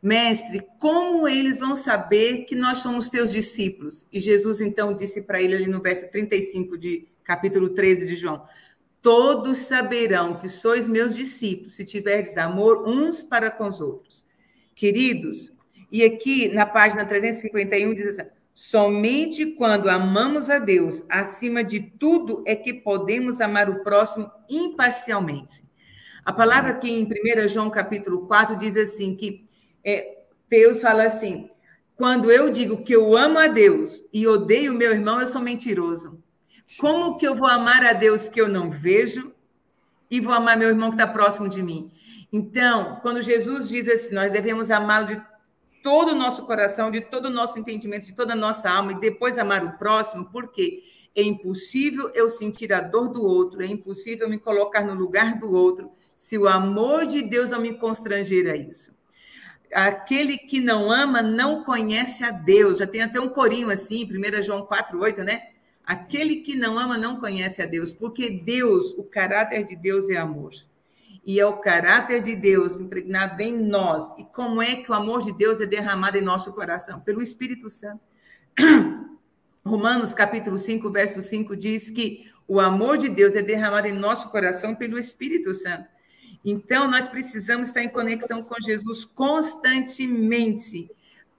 Mestre, 0.02 0.62
como 0.78 1.28
eles 1.28 1.60
vão 1.60 1.76
saber 1.76 2.46
que 2.46 2.56
nós 2.56 2.78
somos 2.78 3.10
teus 3.10 3.30
discípulos? 3.30 4.06
E 4.10 4.18
Jesus 4.18 4.62
então 4.62 4.94
disse 4.94 5.20
para 5.20 5.42
ele 5.42 5.54
ali 5.54 5.66
no 5.66 5.82
verso 5.82 6.10
35 6.10 6.78
de 6.78 7.06
capítulo 7.30 7.68
13 7.68 8.08
de 8.08 8.16
João. 8.16 8.42
Todos 9.00 9.58
saberão 9.58 10.40
que 10.40 10.48
sois 10.48 10.88
meus 10.88 11.14
discípulos 11.14 11.74
se 11.74 11.84
tiverdes 11.84 12.36
amor 12.36 12.88
uns 12.88 13.22
para 13.22 13.52
com 13.52 13.68
os 13.68 13.80
outros. 13.80 14.24
Queridos, 14.74 15.52
e 15.92 16.02
aqui 16.02 16.48
na 16.48 16.66
página 16.66 17.04
351 17.04 17.94
diz 17.94 18.18
assim: 18.18 18.28
somente 18.52 19.46
quando 19.46 19.88
amamos 19.88 20.50
a 20.50 20.58
Deus 20.58 21.04
acima 21.08 21.62
de 21.62 21.78
tudo 21.78 22.42
é 22.44 22.56
que 22.56 22.74
podemos 22.74 23.40
amar 23.40 23.70
o 23.70 23.84
próximo 23.84 24.28
imparcialmente. 24.48 25.62
A 26.24 26.32
palavra 26.32 26.72
aqui 26.72 26.90
em 26.90 27.04
1 27.04 27.46
João 27.46 27.70
capítulo 27.70 28.26
4 28.26 28.58
diz 28.58 28.76
assim 28.76 29.14
que 29.14 29.46
é, 29.84 30.24
Deus 30.48 30.80
fala 30.80 31.04
assim: 31.04 31.48
quando 31.94 32.28
eu 32.28 32.50
digo 32.50 32.82
que 32.82 32.92
eu 32.92 33.16
amo 33.16 33.38
a 33.38 33.46
Deus 33.46 34.04
e 34.12 34.26
odeio 34.26 34.74
meu 34.74 34.90
irmão, 34.90 35.20
eu 35.20 35.28
sou 35.28 35.40
mentiroso. 35.40 36.20
Como 36.78 37.16
que 37.16 37.26
eu 37.26 37.34
vou 37.34 37.48
amar 37.48 37.84
a 37.84 37.92
Deus 37.92 38.28
que 38.28 38.40
eu 38.40 38.48
não 38.48 38.70
vejo 38.70 39.32
e 40.10 40.20
vou 40.20 40.32
amar 40.32 40.56
meu 40.56 40.68
irmão 40.68 40.90
que 40.90 40.96
está 40.96 41.06
próximo 41.06 41.48
de 41.48 41.62
mim? 41.62 41.90
Então, 42.32 42.98
quando 43.02 43.22
Jesus 43.22 43.68
diz 43.68 43.88
assim, 43.88 44.14
nós 44.14 44.30
devemos 44.30 44.70
amá-lo 44.70 45.06
de 45.06 45.22
todo 45.82 46.12
o 46.12 46.14
nosso 46.14 46.44
coração, 46.46 46.90
de 46.90 47.00
todo 47.00 47.26
o 47.26 47.30
nosso 47.30 47.58
entendimento, 47.58 48.06
de 48.06 48.12
toda 48.12 48.34
a 48.34 48.36
nossa 48.36 48.70
alma, 48.70 48.92
e 48.92 49.00
depois 49.00 49.38
amar 49.38 49.64
o 49.64 49.72
próximo, 49.78 50.28
porque 50.30 50.84
é 51.16 51.22
impossível 51.22 52.10
eu 52.14 52.30
sentir 52.30 52.72
a 52.72 52.80
dor 52.80 53.08
do 53.08 53.24
outro, 53.24 53.62
é 53.62 53.66
impossível 53.66 54.28
me 54.28 54.38
colocar 54.38 54.82
no 54.82 54.94
lugar 54.94 55.38
do 55.38 55.52
outro, 55.52 55.90
se 55.94 56.38
o 56.38 56.46
amor 56.46 57.06
de 57.06 57.22
Deus 57.22 57.50
não 57.50 57.60
me 57.60 57.74
constranger 57.74 58.48
a 58.48 58.56
isso. 58.56 58.94
Aquele 59.72 60.36
que 60.36 60.60
não 60.60 60.90
ama 60.90 61.22
não 61.22 61.64
conhece 61.64 62.24
a 62.24 62.30
Deus. 62.30 62.78
Já 62.78 62.86
tem 62.86 63.02
até 63.02 63.20
um 63.20 63.28
corinho 63.28 63.70
assim, 63.70 64.04
1 64.04 64.42
João 64.42 64.66
4,8, 64.66 65.18
né? 65.18 65.50
Aquele 65.90 66.36
que 66.36 66.54
não 66.54 66.78
ama 66.78 66.96
não 66.96 67.18
conhece 67.18 67.60
a 67.60 67.66
Deus, 67.66 67.92
porque 67.92 68.30
Deus, 68.30 68.92
o 68.96 69.02
caráter 69.02 69.64
de 69.64 69.74
Deus 69.74 70.08
é 70.08 70.16
amor 70.16 70.52
e 71.26 71.40
é 71.40 71.44
o 71.44 71.56
caráter 71.56 72.22
de 72.22 72.36
Deus 72.36 72.78
impregnado 72.78 73.42
em 73.42 73.58
nós. 73.58 74.14
E 74.16 74.22
como 74.22 74.62
é 74.62 74.76
que 74.76 74.88
o 74.88 74.94
amor 74.94 75.20
de 75.20 75.32
Deus 75.32 75.60
é 75.60 75.66
derramado 75.66 76.16
em 76.16 76.20
nosso 76.20 76.52
coração? 76.52 77.00
Pelo 77.00 77.20
Espírito 77.20 77.68
Santo. 77.68 78.00
Romanos 79.66 80.14
capítulo 80.14 80.60
5, 80.60 80.88
verso 80.92 81.20
5 81.20 81.56
diz 81.56 81.90
que 81.90 82.30
o 82.46 82.60
amor 82.60 82.96
de 82.96 83.08
Deus 83.08 83.34
é 83.34 83.42
derramado 83.42 83.88
em 83.88 83.92
nosso 83.92 84.30
coração 84.30 84.76
pelo 84.76 84.96
Espírito 84.96 85.52
Santo. 85.52 85.88
Então, 86.44 86.88
nós 86.88 87.08
precisamos 87.08 87.66
estar 87.66 87.82
em 87.82 87.88
conexão 87.88 88.44
com 88.44 88.54
Jesus 88.62 89.04
constantemente, 89.04 90.88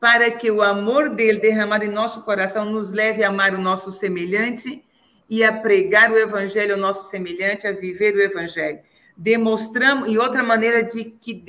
para 0.01 0.29
que 0.31 0.51
o 0.51 0.61
amor 0.61 1.11
dele 1.11 1.39
derramado 1.39 1.85
em 1.85 1.89
nosso 1.89 2.23
coração 2.23 2.65
nos 2.65 2.91
leve 2.91 3.23
a 3.23 3.29
amar 3.29 3.55
o 3.55 3.61
nosso 3.61 3.89
semelhante 3.89 4.83
e 5.29 5.45
a 5.45 5.53
pregar 5.53 6.11
o 6.11 6.17
evangelho 6.17 6.73
ao 6.73 6.79
nosso 6.79 7.09
semelhante, 7.09 7.65
a 7.65 7.71
viver 7.71 8.13
o 8.13 8.21
evangelho 8.21 8.81
demonstramos, 9.21 10.09
e 10.09 10.17
outra 10.17 10.41
maneira 10.41 10.83
de, 10.83 11.05
que, 11.05 11.43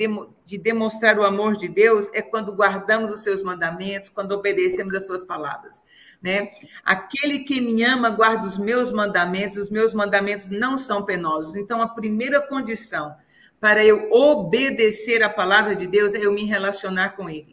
de 0.45 0.57
demonstrar 0.59 1.17
o 1.17 1.23
amor 1.23 1.57
de 1.57 1.67
Deus 1.67 2.07
é 2.13 2.21
quando 2.21 2.53
guardamos 2.53 3.11
os 3.11 3.23
seus 3.23 3.41
mandamentos, 3.41 4.09
quando 4.09 4.33
obedecemos 4.33 4.93
as 4.93 5.07
suas 5.07 5.23
palavras. 5.23 5.81
Né? 6.21 6.49
Aquele 6.83 7.39
que 7.39 7.59
me 7.59 7.83
ama 7.83 8.11
guarda 8.11 8.45
os 8.45 8.59
meus 8.59 8.91
mandamentos, 8.91 9.57
os 9.57 9.71
meus 9.71 9.91
mandamentos 9.91 10.51
não 10.51 10.77
são 10.77 11.03
penosos. 11.03 11.55
Então, 11.55 11.81
a 11.81 11.87
primeira 11.87 12.39
condição 12.41 13.15
para 13.59 13.83
eu 13.83 14.11
obedecer 14.11 15.23
a 15.23 15.29
palavra 15.29 15.75
de 15.75 15.87
Deus 15.87 16.13
é 16.13 16.19
eu 16.19 16.31
me 16.31 16.45
relacionar 16.45 17.15
com 17.15 17.27
Ele. 17.27 17.52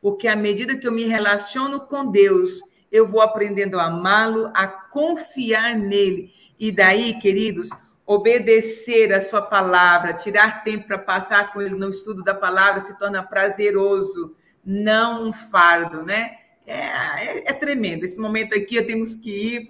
Porque 0.00 0.28
à 0.28 0.36
medida 0.36 0.76
que 0.76 0.86
eu 0.86 0.92
me 0.92 1.04
relaciono 1.04 1.80
com 1.80 2.10
Deus, 2.10 2.60
eu 2.90 3.06
vou 3.06 3.20
aprendendo 3.20 3.78
a 3.78 3.86
amá-lo, 3.86 4.50
a 4.54 4.66
confiar 4.66 5.76
nele. 5.76 6.32
E 6.58 6.72
daí, 6.72 7.18
queridos, 7.20 7.68
obedecer 8.06 9.12
a 9.12 9.20
sua 9.20 9.42
palavra, 9.42 10.14
tirar 10.14 10.64
tempo 10.64 10.86
para 10.86 10.98
passar 10.98 11.52
com 11.52 11.60
ele 11.60 11.74
no 11.74 11.90
estudo 11.90 12.24
da 12.24 12.34
palavra 12.34 12.80
se 12.80 12.98
torna 12.98 13.22
prazeroso, 13.22 14.34
não 14.64 15.28
um 15.28 15.32
fardo, 15.32 16.02
né? 16.02 16.38
É, 16.66 16.80
é, 16.80 17.50
é 17.50 17.52
tremendo. 17.52 18.04
Esse 18.04 18.18
momento 18.18 18.54
aqui 18.54 18.76
eu 18.76 18.86
temos 18.86 19.14
que 19.14 19.56
ir. 19.56 19.68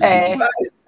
É. 0.00 0.36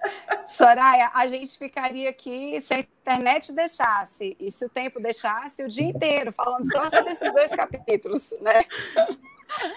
Soraya, 0.45 1.11
a 1.13 1.27
gente 1.27 1.57
ficaria 1.57 2.09
aqui 2.09 2.59
se 2.61 2.73
a 2.73 2.79
internet 2.79 3.53
deixasse 3.53 4.35
e 4.39 4.51
se 4.51 4.65
o 4.65 4.69
tempo 4.69 4.99
deixasse 4.99 5.63
o 5.63 5.67
dia 5.67 5.85
inteiro 5.85 6.31
falando 6.31 6.65
só 6.71 6.89
sobre 6.89 7.11
esses 7.11 7.31
dois 7.33 7.49
capítulos, 7.51 8.33
né? 8.41 8.61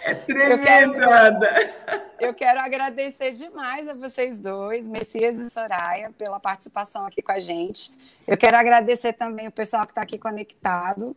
É 0.05 0.15
tremenda! 0.15 1.47
Eu, 2.19 2.29
eu 2.29 2.35
quero, 2.35 2.61
agradecer 2.61 3.33
demais 3.33 3.87
a 3.89 3.95
vocês 3.95 4.39
dois, 4.39 4.87
Messias 4.87 5.39
e 5.39 5.51
Soraya, 5.51 6.11
pela 6.17 6.41
participação 6.41 7.07
aqui 7.07 7.21
com 7.21 7.33
a 7.33 7.39
gente. 7.39 7.93
Eu 8.27 8.37
quero 8.37 8.57
agradecer 8.57 9.13
também 9.13 9.49
o 9.49 9.53
pessoal 9.53 9.85
que 9.85 9.93
está 9.93 10.03
aqui 10.03 10.19
conectado. 10.19 11.15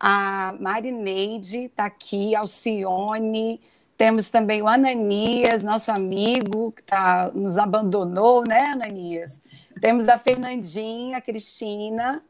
A 0.00 0.54
Marineide 0.58 1.64
está 1.64 1.84
aqui, 1.86 2.34
Alcione, 2.34 3.60
temos 3.98 4.30
também 4.30 4.62
o 4.62 4.68
Ananias, 4.68 5.62
nosso 5.62 5.90
amigo, 5.92 6.72
que 6.72 6.82
tá, 6.82 7.30
nos 7.34 7.58
abandonou, 7.58 8.44
né, 8.48 8.68
Ananias? 8.68 9.42
Temos 9.80 10.08
a 10.08 10.18
Fernandinha, 10.18 11.18
a 11.18 11.20
Cristina, 11.20 12.22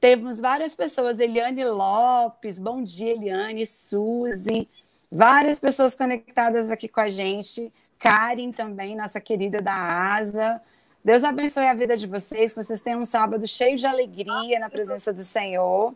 temos 0.00 0.40
várias 0.40 0.74
pessoas, 0.74 1.20
Eliane 1.20 1.64
Lopes, 1.64 2.58
bom 2.58 2.82
dia, 2.82 3.12
Eliane, 3.12 3.64
Suzy, 3.64 4.68
Várias 5.10 5.58
pessoas 5.58 5.92
conectadas 5.94 6.70
aqui 6.70 6.86
com 6.86 7.00
a 7.00 7.08
gente. 7.08 7.72
Karen 7.98 8.52
também, 8.52 8.94
nossa 8.94 9.20
querida 9.20 9.58
da 9.58 9.74
ASA. 10.14 10.62
Deus 11.04 11.24
abençoe 11.24 11.66
a 11.66 11.74
vida 11.74 11.96
de 11.96 12.06
vocês, 12.06 12.52
que 12.52 12.62
vocês 12.62 12.80
tenham 12.80 13.00
um 13.00 13.04
sábado 13.04 13.46
cheio 13.48 13.76
de 13.76 13.86
alegria 13.86 14.60
na 14.60 14.70
presença 14.70 15.12
do 15.12 15.24
Senhor. 15.24 15.92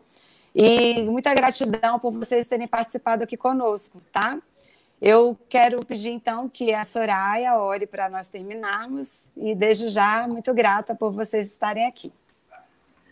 E 0.53 1.01
muita 1.03 1.33
gratidão 1.33 1.99
por 2.01 2.13
vocês 2.13 2.49
terem 2.49 2.67
participado 2.67 3.23
aqui 3.23 3.37
conosco, 3.37 4.03
tá? 4.13 4.41
Eu 5.07 5.39
quero 5.51 5.85
pedir 5.85 6.09
então 6.09 6.49
que 6.49 6.73
a 6.73 6.83
Soraya 6.83 7.59
ore 7.59 7.87
para 7.87 8.09
nós 8.09 8.29
terminarmos 8.29 9.29
e 9.37 9.55
desde 9.55 9.91
já 9.91 10.27
muito 10.27 10.55
grata 10.55 10.95
por 10.95 11.13
vocês 11.13 11.47
estarem 11.47 11.87
aqui. 11.87 12.11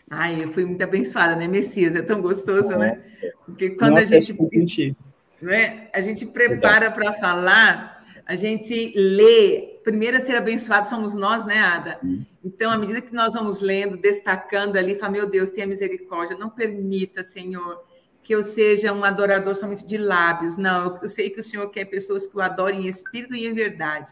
Ai, 0.09 0.43
eu 0.43 0.51
fui 0.51 0.65
muito 0.65 0.83
abençoada, 0.83 1.35
né, 1.35 1.47
Messias? 1.47 1.95
É 1.95 2.01
tão 2.01 2.19
gostoso, 2.19 2.71
Nossa. 2.71 2.77
né? 2.79 2.99
Porque 3.45 3.69
quando 3.69 3.93
Nossa, 3.93 4.07
a 4.07 4.19
gente 4.19 4.95
né? 5.39 5.87
A 5.93 6.01
gente 6.01 6.25
prepara 6.25 6.89
para 6.89 7.13
falar, 7.13 8.03
a 8.25 8.35
gente 8.35 8.91
lê. 8.95 9.79
Primeiro 9.83 10.17
a 10.17 10.19
ser 10.19 10.35
abençoado 10.35 10.87
somos 10.87 11.13
nós, 11.13 11.45
né, 11.45 11.59
Ada? 11.59 11.99
Então, 12.43 12.71
à 12.71 12.77
medida 12.77 13.01
que 13.01 13.13
nós 13.13 13.33
vamos 13.33 13.59
lendo, 13.59 13.97
destacando 13.97 14.77
ali, 14.77 14.97
fala, 14.97 15.11
meu 15.11 15.29
Deus, 15.29 15.51
tenha 15.51 15.67
misericórdia, 15.67 16.35
não 16.35 16.49
permita, 16.49 17.21
Senhor, 17.21 17.83
que 18.23 18.33
eu 18.33 18.41
seja 18.41 18.93
um 18.93 19.03
adorador 19.03 19.53
somente 19.53 19.85
de 19.85 19.97
lábios. 19.97 20.57
Não, 20.57 20.97
eu 21.01 21.09
sei 21.09 21.29
que 21.29 21.41
o 21.41 21.43
Senhor 21.43 21.69
quer 21.69 21.85
pessoas 21.85 22.25
que 22.25 22.35
o 22.35 22.41
adorem 22.41 22.85
em 22.85 22.87
espírito 22.87 23.35
e 23.35 23.45
em 23.45 23.53
verdade. 23.53 24.11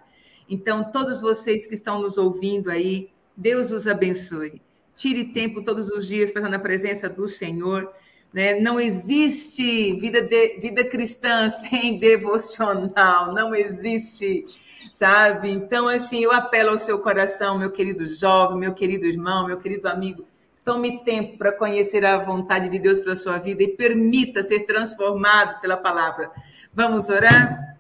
Então, 0.50 0.84
todos 0.84 1.22
vocês 1.22 1.66
que 1.66 1.74
estão 1.74 2.02
nos 2.02 2.18
ouvindo 2.18 2.70
aí, 2.70 3.10
Deus 3.36 3.72
os 3.72 3.88
abençoe. 3.88 4.62
Tire 4.94 5.24
tempo 5.24 5.64
todos 5.64 5.90
os 5.90 6.06
dias 6.06 6.30
para 6.30 6.42
estar 6.42 6.52
na 6.52 6.60
presença 6.60 7.08
do 7.08 7.26
Senhor. 7.26 7.90
Né? 8.34 8.60
Não 8.60 8.78
existe 8.78 9.94
vida, 9.94 10.22
de, 10.22 10.60
vida 10.60 10.84
cristã 10.84 11.48
sem 11.70 11.98
devocional, 11.98 13.34
não 13.34 13.56
existe, 13.56 14.46
sabe? 14.92 15.50
Então, 15.50 15.88
assim, 15.88 16.24
eu 16.24 16.34
apelo 16.34 16.72
ao 16.72 16.78
seu 16.78 17.00
coração, 17.00 17.58
meu 17.58 17.72
querido 17.72 18.06
jovem, 18.06 18.58
meu 18.58 18.74
querido 18.74 19.06
irmão, 19.06 19.48
meu 19.48 19.58
querido 19.58 19.88
amigo, 19.88 20.26
tome 20.72 21.04
tempo 21.04 21.38
para 21.38 21.52
conhecer 21.52 22.06
a 22.06 22.18
vontade 22.18 22.70
de 22.70 22.80
Deus 22.80 22.98
para 22.98 23.12
a 23.12 23.16
sua 23.16 23.38
vida 23.38 23.62
e 23.62 23.68
permita 23.68 24.42
ser 24.42 24.62
transformado 24.62 25.60
pela 25.60 25.76
palavra. 25.76 26.32
Vamos 26.74 27.10
orar? 27.10 27.78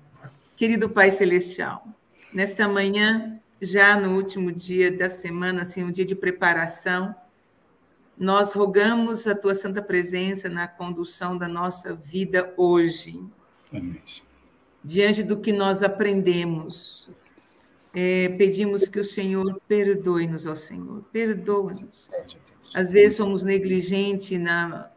Querido 0.57 0.89
Pai 0.89 1.09
Celestial, 1.09 1.87
nesta 2.33 2.67
manhã, 2.67 3.39
já 3.61 3.97
no 3.97 4.17
último 4.17 4.51
dia 4.51 4.91
da 4.91 5.09
semana, 5.09 5.61
assim, 5.61 5.85
um 5.85 5.91
dia 5.91 6.03
de 6.03 6.13
preparação, 6.13 7.15
nós 8.17 8.51
rogamos 8.51 9.25
a 9.25 9.33
tua 9.33 9.55
santa 9.55 9.81
presença 9.81 10.49
na 10.49 10.67
condução 10.67 11.37
da 11.37 11.47
nossa 11.47 11.93
vida 11.93 12.53
hoje. 12.57 13.23
Amém. 13.73 14.01
Diante 14.83 15.23
do 15.23 15.37
que 15.37 15.53
nós 15.53 15.81
aprendemos, 15.81 17.09
é, 17.93 18.27
pedimos 18.37 18.89
que 18.89 18.99
o 18.99 19.05
Senhor 19.05 19.61
perdoe-nos, 19.65 20.45
ao 20.45 20.57
Senhor, 20.57 21.05
perdoa-nos. 21.13 22.09
Às 22.73 22.91
vezes 22.91 23.17
somos 23.17 23.43
negligentes 23.43 24.39
na, 24.39 24.89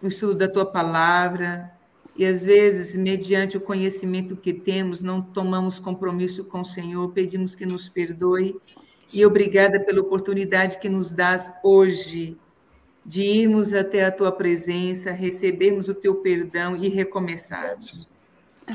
no 0.00 0.08
estudo 0.08 0.34
da 0.34 0.48
tua 0.48 0.66
palavra, 0.66 1.72
e 2.14 2.26
às 2.26 2.44
vezes, 2.44 2.94
mediante 2.94 3.56
o 3.56 3.60
conhecimento 3.60 4.36
que 4.36 4.52
temos, 4.52 5.00
não 5.00 5.22
tomamos 5.22 5.78
compromisso 5.78 6.44
com 6.44 6.60
o 6.60 6.64
Senhor, 6.64 7.08
pedimos 7.12 7.54
que 7.54 7.64
nos 7.64 7.88
perdoe 7.88 8.56
e 9.14 9.24
obrigada 9.24 9.80
pela 9.80 10.00
oportunidade 10.00 10.78
que 10.78 10.88
nos 10.88 11.10
dás 11.10 11.52
hoje 11.62 12.36
de 13.04 13.22
irmos 13.22 13.72
até 13.72 14.04
a 14.04 14.12
tua 14.12 14.30
presença, 14.30 15.10
recebermos 15.10 15.88
o 15.88 15.94
teu 15.94 16.16
perdão 16.16 16.76
e 16.76 16.88
recomeçarmos. 16.88 18.08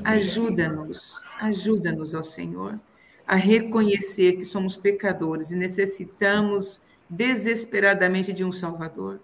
Ajuda-nos, 0.03 1.21
ajuda-nos, 1.39 2.13
ó 2.13 2.21
Senhor, 2.21 2.79
a 3.25 3.35
reconhecer 3.35 4.33
que 4.33 4.45
somos 4.45 4.75
pecadores 4.75 5.51
e 5.51 5.55
necessitamos 5.55 6.81
desesperadamente 7.09 8.33
de 8.33 8.43
um 8.43 8.51
Salvador. 8.51 9.19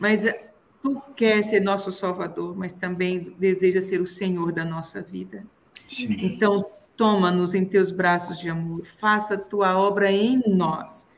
Mas 0.00 0.24
eh, 0.24 0.50
tu 0.82 1.00
quer 1.16 1.42
ser 1.42 1.60
nosso 1.60 1.92
Salvador, 1.92 2.56
mas 2.56 2.72
também 2.72 3.34
deseja 3.38 3.80
ser 3.80 4.00
o 4.00 4.06
Senhor 4.06 4.52
da 4.52 4.64
nossa 4.64 5.00
vida. 5.00 5.44
Sim. 5.86 6.16
Então, 6.20 6.70
Toma-nos 6.98 7.54
em 7.54 7.64
teus 7.64 7.92
braços 7.92 8.40
de 8.40 8.50
amor, 8.50 8.84
faça 9.00 9.34
a 9.34 9.38
tua 9.38 9.78
obra 9.78 10.10
em 10.10 10.42
nós 10.48 11.08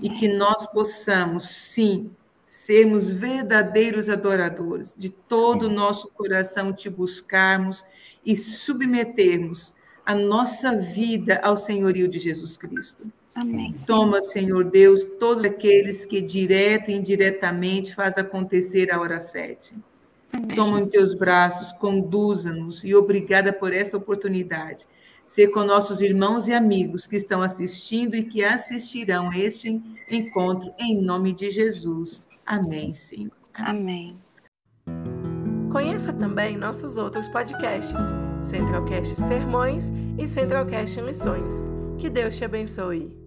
e 0.00 0.08
que 0.08 0.28
nós 0.28 0.64
possamos, 0.64 1.44
sim, 1.44 2.10
sermos 2.46 3.10
verdadeiros 3.10 4.08
adoradores, 4.08 4.94
de 4.96 5.10
todo 5.10 5.64
o 5.66 5.70
nosso 5.70 6.08
coração 6.08 6.72
te 6.72 6.88
buscarmos 6.88 7.84
e 8.24 8.34
submetermos 8.34 9.74
a 10.06 10.14
nossa 10.14 10.74
vida 10.74 11.38
ao 11.44 11.54
senhorio 11.54 12.08
de 12.08 12.18
Jesus 12.18 12.56
Cristo. 12.56 13.06
Amém. 13.36 13.74
Toma, 13.86 14.22
Senhor 14.22 14.64
Deus, 14.64 15.04
todos 15.20 15.44
aqueles 15.44 16.06
que 16.06 16.22
direto 16.22 16.90
e 16.90 16.94
indiretamente 16.94 17.94
faz 17.94 18.16
acontecer 18.16 18.90
a 18.90 18.98
hora 18.98 19.20
sete. 19.20 19.76
Amém. 20.32 20.56
Toma 20.56 20.80
em 20.80 20.86
teus 20.86 21.12
braços, 21.12 21.70
conduza-nos 21.72 22.82
e 22.82 22.94
obrigada 22.94 23.52
por 23.52 23.74
esta 23.74 23.98
oportunidade. 23.98 24.86
Ser 25.26 25.48
com 25.48 25.64
nossos 25.64 26.00
irmãos 26.00 26.48
e 26.48 26.54
amigos 26.54 27.06
que 27.06 27.16
estão 27.16 27.42
assistindo 27.42 28.16
e 28.16 28.24
que 28.24 28.42
assistirão 28.42 29.30
este 29.30 29.82
encontro 30.10 30.72
em 30.78 30.98
nome 31.02 31.34
de 31.34 31.50
Jesus. 31.50 32.24
Amém, 32.46 32.94
Senhor. 32.94 33.32
Amém. 33.52 34.16
Conheça 35.70 36.10
também 36.10 36.56
nossos 36.56 36.96
outros 36.96 37.28
podcasts, 37.28 38.00
Centralcast 38.40 39.14
Sermões 39.14 39.92
e 40.16 40.26
Centralcast 40.26 41.02
Missões. 41.02 41.68
Que 41.98 42.08
Deus 42.08 42.36
te 42.38 42.44
abençoe. 42.46 43.25